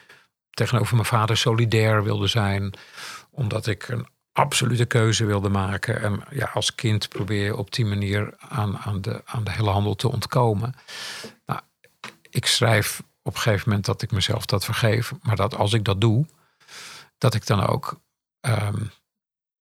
tegenover 0.49 0.95
mijn 0.95 1.07
vader 1.07 1.37
solidair 1.37 2.03
wilde 2.03 2.27
zijn. 2.27 2.73
Omdat 3.31 3.67
ik 3.67 3.87
een 3.87 4.07
absolute 4.31 4.85
keuze 4.85 5.25
wilde 5.25 5.49
maken. 5.49 6.01
En 6.01 6.23
ja, 6.29 6.49
als 6.53 6.75
kind 6.75 7.09
probeer 7.09 7.43
je 7.43 7.55
op 7.55 7.73
die 7.73 7.85
manier 7.85 8.35
aan, 8.37 8.77
aan, 8.77 9.01
de, 9.01 9.21
aan 9.25 9.43
de 9.43 9.51
hele 9.51 9.69
handel 9.69 9.95
te 9.95 10.11
ontkomen. 10.11 10.75
Nou, 11.45 11.59
ik 12.29 12.45
schrijf 12.45 13.03
op 13.21 13.35
een 13.35 13.41
gegeven 13.41 13.69
moment 13.69 13.85
dat 13.85 14.01
ik 14.01 14.11
mezelf 14.11 14.45
dat 14.45 14.65
vergeef. 14.65 15.11
Maar 15.21 15.35
dat 15.35 15.55
als 15.55 15.73
ik 15.73 15.83
dat 15.83 16.01
doe, 16.01 16.25
dat 17.17 17.33
ik 17.33 17.45
dan 17.45 17.67
ook. 17.67 17.99
ehm, 18.39 18.83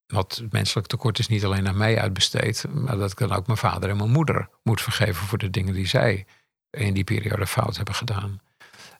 wat 0.06 0.36
het 0.36 0.52
menselijk 0.52 0.86
tekort 0.86 1.18
is 1.18 1.28
niet 1.28 1.44
alleen 1.44 1.68
aan 1.68 1.76
mij 1.76 2.00
uitbesteed. 2.00 2.64
Maar 2.72 2.96
dat 2.96 3.10
ik 3.10 3.18
dan 3.18 3.32
ook 3.32 3.46
mijn 3.46 3.58
vader 3.58 3.90
en 3.90 3.96
mijn 3.96 4.10
moeder 4.10 4.48
moet 4.62 4.82
vergeven 4.82 5.26
voor 5.26 5.38
de 5.38 5.50
dingen 5.50 5.74
die 5.74 5.86
zij 5.86 6.26
in 6.70 6.94
die 6.94 7.04
periode 7.04 7.46
fout 7.46 7.76
hebben 7.76 7.94
gedaan. 7.94 8.40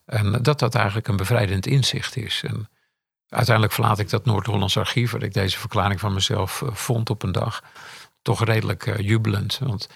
En 0.05 0.43
dat 0.43 0.59
dat 0.59 0.75
eigenlijk 0.75 1.09
een 1.09 1.17
bevrijdend 1.17 1.67
inzicht 1.67 2.17
is. 2.17 2.43
Uiteindelijk 3.29 3.75
verlaat 3.75 3.99
ik 3.99 4.11
dat 4.11 4.25
Noord-Hollands 4.25 4.77
archief, 4.77 5.11
waar 5.11 5.23
ik 5.23 5.33
deze 5.33 5.59
verklaring 5.59 6.01
van 6.01 6.15
mezelf 6.15 6.63
eh, 6.63 6.69
vond 6.73 7.11
op 7.11 7.23
een 7.23 7.33
dag, 7.33 7.63
toch 8.23 8.45
redelijk 8.45 8.87
eh, 8.87 8.99
jubelend. 8.99 9.59
Want 9.59 9.89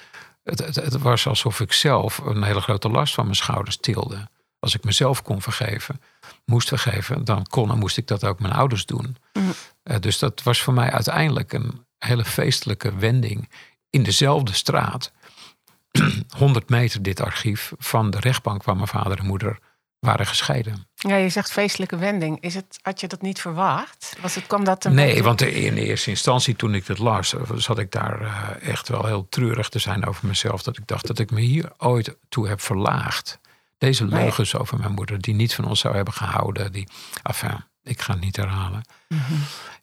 het, 0.43 0.59
het, 0.59 0.74
het 0.74 0.99
was 0.99 1.26
alsof 1.26 1.61
ik 1.61 1.72
zelf 1.72 2.18
een 2.18 2.43
hele 2.43 2.61
grote 2.61 2.89
last 2.89 3.14
van 3.14 3.24
mijn 3.24 3.37
schouders 3.37 3.76
tilde. 3.76 4.28
Als 4.59 4.74
ik 4.74 4.85
mezelf 4.85 5.22
kon 5.22 5.43
vergeven, 5.43 6.01
moest 6.45 6.68
vergeven, 6.68 7.24
dan 7.24 7.47
kon 7.47 7.70
en 7.70 7.78
moest 7.78 7.97
ik 7.97 8.07
dat 8.07 8.24
ook 8.24 8.41
mijn 8.41 8.55
ouders 8.55 8.87
doen. 8.87 9.16
Mhm. 9.33 9.45
Eh, 9.83 9.99
dus 10.01 10.18
dat 10.18 10.43
was 10.43 10.62
voor 10.62 10.74
mij 10.74 10.91
uiteindelijk 10.91 11.53
een 11.53 11.85
hele 11.99 12.24
feestelijke 12.24 12.95
wending 12.95 13.51
in 13.91 14.03
dezelfde 14.03 14.53
straat. 14.53 15.12
100 16.37 16.68
meter 16.68 17.03
dit 17.03 17.20
archief 17.20 17.72
van 17.78 18.11
de 18.11 18.20
rechtbank 18.20 18.64
waar 18.64 18.76
mijn 18.76 18.89
vader 18.89 19.18
en 19.18 19.26
moeder 19.26 19.59
waren 20.07 20.26
gescheiden. 20.26 20.86
Ja, 20.94 21.16
je 21.16 21.28
zegt 21.28 21.53
feestelijke 21.53 21.96
wending. 21.96 22.40
Is 22.40 22.55
het, 22.55 22.78
had 22.82 23.00
je 23.00 23.07
dat 23.07 23.22
niet 23.22 23.40
verwacht? 23.40 24.16
Was 24.20 24.34
het, 24.34 24.46
kwam 24.46 24.64
dat 24.64 24.84
een 24.84 24.94
Nee, 24.94 25.07
beetje- 25.07 25.22
want 25.22 25.40
in 25.42 25.76
eerste 25.76 26.11
instantie 26.11 26.57
toen 26.57 26.74
ik 26.74 26.86
het 26.86 26.98
las, 26.98 27.34
eh, 27.34 27.40
zat 27.55 27.78
ik 27.78 27.90
daar 27.90 28.20
eh, 28.20 28.68
echt 28.68 28.88
wel 28.88 29.07
heel 29.07 29.26
treurig 29.28 29.68
te 29.68 29.78
zijn 29.78 30.07
over 30.07 30.26
mezelf. 30.26 30.62
Dat 30.62 30.78
ik 30.78 30.86
dacht 30.86 31.07
dat 31.07 31.18
ik 31.18 31.30
me 31.30 31.40
hier 31.40 31.72
ooit 31.78 32.16
toe 32.28 32.48
heb 32.48 32.61
verlaagd. 32.61 33.38
Deze 33.78 34.05
Nee. 34.05 34.22
leugens 34.22 34.57
over 34.57 34.78
mijn 34.78 34.92
moeder, 34.92 35.20
die 35.20 35.34
niet 35.34 35.55
van 35.55 35.64
ons 35.64 35.80
zou 35.80 35.94
hebben 35.94 36.14
gehouden. 36.14 36.72
Die, 36.72 36.88
enfin, 37.22 37.64
ik 37.82 38.00
ga 38.00 38.12
het 38.12 38.22
niet 38.22 38.36
herhalen. 38.36 38.82
Mhm. 39.09 39.32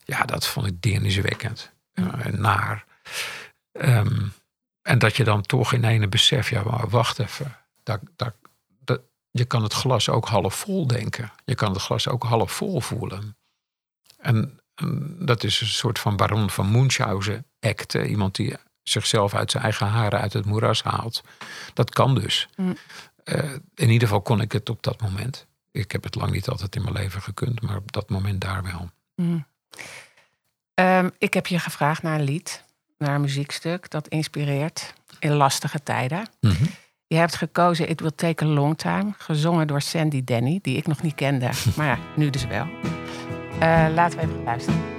Ja, 0.03 0.23
dat 0.23 0.47
vond 0.47 0.67
ik 0.67 0.81
deerniswekkend. 0.81 1.71
eh, 1.93 2.25
en 2.25 2.41
naar. 2.41 2.85
Ehm, 3.71 4.21
en 4.81 4.99
dat 4.99 5.15
je 5.17 5.23
dan 5.23 5.41
toch 5.41 5.73
in 5.73 5.83
ene 5.83 6.07
beseft, 6.07 6.49
ja, 6.49 6.63
maar 6.63 6.89
wacht 6.89 7.19
even. 7.19 7.55
Dat, 7.83 7.99
dat, 8.15 8.33
dat, 8.33 8.33
je 9.31 9.45
kan 9.45 9.63
het 9.63 9.73
glas 9.73 10.09
ook 10.09 10.27
half 10.27 10.55
vol 10.55 10.87
denken. 10.87 11.31
Je 11.45 11.55
kan 11.55 11.71
het 11.71 11.81
glas 11.81 12.07
ook 12.07 12.23
half 12.23 12.51
vol 12.51 12.81
voelen. 12.81 13.37
En, 14.17 14.59
en 14.75 15.15
dat 15.19 15.43
is 15.43 15.61
een 15.61 15.67
soort 15.67 15.99
van 15.99 16.15
baron 16.15 16.49
van 16.49 16.71
Munchausen 16.71 17.45
act. 17.59 17.93
hè. 17.93 18.05
Iemand 18.05 18.35
die 18.35 18.55
zichzelf 18.83 19.33
uit 19.33 19.51
zijn 19.51 19.63
eigen 19.63 19.87
haren 19.87 20.19
uit 20.19 20.33
het 20.33 20.45
moeras 20.45 20.83
haalt. 20.83 21.23
Dat 21.73 21.89
kan 21.89 22.15
dus. 22.15 22.47
Mm. 22.55 22.77
Eh, 23.23 23.53
in 23.75 23.89
ieder 23.89 24.07
geval 24.07 24.21
kon 24.21 24.41
ik 24.41 24.51
het 24.51 24.69
op 24.69 24.83
dat 24.83 25.01
moment. 25.01 25.47
Ik 25.71 25.91
heb 25.91 26.03
het 26.03 26.15
lang 26.15 26.31
niet 26.31 26.47
altijd 26.47 26.75
in 26.75 26.81
mijn 26.81 26.93
leven 26.93 27.21
gekund, 27.21 27.61
maar 27.61 27.75
op 27.75 27.91
dat 27.91 28.09
moment 28.09 28.41
daar 28.41 28.63
wel. 28.63 28.89
Mhm. 29.15 29.39
Ehm, 30.73 31.09
ik 31.17 31.33
heb 31.33 31.47
je 31.47 31.59
gevraagd 31.59 32.01
naar 32.01 32.19
een 32.19 32.25
lied, 32.25 32.63
naar 32.97 33.15
een 33.15 33.21
muziekstuk 33.21 33.89
dat 33.89 34.07
inspireert 34.07 34.93
in 35.19 35.33
lastige 35.33 35.83
tijden. 35.83 36.27
Mhm. 36.39 36.65
Je 37.09 37.15
hebt 37.15 37.35
gekozen 37.35 37.89
It 37.89 37.99
Will 37.99 38.11
Take 38.15 38.45
a 38.45 38.47
Long 38.47 38.77
Time, 38.77 39.13
gezongen 39.17 39.67
door 39.67 39.81
Sandy 39.81 40.23
Denny, 40.23 40.59
die 40.61 40.77
ik 40.77 40.87
nog 40.87 41.01
niet 41.01 41.15
kende, 41.15 41.49
maar 41.77 41.85
ja, 41.85 41.97
nu 42.15 42.29
dus 42.29 42.47
wel. 42.47 42.67
Eh, 43.59 43.85
laten 43.93 44.19
we 44.19 44.25
even 44.25 44.43
luisteren. 44.43 44.98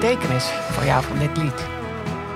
Betekenis 0.00 0.44
voor 0.44 0.84
jou 0.84 1.04
van 1.04 1.18
dit 1.18 1.36
lied? 1.36 1.60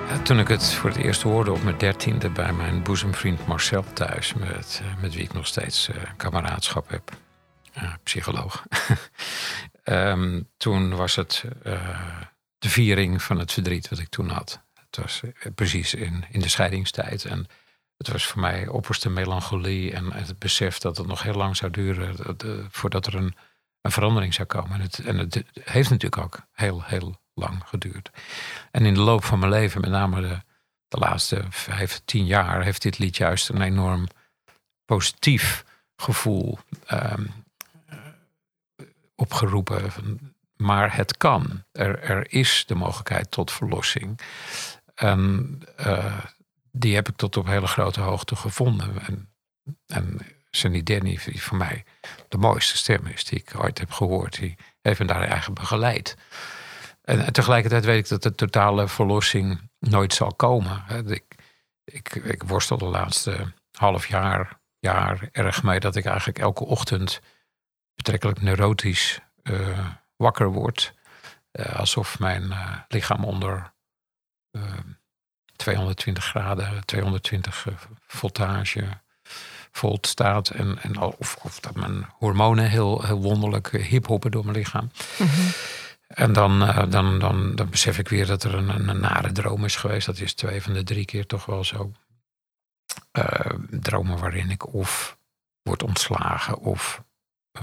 Ja, 0.08 0.18
toen 0.22 0.38
ik 0.38 0.48
het 0.48 0.72
voor 0.72 0.90
het 0.90 0.98
eerst 0.98 1.22
hoorde 1.22 1.52
op 1.52 1.62
mijn 1.62 1.78
dertiende 1.78 2.30
bij 2.30 2.52
mijn 2.52 2.82
boezemvriend 2.82 3.46
Marcel 3.46 3.84
thuis, 3.92 4.34
met, 4.34 4.82
eh, 4.82 5.02
met 5.02 5.14
wie 5.14 5.24
ik 5.24 5.32
nog 5.32 5.46
steeds 5.46 5.88
uh, 5.88 5.96
kameraadschap 6.16 6.90
heb, 6.90 7.10
uh, 7.76 7.94
psycholoog. 8.02 8.66
um, 9.84 10.48
toen 10.56 10.96
was 10.96 11.14
het 11.14 11.44
de 12.58 12.68
viering 12.68 13.22
van 13.22 13.38
het 13.38 13.52
verdriet 13.52 13.88
wat 13.88 13.98
ik 13.98 14.08
toen 14.08 14.28
had. 14.28 14.62
Het 14.74 14.96
was 14.96 15.20
precies 15.54 15.94
in, 15.94 16.24
in 16.30 16.40
de 16.40 16.48
scheidingstijd. 16.48 17.24
En 17.24 17.46
het 17.96 18.08
was 18.08 18.26
voor 18.26 18.40
mij 18.40 18.68
opperste 18.68 19.10
melancholie 19.10 19.92
en 19.92 20.12
het 20.12 20.38
besef 20.38 20.78
dat 20.78 20.96
het 20.96 21.06
nog 21.06 21.22
heel 21.22 21.34
lang 21.34 21.56
zou 21.56 21.70
duren 21.70 22.16
voordat 22.70 23.06
er 23.06 23.14
een, 23.14 23.34
een 23.80 23.92
verandering 23.92 24.34
zou 24.34 24.48
komen. 24.48 24.72
En 24.72 24.80
het, 24.80 24.98
en 24.98 25.18
het 25.18 25.44
heeft 25.60 25.90
natuurlijk 25.90 26.22
ook 26.22 26.46
heel, 26.52 26.82
heel 26.84 27.22
lang 27.34 27.62
geduurd. 27.66 28.10
En 28.70 28.84
in 28.84 28.94
de 28.94 29.00
loop 29.00 29.24
van 29.24 29.38
mijn 29.38 29.52
leven, 29.52 29.80
met 29.80 29.90
name 29.90 30.20
de, 30.20 30.40
de 30.88 30.98
laatste 30.98 31.44
vijf, 31.50 32.00
tien 32.04 32.26
jaar, 32.26 32.62
heeft 32.62 32.82
dit 32.82 32.98
lied 32.98 33.16
juist 33.16 33.48
een 33.48 33.62
enorm 33.62 34.06
positief 34.84 35.64
gevoel 35.96 36.58
um, 36.92 37.30
opgeroepen. 39.14 39.92
Maar 40.56 40.96
het 40.96 41.16
kan. 41.16 41.64
Er, 41.72 42.02
er 42.02 42.32
is 42.32 42.64
de 42.66 42.74
mogelijkheid 42.74 43.30
tot 43.30 43.52
verlossing. 43.52 44.20
En 44.94 45.58
uh, 45.80 46.18
die 46.72 46.94
heb 46.94 47.08
ik 47.08 47.16
tot 47.16 47.36
op 47.36 47.46
hele 47.46 47.66
grote 47.66 48.00
hoogte 48.00 48.36
gevonden. 48.36 49.06
En, 49.06 49.28
en 49.86 50.20
Sunny 50.50 50.82
Denny, 50.82 51.18
die 51.24 51.42
voor 51.42 51.56
mij 51.56 51.84
de 52.28 52.38
mooiste 52.38 52.76
stem 52.76 53.06
is 53.06 53.24
die 53.24 53.38
ik 53.38 53.52
ooit 53.56 53.78
heb 53.78 53.90
gehoord, 53.90 54.38
die 54.38 54.56
heeft 54.80 54.98
me 54.98 55.06
daar 55.06 55.22
eigenlijk 55.22 55.60
begeleid. 55.60 56.16
En, 57.04 57.32
tegelijkertijd 57.32 57.84
weet 57.84 57.98
ik 57.98 58.08
dat 58.08 58.22
de 58.22 58.34
totale 58.34 58.88
verlossing 58.88 59.70
nooit 59.78 60.14
zal 60.14 60.34
komen. 60.34 60.84
Ik, 61.06 61.34
ik, 61.84 62.14
ik 62.14 62.42
worstel 62.42 62.78
de 62.78 62.84
laatste 62.84 63.52
half 63.72 64.06
jaar, 64.06 64.60
jaar 64.78 65.28
erg 65.32 65.62
mee 65.62 65.80
dat 65.80 65.96
ik 65.96 66.04
eigenlijk 66.04 66.38
elke 66.38 66.64
ochtend 66.64 67.20
betrekkelijk 67.94 68.42
neurotisch 68.42 69.20
uh, 69.42 69.88
wakker 70.16 70.52
word. 70.52 70.94
Uh, 71.52 71.78
alsof 71.78 72.18
mijn 72.18 72.42
uh, 72.42 72.76
lichaam 72.88 73.24
onder 73.24 73.72
220 75.56 76.24
graden, 76.24 76.84
220 76.84 77.66
voltage 78.06 78.84
volt 79.70 80.06
staat. 80.06 80.48
En, 80.48 80.78
en 80.82 81.00
of, 81.00 81.36
of 81.42 81.60
dat 81.60 81.74
mijn 81.74 82.06
hormonen 82.18 82.68
heel, 82.68 83.02
heel 83.02 83.20
wonderlijk 83.20 83.70
hiphoppen 83.70 84.30
door 84.30 84.44
mijn 84.44 84.56
lichaam. 84.56 84.90
Mm. 85.18 85.28
En 86.14 86.32
dan, 86.32 86.62
uh, 86.62 86.82
dan, 86.88 87.18
dan, 87.18 87.54
dan 87.54 87.70
besef 87.70 87.98
ik 87.98 88.08
weer 88.08 88.26
dat 88.26 88.42
er 88.44 88.54
een, 88.54 88.88
een, 88.88 89.00
nare 89.00 89.32
droom 89.32 89.64
is 89.64 89.76
geweest. 89.76 90.06
Dat 90.06 90.18
is 90.18 90.34
twee 90.34 90.62
van 90.62 90.72
de 90.72 90.82
drie 90.82 91.04
keer 91.04 91.26
toch 91.26 91.46
wel 91.46 91.64
zo. 91.64 91.92
Uh, 93.12 93.24
dromen 93.70 94.18
waarin 94.18 94.50
ik 94.50 94.74
of 94.74 95.18
word 95.62 95.82
ontslagen 95.82 96.58
of 96.58 97.02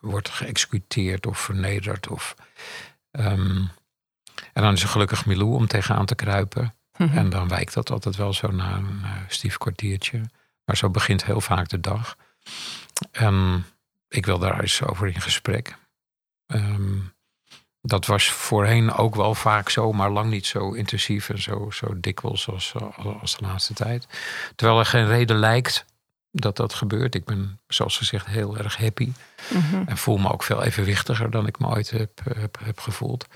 word 0.00 0.28
geëxecuteerd 0.28 1.26
of 1.26 1.38
vernederd. 1.38 2.08
Of, 2.08 2.34
um, 3.10 3.70
en 4.52 4.62
dan 4.62 4.72
is 4.72 4.82
er 4.82 4.88
gelukkig 4.88 5.26
Milou 5.26 5.54
om 5.54 5.66
tegenaan 5.66 6.06
te 6.06 6.14
kruipen. 6.14 6.74
Mm 6.96 7.08
-hmm. 7.08 7.18
En 7.18 7.30
dan 7.30 7.48
wijkt 7.48 7.74
dat 7.74 7.90
altijd 7.90 8.16
wel 8.16 8.32
zo 8.32 8.50
na 8.50 8.76
een 8.76 9.04
stief 9.28 9.58
kwartiertje. 9.58 10.20
Maar 10.64 10.76
zo 10.76 10.90
begint 10.90 11.24
heel 11.24 11.40
vaak 11.40 11.68
de 11.68 11.80
dag. 11.80 12.16
En 13.10 13.66
ik 14.08 14.26
wil 14.26 14.38
daar 14.38 14.60
eens 14.60 14.82
over 14.82 15.06
in 15.08 15.20
gesprek. 15.20 15.76
Um, 16.46 17.12
dat 17.82 18.06
was 18.06 18.30
voorheen 18.30 18.92
ook 18.92 19.14
wel 19.14 19.34
vaak 19.34 19.68
zo, 19.68 19.92
maar 19.92 20.10
lang 20.10 20.30
niet 20.30 20.46
zo 20.46 20.72
intensief 20.72 21.28
en 21.28 21.42
zo, 21.42 21.70
zo 21.70 22.00
dikwijls 22.00 22.48
als, 22.48 22.74
als 23.20 23.36
de 23.36 23.44
laatste 23.44 23.74
tijd. 23.74 24.06
Terwijl 24.54 24.78
er 24.78 24.86
geen 24.86 25.06
reden 25.06 25.36
lijkt 25.36 25.84
dat 26.30 26.56
dat 26.56 26.74
gebeurt. 26.74 27.14
Ik 27.14 27.24
ben, 27.24 27.60
zoals 27.66 27.96
gezegd, 27.96 28.26
heel 28.26 28.58
erg 28.58 28.76
happy. 28.76 29.12
Mm 29.48 29.60
-hmm. 29.60 29.84
En 29.86 29.96
voel 29.96 30.18
me 30.18 30.32
ook 30.32 30.42
veel 30.42 30.62
evenwichtiger 30.62 31.30
dan 31.30 31.46
ik 31.46 31.58
me 31.58 31.66
ooit 31.66 31.90
heb, 31.90 32.20
heb, 32.34 32.58
heb, 32.64 32.80
gevoeld. 32.80 33.26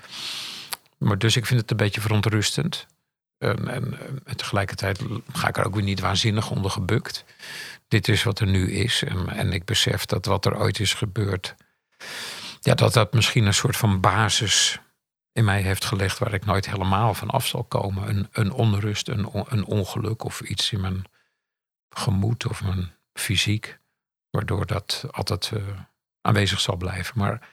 Maar 0.97 1.17
dus 1.17 1.35
ik 1.35 1.45
vind 1.45 1.61
het 1.61 1.71
een 1.71 1.77
beetje 1.77 2.01
verontrustend. 2.01 2.87
En, 3.37 3.67
en, 3.67 3.97
en, 4.25 4.37
tegelijkertijd 4.37 4.99
ga 5.33 5.47
ik 5.47 5.57
er 5.57 5.65
ook 5.65 5.75
weer 5.75 5.83
niet 5.83 5.99
waanzinnig 5.99 6.51
onder 6.51 6.71
gebukt. 6.71 7.25
Dit 7.87 8.07
is 8.07 8.23
wat 8.23 8.39
er 8.39 8.47
nu 8.47 8.71
is. 8.71 9.03
En, 9.03 9.29
en 9.29 9.53
ik 9.53 9.65
besef 9.65 10.05
dat 10.05 10.25
wat 10.25 10.45
er 10.45 10.57
ooit 10.57 10.79
is 10.79 10.93
gebeurd 10.93 11.55
ja, 12.67 12.73
dat 12.73 12.93
dat 12.93 13.13
misschien 13.13 13.45
een 13.45 13.53
soort 13.53 13.77
van 13.77 13.99
basis 13.99 14.79
in 15.31 15.45
mij 15.45 15.61
heeft 15.61 15.85
gelegd 15.85 16.17
waar 16.17 16.33
ik 16.33 16.45
nooit 16.45 16.65
helemaal 16.65 17.13
van 17.13 17.29
af 17.29 17.47
zal 17.47 17.63
komen. 17.63 18.09
Een, 18.09 18.27
een 18.31 18.51
onrust, 18.51 19.07
een, 19.07 19.29
een 19.33 19.65
ongeluk 19.65 20.23
of 20.23 20.41
iets 20.41 20.71
in 20.71 20.81
mijn 20.81 21.03
gemoed 21.89 22.45
of 22.45 22.63
mijn 22.63 22.91
fysiek, 23.13 23.79
waardoor 24.29 24.65
dat 24.65 25.05
altijd 25.11 25.51
uh, 25.53 25.79
aanwezig 26.21 26.59
zal 26.59 26.75
blijven. 26.75 27.19
Maar 27.19 27.49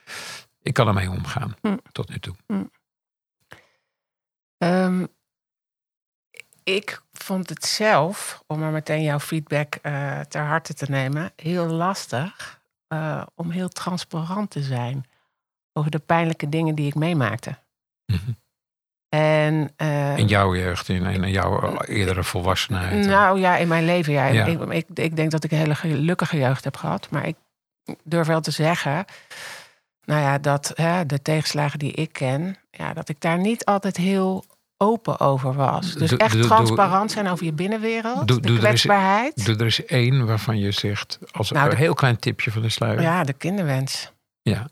ik 0.62 0.74
kan 0.74 0.88
ermee 0.88 1.10
omgaan 1.10 1.56
hm. 1.60 1.76
tot 1.92 2.08
nu 2.08 2.18
toe. 2.18 2.36
Hm. 2.46 2.64
Um, 4.58 5.08
ik 6.62 7.02
vond 7.12 7.48
het 7.48 7.64
zelf, 7.64 8.42
om 8.46 8.58
maar 8.58 8.72
meteen 8.72 9.02
jouw 9.02 9.20
feedback 9.20 9.78
uh, 9.82 10.20
ter 10.20 10.42
harte 10.42 10.74
te 10.74 10.86
nemen, 10.88 11.32
heel 11.36 11.66
lastig 11.66 12.62
uh, 12.89 13.22
om 13.35 13.51
heel 13.51 13.68
transparant 13.68 14.51
te 14.51 14.62
zijn 14.62 15.05
over 15.72 15.91
de 15.91 15.99
pijnlijke 15.99 16.49
dingen 16.49 16.74
die 16.74 16.87
ik 16.87 16.95
meemaakte. 16.95 17.59
Mm 18.07 18.18
-hmm. 18.24 18.43
En, 19.09 19.70
uh, 19.82 20.18
in 20.18 20.26
jouw 20.26 20.55
jeugd, 20.57 20.89
in, 20.89 21.07
in 21.07 21.30
jouw 21.30 21.80
eerdere 21.80 22.24
volwassenheid? 22.24 23.07
Nou 23.07 23.41
ja, 23.41 23.57
in 23.57 23.68
mijn 23.68 23.85
leven. 23.85 24.12
Ja. 24.12 24.26
ja. 24.26 24.47
Ik, 24.47 24.61
ik, 24.61 24.87
ik, 24.95 25.16
denk 25.16 25.30
dat 25.30 25.45
ik 25.45 25.53
een 25.53 25.59
hele 25.59 25.74
gelukkige 25.74 26.39
jeugd 26.39 26.64
heb 26.64 26.76
gehad. 26.76 27.11
Maar 27.11 27.26
ik 27.26 27.37
durf 28.03 28.26
wel 28.26 28.41
te 28.41 28.51
zeggen, 28.51 29.05
nou 30.05 30.20
ja, 30.20 30.39
dat 30.39 30.72
hè, 30.74 31.07
de 31.07 31.22
tegenslagen 31.22 31.78
die 31.78 31.93
ik 31.93 32.12
ken, 32.12 32.57
ja, 32.70 32.93
dat 32.93 33.09
ik 33.09 33.20
daar 33.20 33.39
niet 33.39 33.64
altijd 33.64 33.97
heel 33.97 34.45
open 34.85 35.20
over 35.20 35.55
was. 35.55 35.95
Dus 35.95 36.16
echt 36.16 36.43
transparant 36.43 37.11
zijn 37.11 37.28
over 37.28 37.45
je 37.45 37.53
binnenwereld, 37.53 38.43
de 38.43 38.59
kwetsbaarheid. 38.59 39.32
Er 39.32 39.39
is, 39.39 39.45
doe 39.45 39.57
er 39.57 39.66
is 39.66 39.85
één 39.85 40.26
waarvan 40.26 40.59
je 40.59 40.70
zegt, 40.70 41.18
als 41.30 41.51
nou, 41.51 41.70
een 41.70 41.76
heel 41.76 41.95
klein 41.95 42.18
tipje 42.18 42.51
van 42.51 42.62
de 42.62 42.68
sluier. 42.68 43.01
Ja, 43.01 43.24
de 43.24 43.32
kinderwens. 43.32 44.12
Ja. 44.43 44.68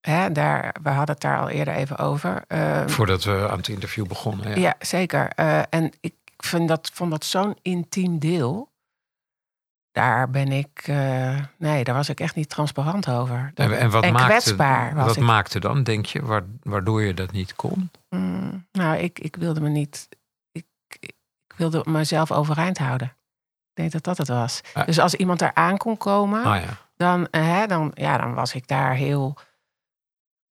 Hè, 0.00 0.32
daar, 0.32 0.74
we 0.82 0.88
hadden 0.88 1.14
het 1.14 1.20
daar 1.20 1.40
al 1.40 1.48
eerder 1.48 1.74
even 1.74 1.98
over. 1.98 2.44
Uh, 2.48 2.86
Voordat 2.86 3.24
we 3.24 3.48
aan 3.50 3.56
het 3.56 3.68
interview 3.68 4.06
begonnen. 4.06 4.48
Ja, 4.48 4.56
ja 4.56 4.74
zeker. 4.78 5.32
Uh, 5.36 5.62
en 5.70 5.92
ik 6.00 6.14
vind 6.36 6.68
dat, 6.68 6.90
vond 6.94 7.10
dat 7.10 7.24
zo'n 7.24 7.56
intiem 7.62 8.18
deel. 8.18 8.70
Daar 9.92 10.30
ben 10.30 10.52
ik, 10.52 10.86
uh, 10.88 11.38
nee, 11.58 11.84
daar 11.84 11.94
was 11.94 12.08
ik 12.08 12.20
echt 12.20 12.34
niet 12.34 12.48
transparant 12.48 13.08
over. 13.08 13.50
Dat, 13.54 13.70
en, 13.70 13.78
en 13.78 13.90
wat, 13.90 14.02
en 14.02 14.12
maakte, 14.12 14.28
kwetsbaar 14.28 14.94
was 14.94 15.06
wat 15.06 15.16
ik. 15.16 15.22
maakte 15.22 15.60
dan, 15.60 15.82
denk 15.82 16.06
je, 16.06 16.46
waardoor 16.62 17.02
je 17.02 17.14
dat 17.14 17.32
niet 17.32 17.54
kon? 17.54 17.90
Mm, 18.08 18.66
nou, 18.72 18.96
ik, 18.96 19.18
ik 19.18 19.36
wilde 19.36 19.60
me 19.60 19.68
niet. 19.68 20.08
Ik, 20.52 20.66
ik 21.00 21.14
wilde 21.56 21.82
mezelf 21.84 22.32
overeind 22.32 22.78
houden. 22.78 23.16
Ik 23.74 23.74
denk 23.74 23.92
dat 23.92 24.04
dat 24.04 24.18
het 24.18 24.28
was. 24.28 24.60
Ah. 24.74 24.86
Dus 24.86 24.98
als 24.98 25.14
iemand 25.14 25.38
daar 25.38 25.54
aan 25.54 25.76
kon 25.76 25.96
komen, 25.96 26.44
ah, 26.44 26.62
ja. 26.62 26.76
dan, 26.96 27.28
hè, 27.30 27.66
dan, 27.66 27.90
ja, 27.94 28.18
dan 28.18 28.34
was 28.34 28.54
ik 28.54 28.66
daar 28.66 28.94
heel. 28.94 29.36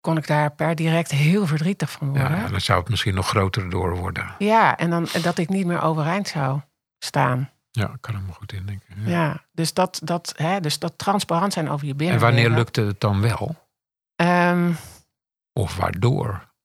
Kon 0.01 0.18
ik 0.18 0.28
daar 0.28 0.51
per 0.51 0.76
direct 0.76 1.12
heel 1.12 1.47
verdrietig 1.47 1.91
van 1.91 2.10
worden. 2.10 2.38
Ja, 2.38 2.47
dan 2.47 2.62
zou 2.62 2.80
het 2.80 2.89
misschien 2.89 3.16
nog 3.16 3.28
groter 3.28 3.70
door 3.70 3.97
worden. 3.97 4.36
Ja, 4.38 4.78
en 4.78 4.89
dan 4.89 5.08
dat 5.22 5.38
ik 5.38 5.49
niet 5.49 5.66
meer 5.66 5.82
overeind 5.82 6.28
zou 6.28 6.62
staan. 6.99 7.49
Ja, 7.72 7.97
kan 7.99 8.16
ik 8.16 8.22
me 8.22 8.32
goed 8.32 8.53
indenken. 8.53 9.01
Ja, 9.01 9.10
ja 9.10 9.45
dus, 9.51 9.74
dat, 9.74 9.99
dat, 10.03 10.34
hè, 10.36 10.60
dus 10.60 10.80
dat 10.80 10.97
transparant 10.97 11.53
zijn 11.53 11.70
over 11.70 11.88
je 11.88 11.95
binnen. 11.95 12.16
En 12.16 12.22
wanneer 12.22 12.49
lukte 12.49 12.82
het 12.82 12.99
dan 12.99 13.22
wel? 13.22 13.55
Um, 14.16 14.78
of 15.53 15.76
waardoor? 15.76 16.55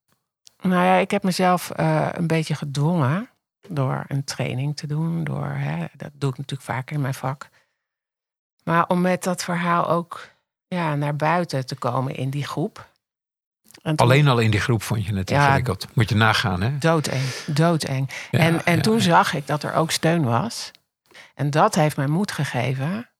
Nou 0.62 0.84
ja, 0.84 0.94
ik 0.94 1.10
heb 1.10 1.22
mezelf 1.22 1.72
uh, 1.80 2.08
een 2.12 2.26
beetje 2.26 2.54
gedwongen 2.54 3.28
door 3.68 4.04
een 4.08 4.24
training 4.24 4.76
te 4.76 4.86
doen. 4.86 5.24
Door, 5.24 5.46
hè, 5.46 5.86
dat 5.96 6.10
doe 6.14 6.30
ik 6.30 6.36
natuurlijk 6.36 6.68
vaker 6.68 6.94
in 6.94 7.00
mijn 7.00 7.14
vak. 7.14 7.48
Maar 8.64 8.86
om 8.88 9.00
met 9.00 9.22
dat 9.22 9.44
verhaal 9.44 9.88
ook 9.88 10.28
ja, 10.68 10.94
naar 10.94 11.16
buiten 11.16 11.66
te 11.66 11.74
komen 11.74 12.14
in 12.14 12.30
die 12.30 12.44
groep. 12.46 12.90
Toen, 13.82 13.96
Alleen 13.96 14.28
al 14.28 14.38
in 14.38 14.50
die 14.50 14.60
groep 14.60 14.82
vond 14.82 15.06
je 15.06 15.14
het 15.14 15.30
ja, 15.30 15.44
ingewikkeld. 15.44 15.86
Moet 15.94 16.08
je 16.08 16.14
nagaan, 16.14 16.62
hè? 16.62 16.78
Doodeng, 16.78 17.22
doodeng. 17.46 18.10
Ja, 18.30 18.38
en 18.38 18.64
en 18.64 18.76
ja, 18.76 18.82
toen 18.82 19.00
zag 19.00 19.34
ik 19.34 19.46
dat 19.46 19.62
er 19.62 19.74
ook 19.74 19.90
steun 19.90 20.24
was. 20.24 20.70
En 21.34 21.50
dat 21.50 21.74
heeft 21.74 21.96
mij 21.96 22.06
moed 22.06 22.32
gegeven 22.32 23.10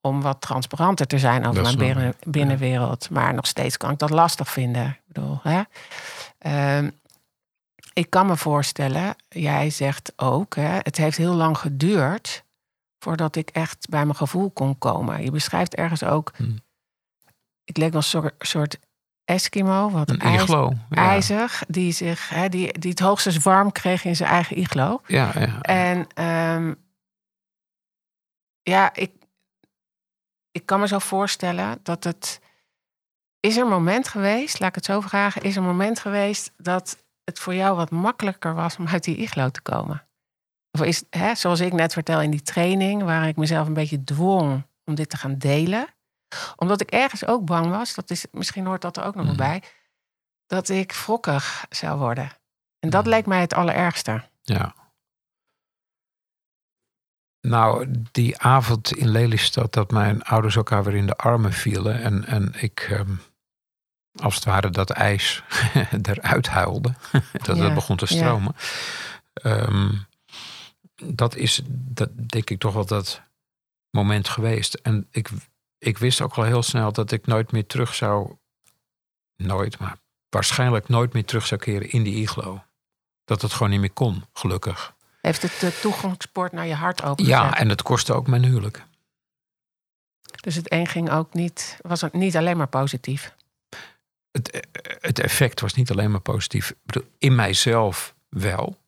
om 0.00 0.22
wat 0.22 0.40
transparanter 0.40 1.06
te 1.06 1.18
zijn 1.18 1.46
over 1.46 1.62
mijn 1.62 1.78
binnen, 1.78 2.14
binnenwereld. 2.26 3.10
Maar 3.10 3.34
nog 3.34 3.46
steeds 3.46 3.76
kan 3.76 3.90
ik 3.90 3.98
dat 3.98 4.10
lastig 4.10 4.50
vinden. 4.50 4.86
Ik 4.86 5.00
bedoel, 5.06 5.40
hè? 5.42 5.62
Um, 6.46 6.98
ik 7.92 8.10
kan 8.10 8.26
me 8.26 8.36
voorstellen, 8.36 9.14
jij 9.28 9.70
zegt 9.70 10.12
ook, 10.16 10.54
hè, 10.54 10.78
het 10.78 10.96
heeft 10.96 11.16
heel 11.16 11.34
lang 11.34 11.58
geduurd 11.58 12.44
voordat 12.98 13.36
ik 13.36 13.50
echt 13.50 13.88
bij 13.88 14.04
mijn 14.04 14.16
gevoel 14.16 14.50
kon 14.50 14.78
komen. 14.78 15.22
Je 15.22 15.30
beschrijft 15.30 15.74
ergens 15.74 16.02
ook, 16.02 16.32
hmm. 16.36 16.58
ik 17.64 17.76
leek 17.76 17.90
wel 17.92 18.00
een 18.00 18.06
soort, 18.06 18.34
soort 18.38 18.78
Eskimo, 19.24 19.90
wat 19.90 20.10
Een 20.10 20.18
ijs- 20.18 20.42
iglo. 20.42 20.72
Ja. 20.90 20.96
ijzig, 20.96 21.64
die, 21.68 21.92
zich, 21.92 22.28
hè, 22.28 22.48
die, 22.48 22.78
die 22.78 22.90
het 22.90 23.00
hoogstens 23.00 23.36
warm 23.38 23.72
kreeg 23.72 24.04
in 24.04 24.16
zijn 24.16 24.30
eigen 24.30 24.58
iglo. 24.58 25.00
Ja, 25.06 25.32
ja. 25.34 25.60
En 25.60 26.06
ehm, 26.14 26.74
ja, 28.62 28.94
ik, 28.94 29.12
ik 30.50 30.66
kan 30.66 30.80
me 30.80 30.86
zo 30.88 30.98
voorstellen 30.98 31.78
dat 31.82 32.04
het. 32.04 32.40
Is 33.40 33.56
er 33.56 33.62
een 33.62 33.68
moment 33.68 34.08
geweest, 34.08 34.60
laat 34.60 34.68
ik 34.68 34.74
het 34.74 34.84
zo 34.84 35.00
vragen, 35.00 35.42
is 35.42 35.56
er 35.56 35.60
een 35.62 35.68
moment 35.68 36.00
geweest 36.00 36.52
dat 36.56 37.04
het 37.24 37.38
voor 37.38 37.54
jou 37.54 37.76
wat 37.76 37.90
makkelijker 37.90 38.54
was 38.54 38.76
om 38.76 38.86
uit 38.88 39.04
die 39.04 39.16
iglo 39.16 39.48
te 39.48 39.60
komen? 39.62 40.06
Of 40.70 40.82
is, 40.82 41.04
hè, 41.10 41.34
zoals 41.34 41.60
ik 41.60 41.72
net 41.72 41.92
vertel 41.92 42.20
in 42.20 42.30
die 42.30 42.42
training, 42.42 43.02
waar 43.02 43.28
ik 43.28 43.36
mezelf 43.36 43.66
een 43.66 43.74
beetje 43.74 44.04
dwong 44.04 44.66
om 44.84 44.94
dit 44.94 45.10
te 45.10 45.16
gaan 45.16 45.38
delen, 45.38 45.86
omdat 46.56 46.80
ik 46.80 46.90
ergens 46.90 47.26
ook 47.26 47.44
bang 47.44 47.66
was, 47.70 47.94
dat 47.94 48.10
is, 48.10 48.26
misschien 48.32 48.66
hoort 48.66 48.82
dat 48.82 48.96
er 48.96 49.04
ook 49.04 49.14
nog 49.14 49.26
Mhm. 49.26 49.36
bij, 49.36 49.62
dat 50.46 50.68
ik 50.68 50.92
wrokkig 50.92 51.66
zou 51.68 51.98
worden. 51.98 52.30
En 52.78 52.90
dat 52.90 53.00
Mhm. 53.04 53.10
leek 53.10 53.26
mij 53.26 53.40
het 53.40 53.54
allerergste. 53.54 54.22
Ja. 54.42 54.74
Nou, 57.40 57.90
die 58.12 58.38
avond 58.38 58.92
in 58.96 59.08
Lelystad 59.08 59.72
dat 59.72 59.90
mijn 59.90 60.22
ouders 60.22 60.56
elkaar 60.56 60.84
weer 60.84 60.94
in 60.94 61.06
de 61.06 61.16
armen 61.16 61.52
vielen 61.52 62.02
en, 62.02 62.24
en 62.24 62.52
ik 62.54 62.80
ehm, 62.90 63.14
als 64.14 64.34
het 64.34 64.44
ware 64.44 64.70
dat 64.70 64.90
ijs 64.90 65.42
eruit 66.02 66.48
huilde, 66.48 66.94
dat 67.44 67.56
Ja, 67.56 67.62
het 67.62 67.74
begon 67.74 67.96
te 67.96 68.06
ja. 68.08 68.16
stromen. 68.16 68.54
Ehm, 69.32 69.92
dat 70.94 71.36
is, 71.36 71.60
dat 71.68 72.08
denk 72.28 72.50
ik 72.50 72.58
toch 72.58 72.74
wel 72.74 72.86
dat 72.86 73.22
moment 73.90 74.28
geweest. 74.28 74.74
En 74.74 75.08
ik, 75.10 75.30
ik 75.78 75.98
wist 75.98 76.20
ook 76.20 76.34
al 76.34 76.44
heel 76.44 76.62
snel 76.62 76.92
dat 76.92 77.12
ik 77.12 77.26
nooit 77.26 77.52
meer 77.52 77.66
terug 77.66 77.94
zou, 77.94 78.36
nooit, 79.36 79.78
maar 79.78 79.96
waarschijnlijk 80.28 80.88
nooit 80.88 81.12
meer 81.12 81.24
terug 81.24 81.46
zou 81.46 81.60
keren 81.60 81.90
in 81.90 82.02
die 82.02 82.14
iglo. 82.14 82.62
Dat 83.24 83.42
het 83.42 83.52
gewoon 83.52 83.70
niet 83.70 83.80
meer 83.80 83.92
kon, 83.92 84.24
gelukkig. 84.32 84.94
Heeft 85.20 85.42
het 85.42 85.60
de 85.60 85.78
toegangspoort 85.80 86.52
naar 86.52 86.66
je 86.66 86.74
hart 86.74 87.02
opengezet? 87.02 87.40
Ja, 87.40 87.56
en 87.56 87.68
het 87.68 87.82
kostte 87.82 88.12
ook 88.12 88.26
mijn 88.26 88.44
huwelijk. 88.44 88.84
Dus 90.40 90.54
het 90.54 90.72
een 90.72 90.86
ging 90.86 91.10
ook 91.10 91.34
niet, 91.34 91.78
was 91.82 92.00
het 92.00 92.12
niet 92.12 92.36
alleen 92.36 92.56
maar 92.56 92.68
positief. 92.68 93.34
Het, 94.32 94.50
eh, 94.50 94.60
het 95.00 95.18
effect 95.18 95.60
was 95.60 95.74
niet 95.74 95.90
alleen 95.90 96.10
maar 96.10 96.20
positief. 96.20 96.70
Ik 96.70 96.76
bedoel, 96.82 97.08
In 97.18 97.34
mijzelf 97.34 98.14
wel. 98.28 98.78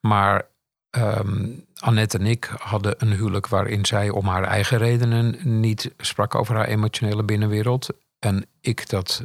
Maar 0.00 0.46
ehm, 0.90 1.48
Annette 1.78 2.18
en 2.18 2.26
ik 2.26 2.44
hadden 2.58 2.94
een 2.98 3.12
huwelijk 3.12 3.46
waarin 3.46 3.86
zij 3.86 4.10
om 4.10 4.26
haar 4.26 4.44
eigen 4.44 4.78
redenen 4.78 5.60
niet 5.60 5.90
sprak 5.98 6.34
over 6.34 6.54
haar 6.54 6.66
emotionele 6.66 7.22
binnenwereld. 7.22 7.88
En 8.18 8.46
ik 8.60 8.88
dat 8.88 9.22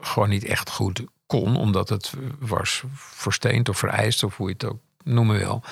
gewoon 0.00 0.28
niet 0.28 0.44
echt 0.44 0.70
goed 0.70 1.04
kon, 1.26 1.56
omdat 1.56 1.88
het 1.88 2.12
was 2.38 2.82
versteend 2.94 3.68
of 3.68 3.78
vereist, 3.78 4.22
of 4.22 4.36
hoe 4.36 4.48
je 4.48 4.52
het 4.52 4.64
ook 4.64 4.78
noemen 5.04 5.36
wil. 5.38 5.62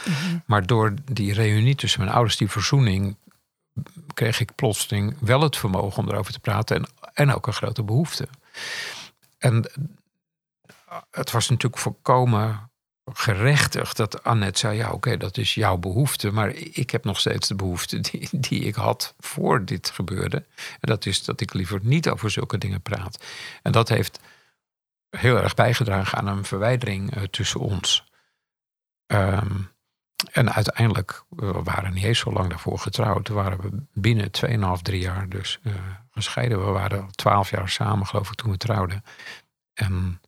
Maar 0.47 0.67
door 0.67 0.95
die 1.13 1.33
reunie 1.33 1.75
tussen 1.75 2.01
mijn 2.01 2.13
ouders, 2.13 2.37
die 2.37 2.51
verzoening, 2.51 3.17
kreeg 4.15 4.41
ik 4.41 4.55
plotseling 4.55 5.17
wel 5.21 5.41
het 5.41 5.57
vermogen 5.57 6.03
om 6.03 6.09
erover 6.09 6.33
te 6.33 6.41
praten 6.41 6.77
en, 6.77 6.87
en 7.15 7.35
ook 7.35 7.47
een 7.47 7.53
grote 7.53 7.83
behoefte. 7.83 8.29
En 9.45 9.65
het 11.11 11.31
was 11.31 11.49
natuurlijk 11.49 11.83
volkomen 11.83 12.71
gerechtigd 13.13 13.97
dat 13.97 14.23
Annette 14.23 14.59
zei: 14.59 14.77
Ja, 14.77 14.91
oké, 14.91 15.17
dat 15.17 15.37
is 15.37 15.55
jouw 15.55 15.77
behoefte. 15.77 16.31
Maar 16.31 16.51
ik 16.55 16.91
heb 16.91 17.05
nog 17.05 17.21
steeds 17.21 17.49
de 17.49 17.55
behoefte 17.55 18.01
die, 18.01 18.29
die 18.33 18.61
ik 18.61 18.75
had 18.75 19.15
voor 19.19 19.65
dit 19.65 19.91
gebeurde. 19.91 20.37
En 20.57 20.89
dat 20.89 21.07
is 21.07 21.25
dat 21.25 21.41
ik 21.41 21.53
liever 21.53 21.81
niet 21.83 22.09
over 22.09 22.31
zulke 22.31 22.59
dingen 22.59 22.83
praat. 22.83 23.25
En 23.63 23.73
dat 23.73 23.89
heeft 23.89 24.21
heel 25.11 25.37
erg 25.37 25.55
bijgedragen 25.55 26.19
aan 26.19 26.27
een 26.27 26.45
verwijdering 26.45 27.15
eh, 27.15 27.23
tussen 27.23 27.61
ons. 27.61 28.11
Ehm, 29.07 29.61
en 30.33 30.53
uiteindelijk, 30.53 31.25
we 31.29 31.63
waren 31.63 31.95
niet 31.95 32.05
eens 32.05 32.19
zo 32.19 32.33
lang 32.33 32.49
daarvoor 32.49 32.79
getrouwd. 32.79 33.29
Waren 33.29 33.61
we 33.61 33.83
binnen 33.93 34.31
2,5, 34.31 34.83
3 34.83 35.01
jaar 35.01 35.29
dus 35.29 35.59
eh, 35.63 35.73
gescheiden. 36.15 36.65
We 36.65 36.71
waren 36.71 37.03
al 37.03 37.11
12 37.11 37.51
jaar 37.51 37.69
samen, 37.69 38.07
geloof 38.07 38.29
ik, 38.29 38.35
toen 38.35 38.51
we 38.51 38.57
trouwden. 38.57 39.05
En 39.75 40.21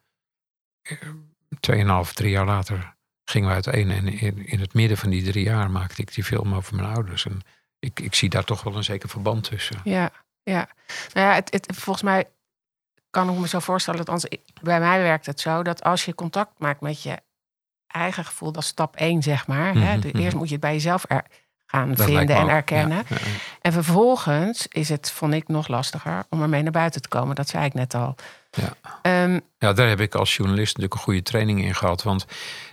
eh, 0.82 2.04
2,5, 2.04 2.12
3 2.12 2.30
jaar 2.30 2.46
later 2.46 2.96
gingen 3.24 3.48
we 3.48 3.54
uiteen. 3.54 3.90
En 3.90 4.08
in, 4.08 4.46
in 4.46 4.60
het 4.60 4.74
midden 4.74 4.96
van 4.96 5.10
die 5.10 5.24
drie 5.24 5.44
jaar 5.44 5.70
maakte 5.70 6.02
ik 6.02 6.14
die 6.14 6.24
film 6.24 6.54
over 6.54 6.74
mijn 6.74 6.94
ouders. 6.94 7.26
En 7.26 7.40
ik, 7.78 8.00
ik 8.00 8.14
zie 8.14 8.28
daar 8.28 8.44
toch 8.44 8.62
wel 8.62 8.76
een 8.76 8.84
zeker 8.84 9.08
verband 9.08 9.44
tussen. 9.44 9.80
Ja, 9.84 10.10
ja. 10.42 10.68
Nou 11.12 11.26
ja, 11.26 11.34
het, 11.34 11.52
het, 11.52 11.76
volgens 11.76 12.04
mij 12.04 12.30
kan 13.10 13.30
ik 13.30 13.38
me 13.38 13.48
zo 13.48 13.58
voorstellen 13.58 14.04
dat 14.04 14.08
als, 14.08 14.26
bij 14.62 14.80
mij 14.80 15.02
werkt 15.02 15.26
het 15.26 15.40
zo 15.40 15.62
dat 15.62 15.82
als 15.82 16.04
je 16.04 16.14
contact 16.14 16.58
maakt 16.58 16.80
met 16.80 17.02
je 17.02 17.20
eigen 17.86 18.24
gevoel, 18.24 18.52
dat 18.52 18.62
is 18.62 18.68
stap 18.68 18.96
één, 18.96 19.22
zeg 19.22 19.46
maar. 19.46 19.74
hè, 19.74 19.96
Mhm, 19.96 20.08
mhm. 20.08 20.18
eerst 20.18 20.36
moet 20.36 20.46
je 20.46 20.52
het 20.52 20.62
bij 20.62 20.72
jezelf 20.72 21.04
er, 21.08 21.24
gaan 21.66 21.94
Dat 21.94 22.06
vinden 22.06 22.36
en 22.36 22.48
erkennen. 22.48 22.96
ja, 22.96 23.02
ja, 23.08 23.16
ja. 23.24 23.38
En 23.60 23.72
vervolgens 23.72 24.66
is 24.68 24.88
het, 24.88 25.10
vond 25.10 25.34
ik, 25.34 25.48
nog 25.48 25.68
lastiger 25.68 26.24
om 26.30 26.42
ermee 26.42 26.62
naar 26.62 26.72
buiten 26.72 27.02
te 27.02 27.08
komen. 27.08 27.34
Dat 27.34 27.48
zei 27.48 27.64
ik 27.64 27.74
net 27.74 27.94
al. 27.94 28.14
Ja. 28.50 28.72
Ehm, 29.02 29.40
Ja, 29.58 29.72
daar 29.72 29.88
heb 29.88 30.00
ik 30.00 30.14
als 30.14 30.36
journalist 30.36 30.66
natuurlijk 30.66 30.94
een 30.94 31.00
goede 31.00 31.22
training 31.22 31.64
in 31.64 31.74
gehad. 31.74 32.02
Want 32.02 32.26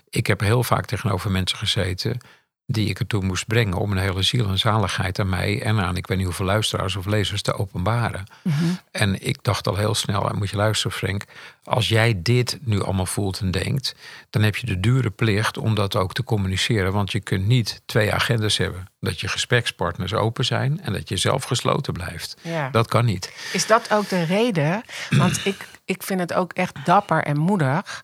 ik 0.09 0.27
heb 0.27 0.39
heel 0.39 0.63
vaak 0.63 0.85
tegenover 0.85 1.31
mensen 1.31 1.57
gezeten 1.57 2.17
die 2.65 2.89
ik 2.89 2.99
ertoe 2.99 3.23
moest 3.23 3.47
brengen 3.47 3.77
om 3.77 3.91
een 3.91 3.97
hele 3.97 4.21
ziel 4.21 4.47
en 4.47 4.59
zaligheid 4.59 5.19
aan 5.19 5.29
mij 5.29 5.61
en 5.61 5.79
aan 5.79 5.97
ik 5.97 6.07
weet 6.07 6.17
niet 6.17 6.25
hoeveel 6.25 6.45
luisteraars 6.45 6.95
of 6.95 7.05
lezers 7.05 7.41
te 7.41 7.53
openbaren. 7.53 8.23
mhm. 8.41 8.63
En 8.91 9.25
ik 9.27 9.37
dacht 9.43 9.67
al 9.67 9.75
heel 9.75 9.95
snel, 9.95 10.29
en 10.29 10.37
moet 10.37 10.49
je 10.49 10.55
luisteren 10.55 10.97
Frank, 10.97 11.23
als 11.63 11.87
jij 11.87 12.21
dit 12.21 12.57
nu 12.61 12.83
allemaal 12.83 13.05
voelt 13.05 13.39
en 13.39 13.51
denkt, 13.51 13.95
dan 14.29 14.41
heb 14.41 14.55
je 14.55 14.65
de 14.65 14.79
dure 14.79 15.09
plicht 15.09 15.57
om 15.57 15.75
dat 15.75 15.95
ook 15.95 16.13
te 16.13 16.23
communiceren. 16.23 16.93
Want 16.93 17.11
je 17.11 17.19
kunt 17.19 17.47
niet 17.47 17.81
twee 17.85 18.13
agendas 18.13 18.57
hebben. 18.57 18.87
Dat 18.99 19.19
je 19.19 19.27
gesprekspartners 19.27 20.13
open 20.13 20.45
zijn 20.45 20.81
en 20.81 20.93
dat 20.93 21.09
je 21.09 21.17
zelf 21.17 21.43
gesloten 21.43 21.93
blijft. 21.93 22.37
ja. 22.41 22.69
Dat 22.69 22.87
kan 22.87 23.05
niet. 23.05 23.33
Is 23.53 23.67
dat 23.67 23.91
ook 23.93 24.09
de 24.09 24.23
reden? 24.23 24.83
Want 25.09 25.45
ik, 25.45 25.67
ik 25.85 26.03
vind 26.03 26.19
het 26.19 26.33
ook 26.33 26.53
echt 26.53 26.85
dapper 26.85 27.23
en 27.23 27.37
moedig 27.37 28.03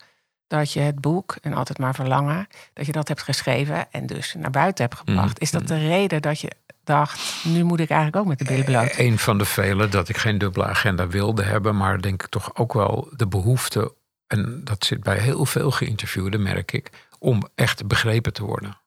dat 0.50 0.74
je 0.74 0.80
het 0.80 1.00
boek 1.02 1.36
en 1.41 1.54
altijd 1.54 1.78
maar 1.78 1.95
verlangen, 1.95 2.47
dat 2.74 2.86
je 2.86 2.91
dat 2.91 3.08
hebt 3.08 3.22
geschreven 3.24 3.91
en 3.91 4.06
dus 4.06 4.34
naar 4.38 4.52
buiten 4.52 4.86
hebt 4.86 4.97
gebracht. 4.97 5.34
Mhm. 5.34 5.41
Is 5.43 5.52
dat 5.52 5.68
de 5.68 5.78
reden 5.78 6.22
dat 6.22 6.39
je 6.39 6.52
dacht, 6.84 7.45
nu 7.45 7.64
moet 7.64 7.80
ik 7.80 7.89
eigenlijk 7.89 8.22
ook 8.22 8.28
met 8.30 8.39
de 8.39 8.45
billen 8.45 8.66
bloot? 8.66 8.97
Een 8.97 9.20
van 9.20 9.38
de 9.38 9.45
vele 9.45 9.88
dat 9.89 10.10
ik 10.10 10.18
geen 10.18 10.38
dubbele 10.38 10.66
agenda 10.66 11.08
wilde 11.08 11.43
hebben, 11.43 11.78
maar 11.78 12.02
denk 12.02 12.24
ik 12.24 12.30
toch 12.30 12.56
ook 12.56 12.74
wel 12.74 13.10
de 13.16 13.28
behoefte, 13.28 13.93
en 14.28 14.62
dat 14.64 14.86
zit 14.86 15.04
bij 15.04 15.18
heel 15.18 15.45
veel 15.45 15.72
geïnterviewden, 15.72 16.41
merk 16.41 16.72
ik, 16.72 16.89
om 17.20 17.47
echt 17.56 17.88
begrepen 17.88 18.34
te 18.34 18.43
worden. 18.43 18.78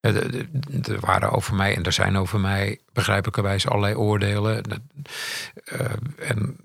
Eh, 0.00 0.14
Er 0.88 1.00
waren 1.00 1.30
over 1.30 1.54
mij 1.54 1.76
en 1.76 1.82
er 1.82 1.92
zijn 1.92 2.16
over 2.16 2.40
mij 2.40 2.78
begrijpelijkerwijs 2.92 3.68
allerlei 3.68 3.94
oordelen. 3.94 4.62
Eh, 5.64 5.80
En 6.18 6.56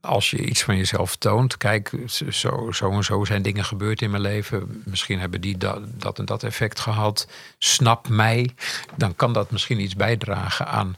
als 0.00 0.30
je 0.30 0.44
iets 0.44 0.62
van 0.62 0.76
jezelf 0.76 1.16
toont, 1.16 1.56
kijk, 1.56 1.92
zo, 2.28 2.70
zo 2.72 2.90
en 2.90 3.04
zo 3.04 3.24
zijn 3.24 3.42
dingen 3.42 3.64
gebeurd 3.64 4.02
in 4.02 4.10
mijn 4.10 4.22
leven. 4.22 4.82
Misschien 4.84 5.20
hebben 5.20 5.40
die 5.40 5.58
dat, 5.58 6.00
dat 6.00 6.18
en 6.18 6.24
dat 6.24 6.42
effect 6.42 6.80
gehad. 6.80 7.28
Snap 7.58 8.08
mij, 8.08 8.54
dan 8.96 9.16
kan 9.16 9.32
dat 9.32 9.50
misschien 9.50 9.80
iets 9.80 9.96
bijdragen 9.96 10.66
aan 10.66 10.96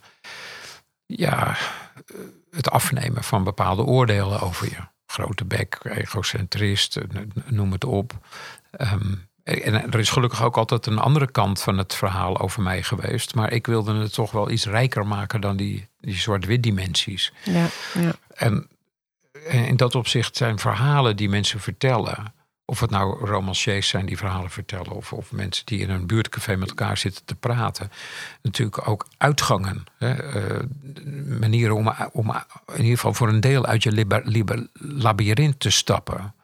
ja, 1.06 1.56
het 2.50 2.70
afnemen 2.70 3.24
van 3.24 3.44
bepaalde 3.44 3.82
oordelen 3.82 4.40
over 4.40 4.68
je. 4.68 4.90
Grote 5.06 5.44
bek, 5.44 5.78
egocentrist, 5.82 6.98
noem 7.44 7.72
het 7.72 7.84
op. 7.84 8.12
Ehm, 8.70 9.14
en 9.44 9.92
er 9.92 9.98
is 9.98 10.10
gelukkig 10.10 10.42
ook 10.42 10.56
altijd 10.56 10.86
een 10.86 10.98
andere 10.98 11.30
kant 11.30 11.62
van 11.62 11.78
het 11.78 11.94
verhaal 11.94 12.40
over 12.40 12.62
mij 12.62 12.82
geweest. 12.82 13.34
Maar 13.34 13.52
ik 13.52 13.66
wilde 13.66 13.94
het 13.94 14.12
toch 14.12 14.30
wel 14.30 14.50
iets 14.50 14.66
rijker 14.66 15.06
maken 15.06 15.40
dan 15.40 15.56
die, 15.56 15.88
die 16.00 16.16
zwart-wit 16.16 16.62
dimensies. 16.62 17.32
Ja, 17.44 17.66
ja. 17.94 18.12
En 18.34 18.68
in 19.48 19.76
dat 19.76 19.94
opzicht 19.94 20.36
zijn 20.36 20.58
verhalen 20.58 21.16
die 21.16 21.28
mensen 21.28 21.60
vertellen. 21.60 22.34
Of 22.64 22.80
het 22.80 22.90
nou 22.90 23.26
romanciers 23.26 23.88
zijn 23.88 24.06
die 24.06 24.16
verhalen 24.16 24.50
vertellen. 24.50 24.92
Of, 24.92 25.12
of 25.12 25.32
mensen 25.32 25.66
die 25.66 25.80
in 25.80 25.90
een 25.90 26.06
buurtcafé 26.06 26.56
met 26.56 26.68
elkaar 26.68 26.96
zitten 26.96 27.24
te 27.24 27.34
praten. 27.34 27.90
Natuurlijk 28.42 28.88
ook 28.88 29.06
uitgangen. 29.18 29.84
Hè, 29.98 30.12
eh, 30.12 30.60
manieren 31.38 31.76
om, 31.76 31.92
om 32.12 32.30
in 32.66 32.76
ieder 32.76 32.94
geval 32.94 33.14
voor 33.14 33.28
een 33.28 33.40
deel 33.40 33.66
uit 33.66 33.82
je 33.82 34.66
labyrint 34.72 35.60
te 35.60 35.70
stappen. 35.70 36.34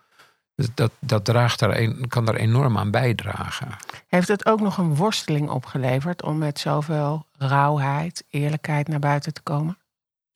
Dat, 0.75 0.91
dat 0.99 1.25
draagt 1.25 1.59
daar 1.59 1.93
kan 2.09 2.25
daar 2.25 2.35
enorm 2.35 2.79
aan 2.79 2.91
bijdragen. 2.91 3.69
Heeft 4.09 4.29
het 4.29 4.47
ook 4.47 4.61
nog 4.61 4.79
een 4.79 4.95
worsteling 4.95 5.49
opgeleverd 5.51 6.23
om 6.23 6.39
met 6.39 6.59
zoveel 6.59 7.27
rauwheid, 7.39 8.25
eerlijkheid 8.29 8.89
naar 8.89 8.99
buiten 8.99 9.33
te 9.33 9.43
komen? 9.43 9.79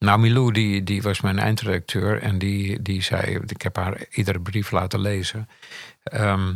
Nou, 0.03 0.19
Milou, 0.19 0.51
die, 0.51 0.83
die 0.83 1.01
was 1.01 1.21
mijn 1.21 1.39
eindredacteur 1.39 2.21
en 2.21 2.37
die, 2.37 2.81
die 2.81 3.01
zei, 3.01 3.39
ik 3.45 3.61
heb 3.61 3.75
haar 3.75 4.05
iedere 4.09 4.39
brief 4.39 4.71
laten 4.71 4.99
lezen. 4.99 5.49
Ehm, 6.03 6.53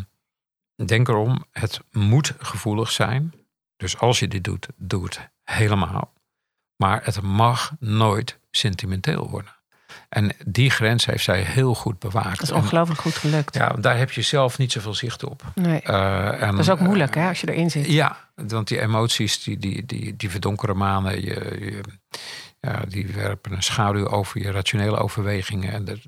denk 0.85 1.07
erom, 1.07 1.45
het 1.51 1.79
moet 1.91 2.33
gevoelig 2.39 2.91
zijn. 2.91 3.33
Dus 3.77 3.97
als 3.97 4.19
je 4.19 4.27
dit 4.27 4.43
doet, 4.43 4.67
doe 4.75 5.03
het 5.03 5.29
helemaal. 5.43 6.13
Maar 6.75 7.01
het 7.03 7.21
mag 7.21 7.71
nooit 7.79 8.37
sentimenteel 8.51 9.29
worden. 9.29 9.55
En 10.09 10.31
die 10.45 10.69
grens 10.69 11.05
heeft 11.05 11.23
zij 11.23 11.41
heel 11.41 11.75
goed 11.75 11.99
bewaakt. 11.99 12.39
Dat 12.39 12.49
is 12.49 12.51
ongelooflijk 12.51 13.01
goed 13.01 13.15
gelukt. 13.15 13.55
ja, 13.55 13.69
daar 13.69 13.97
heb 13.97 14.11
je 14.11 14.21
zelf 14.21 14.57
niet 14.57 14.71
zoveel 14.71 14.93
zicht 14.93 15.23
op. 15.23 15.43
Nee. 15.55 15.81
Eh, 15.81 16.41
en, 16.41 16.51
Dat 16.51 16.59
is 16.59 16.69
ook 16.69 16.79
eh, 16.79 16.85
moeilijk 16.85 17.15
hè, 17.15 17.27
als 17.27 17.41
je 17.41 17.53
erin 17.53 17.71
zit. 17.71 17.87
ja, 17.87 18.29
want 18.35 18.67
die 18.67 18.81
emoties, 18.81 19.43
die, 19.43 19.57
die, 19.57 19.85
die, 19.85 20.15
die 20.15 20.29
verdonkere 20.29 20.73
manen, 20.73 21.21
je, 21.21 21.57
je, 21.59 21.81
ja, 22.60 22.82
die 22.88 23.08
werpen 23.08 23.51
een 23.51 23.64
schaduw 23.64 24.08
over 24.08 24.41
je 24.41 24.51
rationele 24.51 24.97
overwegingen. 24.97 25.72
En 25.72 26.01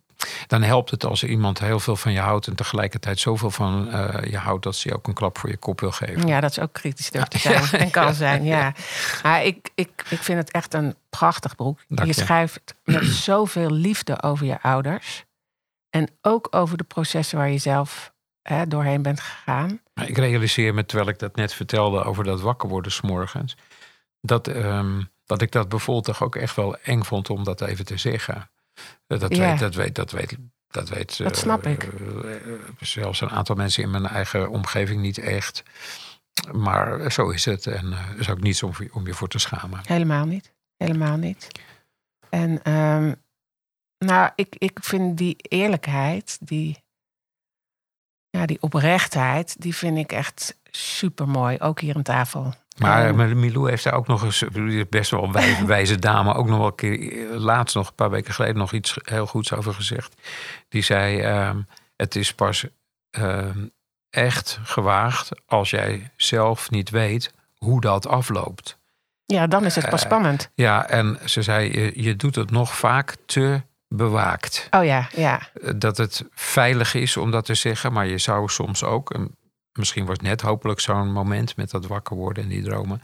dan 0.48 0.62
helpt 0.62 0.92
het 0.92 1.06
als 1.06 1.24
iemand 1.24 1.60
heel 1.60 1.80
veel 1.80 1.96
van 1.96 2.12
je 2.12 2.20
houdt 2.20 2.48
en 2.48 2.56
tegelijkertijd 2.56 3.20
zoveel 3.20 3.52
van 3.52 3.92
eh, 3.92 4.32
je 4.32 4.38
houdt 4.38 4.64
dat 4.64 4.76
ze 4.76 4.90
je 4.90 4.96
ook 4.96 5.08
een 5.08 5.14
klap 5.14 5.38
voor 5.38 5.50
je 5.50 5.58
kop 5.58 5.80
wil 5.80 5.92
geven. 5.92 6.28
Ja, 6.28 6.40
dat 6.40 6.52
is 6.52 6.60
ook 6.60 6.74
kritisch 6.74 7.12
durf 7.12 7.28
te 7.34 7.38
zijn. 7.38 7.72
En 7.72 7.92
kan 7.92 8.14
zijn, 8.14 8.44
ja. 8.44 8.74
Maar 9.24 9.46
ik, 9.46 9.70
ik, 9.76 9.90
ik 10.10 10.24
vind 10.24 10.40
het 10.40 10.52
echt 10.52 10.74
een 10.74 10.96
prachtig 11.10 11.56
boek. 11.56 11.80
Dank 11.88 12.10
je 12.10 12.16
je. 12.16 12.22
schrijft 12.22 12.76
met 12.84 13.06
zoveel 13.30 13.72
liefde 13.72 14.22
over 14.22 14.46
je 14.46 14.62
ouders. 14.62 15.26
En 15.90 16.10
ook 16.22 16.48
over 16.52 16.78
de 16.78 16.84
processen 16.84 17.38
waar 17.38 17.50
je 17.50 17.58
zelf 17.58 18.14
hè, 18.42 18.68
doorheen 18.68 19.02
bent 19.02 19.20
gegaan. 19.20 19.82
Ik 20.06 20.18
realiseer 20.18 20.74
me, 20.74 20.86
terwijl 20.86 21.10
ik 21.10 21.20
dat 21.20 21.36
net 21.36 21.54
vertelde 21.54 22.04
over 22.04 22.24
dat 22.24 22.42
wakker 22.42 22.70
worden 22.70 22.92
s'morgens, 22.92 23.58
dat, 24.22 24.48
ehm, 24.48 25.02
dat 25.30 25.42
ik 25.42 25.52
dat 25.52 25.70
bijvoorbeeld 25.70 26.06
toch 26.06 26.24
ook 26.24 26.36
echt 26.36 26.56
wel 26.56 26.78
eng 26.78 27.04
vond 27.04 27.30
om 27.30 27.44
dat 27.44 27.62
even 27.62 27.86
te 27.86 27.98
zeggen. 27.98 28.50
Eh, 29.08 29.20
Dat, 29.20 29.36
Ja. 29.36 29.50
weet, 29.50 29.60
dat 29.60 29.76
weet, 29.76 29.96
dat 29.96 30.12
weet, 30.12 30.38
dat 30.68 30.90
weet 30.90 31.18
Dat 31.18 31.46
eh, 31.66 31.72
ik. 31.72 31.84
eh, 31.84 31.92
zelfs 32.80 33.22
een 33.22 33.30
aantal 33.30 33.56
mensen 33.56 33.84
in 33.84 33.90
mijn 33.92 34.06
eigen 34.06 34.50
omgeving 34.50 35.02
niet 35.02 35.18
echt. 35.18 35.64
Maar 36.52 37.12
zo 37.12 37.30
is 37.30 37.46
het. 37.46 37.68
En 37.68 37.92
er 37.94 38.20
is 38.20 38.30
ook 38.30 38.42
niets 38.42 38.64
om, 38.64 38.72
om 38.92 39.06
je 39.08 39.14
voor 39.14 39.28
te 39.28 39.40
schamen. 39.40 39.80
Helemaal 39.84 40.26
niet. 40.26 40.54
Helemaal 40.78 41.18
niet. 41.18 41.48
En 42.30 42.64
ehm, 42.64 43.14
nou, 43.98 44.32
ik, 44.36 44.56
ik 44.58 44.80
vind 44.82 45.18
die 45.18 45.36
eerlijkheid, 45.38 46.38
die, 46.42 46.84
ja, 48.30 48.46
die 48.46 48.62
oprechtheid, 48.62 49.62
die 49.62 49.76
vind 49.76 49.98
ik 49.98 50.12
echt 50.12 50.60
super 50.72 51.28
mooi. 51.28 51.58
Ook 51.60 51.80
hier 51.80 51.96
aan 51.96 52.04
tafel. 52.04 52.54
Maar 52.80 53.08
eh, 53.10 53.34
Milou 53.34 53.70
heeft 53.70 53.84
daar 53.84 53.94
ook 53.94 54.08
nog 54.08 54.24
eens, 54.24 54.44
best 54.90 55.12
wel 55.12 55.24
een 55.24 55.32
wijze, 55.32 55.66
wijze 55.76 56.00
dame, 56.00 56.34
ook 56.34 56.48
nog 56.48 56.58
wel 56.58 56.68
een 56.68 56.76
keer, 56.76 57.32
eh, 57.32 57.38
laatst 57.40 57.76
nog, 57.76 57.88
een 57.88 57.96
paar 57.96 58.10
weken 58.10 58.34
geleden, 58.34 58.58
nog 58.58 58.74
iets 58.74 58.98
heel 59.02 59.26
goeds 59.26 59.54
over 59.54 59.74
gezegd. 59.74 60.22
Die 60.70 60.82
zei: 60.82 61.20
ehm, 61.20 61.58
Het 61.96 62.16
is 62.16 62.34
pas 62.34 62.66
ehm, 63.10 63.66
echt 64.10 64.60
gewaagd 64.64 65.30
als 65.46 65.70
jij 65.70 66.12
zelf 66.16 66.70
niet 66.70 66.90
weet 66.90 67.34
hoe 67.58 67.82
dat 67.82 68.08
afloopt. 68.08 68.78
ja, 69.26 69.48
dan 69.48 69.66
is 69.66 69.76
het 69.76 69.90
pas 69.90 70.00
eh, 70.02 70.06
spannend. 70.06 70.50
Ja, 70.54 70.88
en 70.90 71.20
ze 71.26 71.42
zei: 71.42 71.80
Je, 71.80 72.04
je 72.04 72.16
doet 72.16 72.36
het 72.36 72.52
nog 72.52 72.76
vaak 72.78 73.16
te 73.26 73.62
bewaakt. 73.88 74.68
Oh 74.72 74.86
ja, 74.86 75.08
ja. 75.16 75.42
Eh, 75.62 75.72
Dat 75.76 75.98
het 75.98 76.24
veilig 76.34 76.94
is 76.94 77.18
om 77.18 77.32
dat 77.32 77.46
te 77.46 77.54
zeggen, 77.56 77.94
maar 77.94 78.08
je 78.08 78.18
zou 78.18 78.48
soms 78.50 78.84
ook, 78.84 79.14
en 79.14 79.38
misschien 79.74 80.06
was 80.06 80.18
net 80.18 80.42
hopelijk 80.42 80.80
zo'n 80.80 81.12
moment 81.12 81.56
met 81.56 81.72
dat 81.72 81.88
wakker 81.88 82.16
worden 82.16 82.44
en 82.44 82.50
die 82.50 82.64
dromen. 82.64 83.02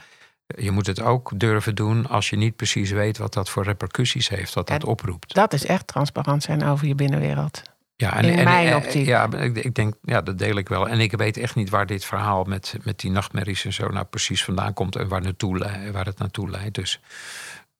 Je 0.58 0.72
moet 0.72 0.88
het 0.88 1.02
ook 1.02 1.32
durven 1.36 1.76
doen 1.76 2.08
als 2.08 2.30
je 2.30 2.36
niet 2.36 2.56
precies 2.56 2.92
weet 2.92 3.18
wat 3.18 3.34
dat 3.34 3.50
voor 3.50 3.64
repercussies 3.64 4.30
heeft, 4.30 4.54
wat 4.54 4.68
dat 4.68 4.84
oproept. 4.84 5.34
Dat 5.34 5.54
is 5.54 5.66
echt 5.66 5.88
transparant 5.88 6.44
zijn 6.44 6.64
over 6.66 6.88
je 6.88 6.96
binnenwereld. 6.96 7.62
Ja, 7.96 8.18
in 8.20 8.44
mijn 8.44 8.68
eh, 8.68 8.76
optiek. 8.76 9.06
Ja, 9.06 9.32
ik, 9.32 9.58
ik 9.58 9.76
denk, 9.76 9.94
ja, 10.02 10.22
dat 10.22 10.38
deel 10.38 10.56
ik 10.56 10.70
wel. 10.70 10.90
En 10.90 11.00
ik 11.00 11.12
weet 11.12 11.38
echt 11.38 11.56
niet 11.56 11.70
waar 11.70 11.86
dit 11.86 12.06
verhaal 12.06 12.44
met, 12.44 12.76
met 12.84 13.00
die 13.00 13.12
nachtmerries 13.12 13.66
en 13.66 13.74
zo 13.74 13.88
nou 13.88 14.06
precies 14.06 14.44
vandaan 14.44 14.74
komt 14.74 14.96
en 14.96 15.08
waar, 15.08 15.22
naartoe, 15.22 15.58
waar 15.92 16.06
het 16.06 16.18
naartoe 16.20 16.50
leidt. 16.50 16.76
Dus 16.76 17.00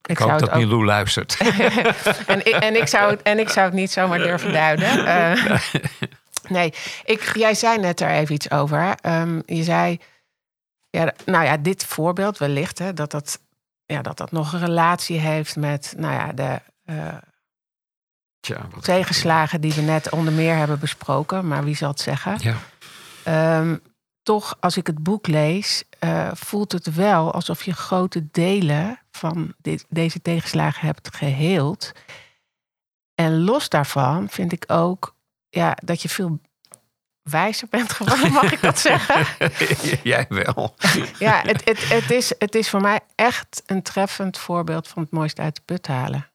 ik, 0.02 0.10
Ik 0.12 0.18
hoop 0.18 0.40
dat 0.40 0.50
ook- 0.50 0.56
Milou 0.56 0.86
luistert. 0.86 1.38
en, 2.28 2.40
ik, 2.46 2.56
en, 2.56 2.76
ik 2.76 2.88
zou 2.88 3.12
het, 3.12 3.22
en 3.22 3.40
ik 3.40 3.50
zou 3.50 3.66
het 3.66 3.76
niet 3.76 3.92
zomaar 3.92 4.18
durven 4.18 4.52
duiden. 4.54 5.06
Eh, 5.06 5.56
nee, 6.50 6.74
ik, 7.04 7.32
jij 7.36 7.54
zei 7.54 7.78
net 7.78 8.02
er 8.02 8.10
even 8.10 8.36
iets 8.36 8.52
over. 8.52 8.96
Ehm, 9.02 9.42
je 9.46 9.64
zei, 9.64 10.00
ja, 10.90 11.14
nou 11.26 11.46
ja, 11.46 11.58
dit 11.58 11.86
voorbeeld 11.86 12.38
wellicht, 12.38 12.80
hè, 12.80 12.94
dat, 12.94 13.12
dat, 13.12 13.40
ja, 13.86 14.02
dat 14.02 14.18
dat 14.18 14.32
nog 14.32 14.54
een 14.54 14.60
relatie 14.60 15.20
heeft 15.20 15.56
met 15.56 15.94
nou 15.98 16.14
ja, 16.14 16.34
de 16.34 16.62
eh, 16.86 17.18
Tja, 18.40 18.68
tegenslagen 18.82 19.62
die 19.62 19.74
we 19.74 19.82
net 19.82 20.10
onder 20.10 20.34
meer 20.34 20.56
hebben 20.56 20.80
besproken. 20.80 21.48
Maar 21.48 21.64
wie 21.64 21.76
zal 21.76 21.90
het 21.90 22.00
zeggen? 22.00 22.38
Ja, 22.40 22.58
Ehm, 23.26 23.78
toch, 24.24 24.58
als 24.60 24.78
ik 24.78 24.88
het 24.88 25.04
boek 25.04 25.28
lees, 25.28 25.84
eh, 26.00 26.32
voelt 26.34 26.72
het 26.72 26.96
wel 26.96 27.34
alsof 27.34 27.64
je 27.64 27.74
grote 27.74 28.28
delen 28.32 29.00
van 29.12 29.54
dit, 29.58 29.86
deze 29.90 30.22
tegenslagen 30.22 30.86
hebt 30.86 31.16
geheeld. 31.16 31.92
En 33.16 33.44
los 33.44 33.70
daarvan 33.70 34.30
vind 34.30 34.52
ik 34.52 34.64
ook 34.68 35.16
ja, 35.56 35.78
dat 35.84 36.02
je 36.02 36.10
veel 36.10 36.40
wijzer 37.22 37.68
bent 37.70 37.92
geworden, 37.92 38.32
mag 38.32 38.52
ik 38.52 38.62
dat 38.62 38.80
zeggen? 38.80 39.26
jij 40.12 40.26
wel. 40.30 40.76
Ja, 41.20 41.42
het, 41.42 41.66
het, 41.66 41.90
het, 41.90 42.12
is, 42.12 42.34
het 42.40 42.56
is 42.56 42.70
voor 42.70 42.82
mij 42.82 43.00
echt 43.16 43.64
een 43.66 43.82
treffend 43.82 44.38
voorbeeld 44.38 44.88
van 44.88 45.02
het 45.04 45.12
mooiste 45.12 45.42
uit 45.42 45.56
de 45.56 45.62
put 45.66 45.88
halen. 45.88 46.30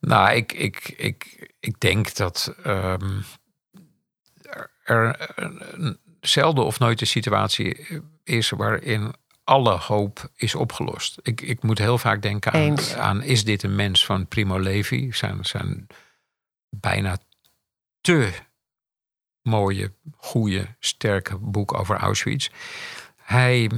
Nou, 0.00 0.34
ik, 0.34 0.52
ik, 0.52 0.94
ik, 0.96 1.50
ik 1.60 1.80
denk 1.80 2.14
dat 2.14 2.54
ehm, 2.62 3.20
er- 4.82 5.32
een 5.34 5.98
zelden 6.20 6.64
of 6.64 6.78
nooit 6.78 7.00
een 7.00 7.06
situatie 7.06 7.86
is 8.24 8.50
waarin 8.50 9.14
alle 9.44 9.70
hoop 9.76 10.30
is 10.36 10.54
opgelost. 10.54 11.18
Ik, 11.22 11.40
ik 11.40 11.62
moet 11.62 11.78
heel 11.78 11.98
vaak 11.98 12.22
denken 12.22 12.52
aan, 12.52 12.78
aan 12.96 13.22
is 13.22 13.44
dit 13.44 13.62
een 13.62 13.74
mens 13.74 14.04
van 14.06 14.26
Primo 14.26 14.58
Levi? 14.60 15.12
Zijn, 15.12 15.44
zijn 15.44 15.86
bijna 16.68 17.16
te 18.04 18.32
mooie, 19.42 19.92
goede, 20.16 20.74
sterke 20.78 21.38
boek 21.38 21.74
over 21.74 21.96
Auschwitz. 21.96 22.48
Hij 23.16 23.70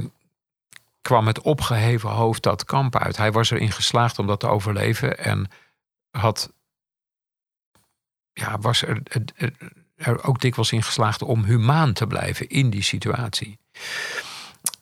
kwam 1.01 1.23
met 1.23 1.41
opgeheven 1.41 2.09
hoofd 2.09 2.43
dat 2.43 2.63
kamp 2.63 2.95
uit. 2.95 3.17
Hij 3.17 3.31
was 3.31 3.51
erin 3.51 3.71
geslaagd 3.71 4.19
om 4.19 4.27
dat 4.27 4.39
te 4.39 4.47
overleven 4.47 5.17
en 5.17 5.49
had, 6.11 6.53
ja, 8.33 8.57
was 8.59 8.81
er, 8.81 10.23
ook 10.23 10.41
dikwijls 10.41 10.71
in 10.71 10.83
geslaagd 10.83 11.21
om 11.21 11.43
humaan 11.43 11.93
te 11.93 12.07
blijven 12.07 12.49
in 12.49 12.69
die 12.69 12.83
situatie. 12.83 13.59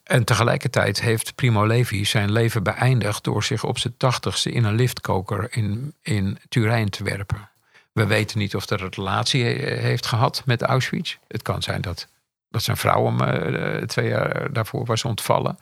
En 0.03 0.23
tegelijkertijd 0.23 1.01
heeft 1.01 1.35
Primo 1.35 1.65
Levi 1.65 2.05
zijn 2.05 2.31
leven 2.31 2.63
beëindigd 2.63 3.23
door 3.23 3.43
zich 3.43 3.63
op 3.63 3.77
zijn 3.77 3.97
tachtigste 3.97 4.51
in 4.51 4.63
een 4.63 4.75
liftkoker 4.75 5.55
in, 5.55 5.93
in 6.01 6.37
Turijn 6.49 6.89
te 6.89 7.03
werpen. 7.03 7.49
We 7.95 8.05
weten 8.05 8.39
niet 8.39 8.55
of 8.55 8.69
er 8.69 8.81
een 8.81 8.91
relatie 8.95 9.43
he- 9.43 9.75
heeft 9.79 10.05
gehad 10.05 10.41
met 10.45 10.61
Auschwitz. 10.61 11.17
Het 11.27 11.41
kan 11.41 11.61
zijn 11.61 11.81
dat, 11.81 12.07
dat 12.49 12.63
zijn 12.63 12.77
vrouw 12.77 13.05
hem 13.05 13.21
eh, 13.21 13.81
twee 13.83 14.07
jaar 14.07 14.53
daarvoor 14.53 14.85
was 14.85 15.03
ontvallen. 15.03 15.57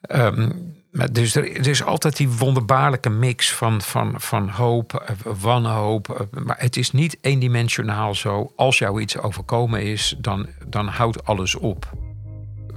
Ehm, 0.00 0.50
maar 0.90 1.12
dus 1.12 1.34
er, 1.34 1.66
is 1.68 1.82
altijd 1.84 2.16
die 2.16 2.28
wonderbaarlijke 2.28 3.08
mix 3.10 3.52
van, 3.52 3.82
van, 3.82 4.14
van 4.20 4.48
hoop, 4.48 4.94
eh, 4.94 5.14
wanhoop. 5.40 6.08
eh, 6.10 6.40
Maar 6.44 6.56
het 6.58 6.76
is 6.76 6.90
niet 6.90 7.18
eendimensionaal 7.20 8.14
zo. 8.14 8.52
Als 8.56 8.78
jou 8.78 9.00
iets 9.00 9.18
overkomen 9.18 9.82
is, 9.82 10.14
dan, 10.18 10.46
dan 10.66 10.86
houdt 10.88 11.24
alles 11.24 11.54
op. 11.54 11.90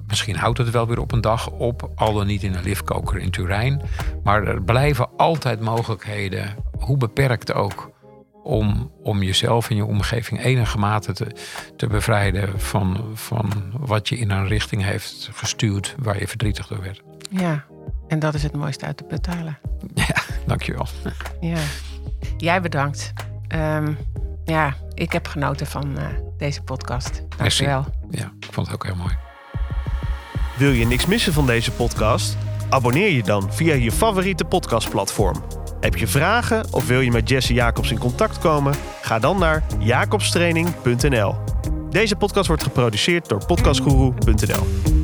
Misschien 0.08 0.36
houdt 0.36 0.58
het 0.58 0.70
wel 0.70 0.88
weer 0.88 1.00
op 1.00 1.12
een 1.12 1.22
dag 1.22 1.50
op, 1.50 1.90
al 1.96 2.14
dan 2.14 2.28
niet 2.28 2.44
in 2.44 2.54
een 2.56 2.64
liftkoker 2.64 3.18
in 3.20 3.30
Turijn. 3.32 3.82
Maar 4.24 4.44
er 4.48 4.62
blijven 4.62 5.10
altijd 5.18 5.60
mogelijkheden, 5.60 6.56
hoe 6.80 6.98
beperkt 6.98 7.54
ook, 7.54 7.90
om, 8.44 8.92
om 9.04 9.24
jezelf 9.24 9.70
en 9.70 9.76
je 9.76 9.86
omgeving 9.86 10.44
enige 10.44 10.78
mate 10.78 11.14
te, 11.14 11.28
te 11.76 11.88
bevrijden 11.88 12.60
van, 12.60 13.12
van 13.14 13.72
wat 13.80 14.10
je 14.10 14.18
in 14.18 14.32
een 14.32 14.48
richting 14.48 14.84
heeft 14.84 15.30
gestuurd 15.34 15.96
waar 16.00 16.20
je 16.20 16.28
verdrietig 16.28 16.68
door 16.68 16.82
werd. 16.82 17.02
Ja, 17.30 17.66
en 18.08 18.20
dat 18.20 18.34
is 18.34 18.44
het 18.44 18.56
mooiste 18.56 18.86
uit 18.86 18.98
de 18.98 19.04
put 19.04 19.26
halen. 19.26 19.60
Ja, 19.94 20.16
dankjewel. 20.46 20.88
Ja. 21.40 21.60
Jij 22.38 22.62
bedankt. 22.62 23.14
Ehm, 23.48 23.94
ja, 24.46 24.76
ik 24.94 25.12
heb 25.12 25.28
genoten 25.28 25.68
van 25.68 25.98
eh, 25.98 26.08
deze 26.38 26.62
podcast. 26.62 27.24
Merci. 27.38 27.66
Dankjewel. 27.66 27.86
Ja, 28.10 28.32
ik 28.40 28.54
vond 28.54 28.68
het 28.68 28.76
ook 28.76 28.86
heel 28.86 28.96
mooi. 28.96 29.18
Wil 30.58 30.72
je 30.72 30.86
niks 30.86 31.06
missen 31.06 31.34
van 31.34 31.46
deze 31.46 31.72
podcast? 31.72 32.38
Abonneer 32.70 33.12
je 33.12 33.24
dan 33.24 33.54
via 33.54 33.74
je 33.74 33.92
favoriete 33.92 34.46
podcastplatform. 34.46 35.59
Heb 35.80 35.98
je 35.98 36.08
vragen 36.08 36.66
of 36.72 36.88
wil 36.88 37.00
je 37.00 37.12
met 37.12 37.30
Jesse 37.30 37.54
Jacobs 37.54 37.92
in 37.92 37.98
contact 38.00 38.38
komen? 38.38 38.74
Ga 39.02 39.20
dan 39.20 39.40
naar 39.40 39.64
jacobstraining.nl. 39.80 41.36
Deze 41.90 42.16
podcast 42.16 42.48
wordt 42.48 42.64
geproduceerd 42.64 43.30
door 43.30 43.46
podcastguru.nl. 43.46 44.99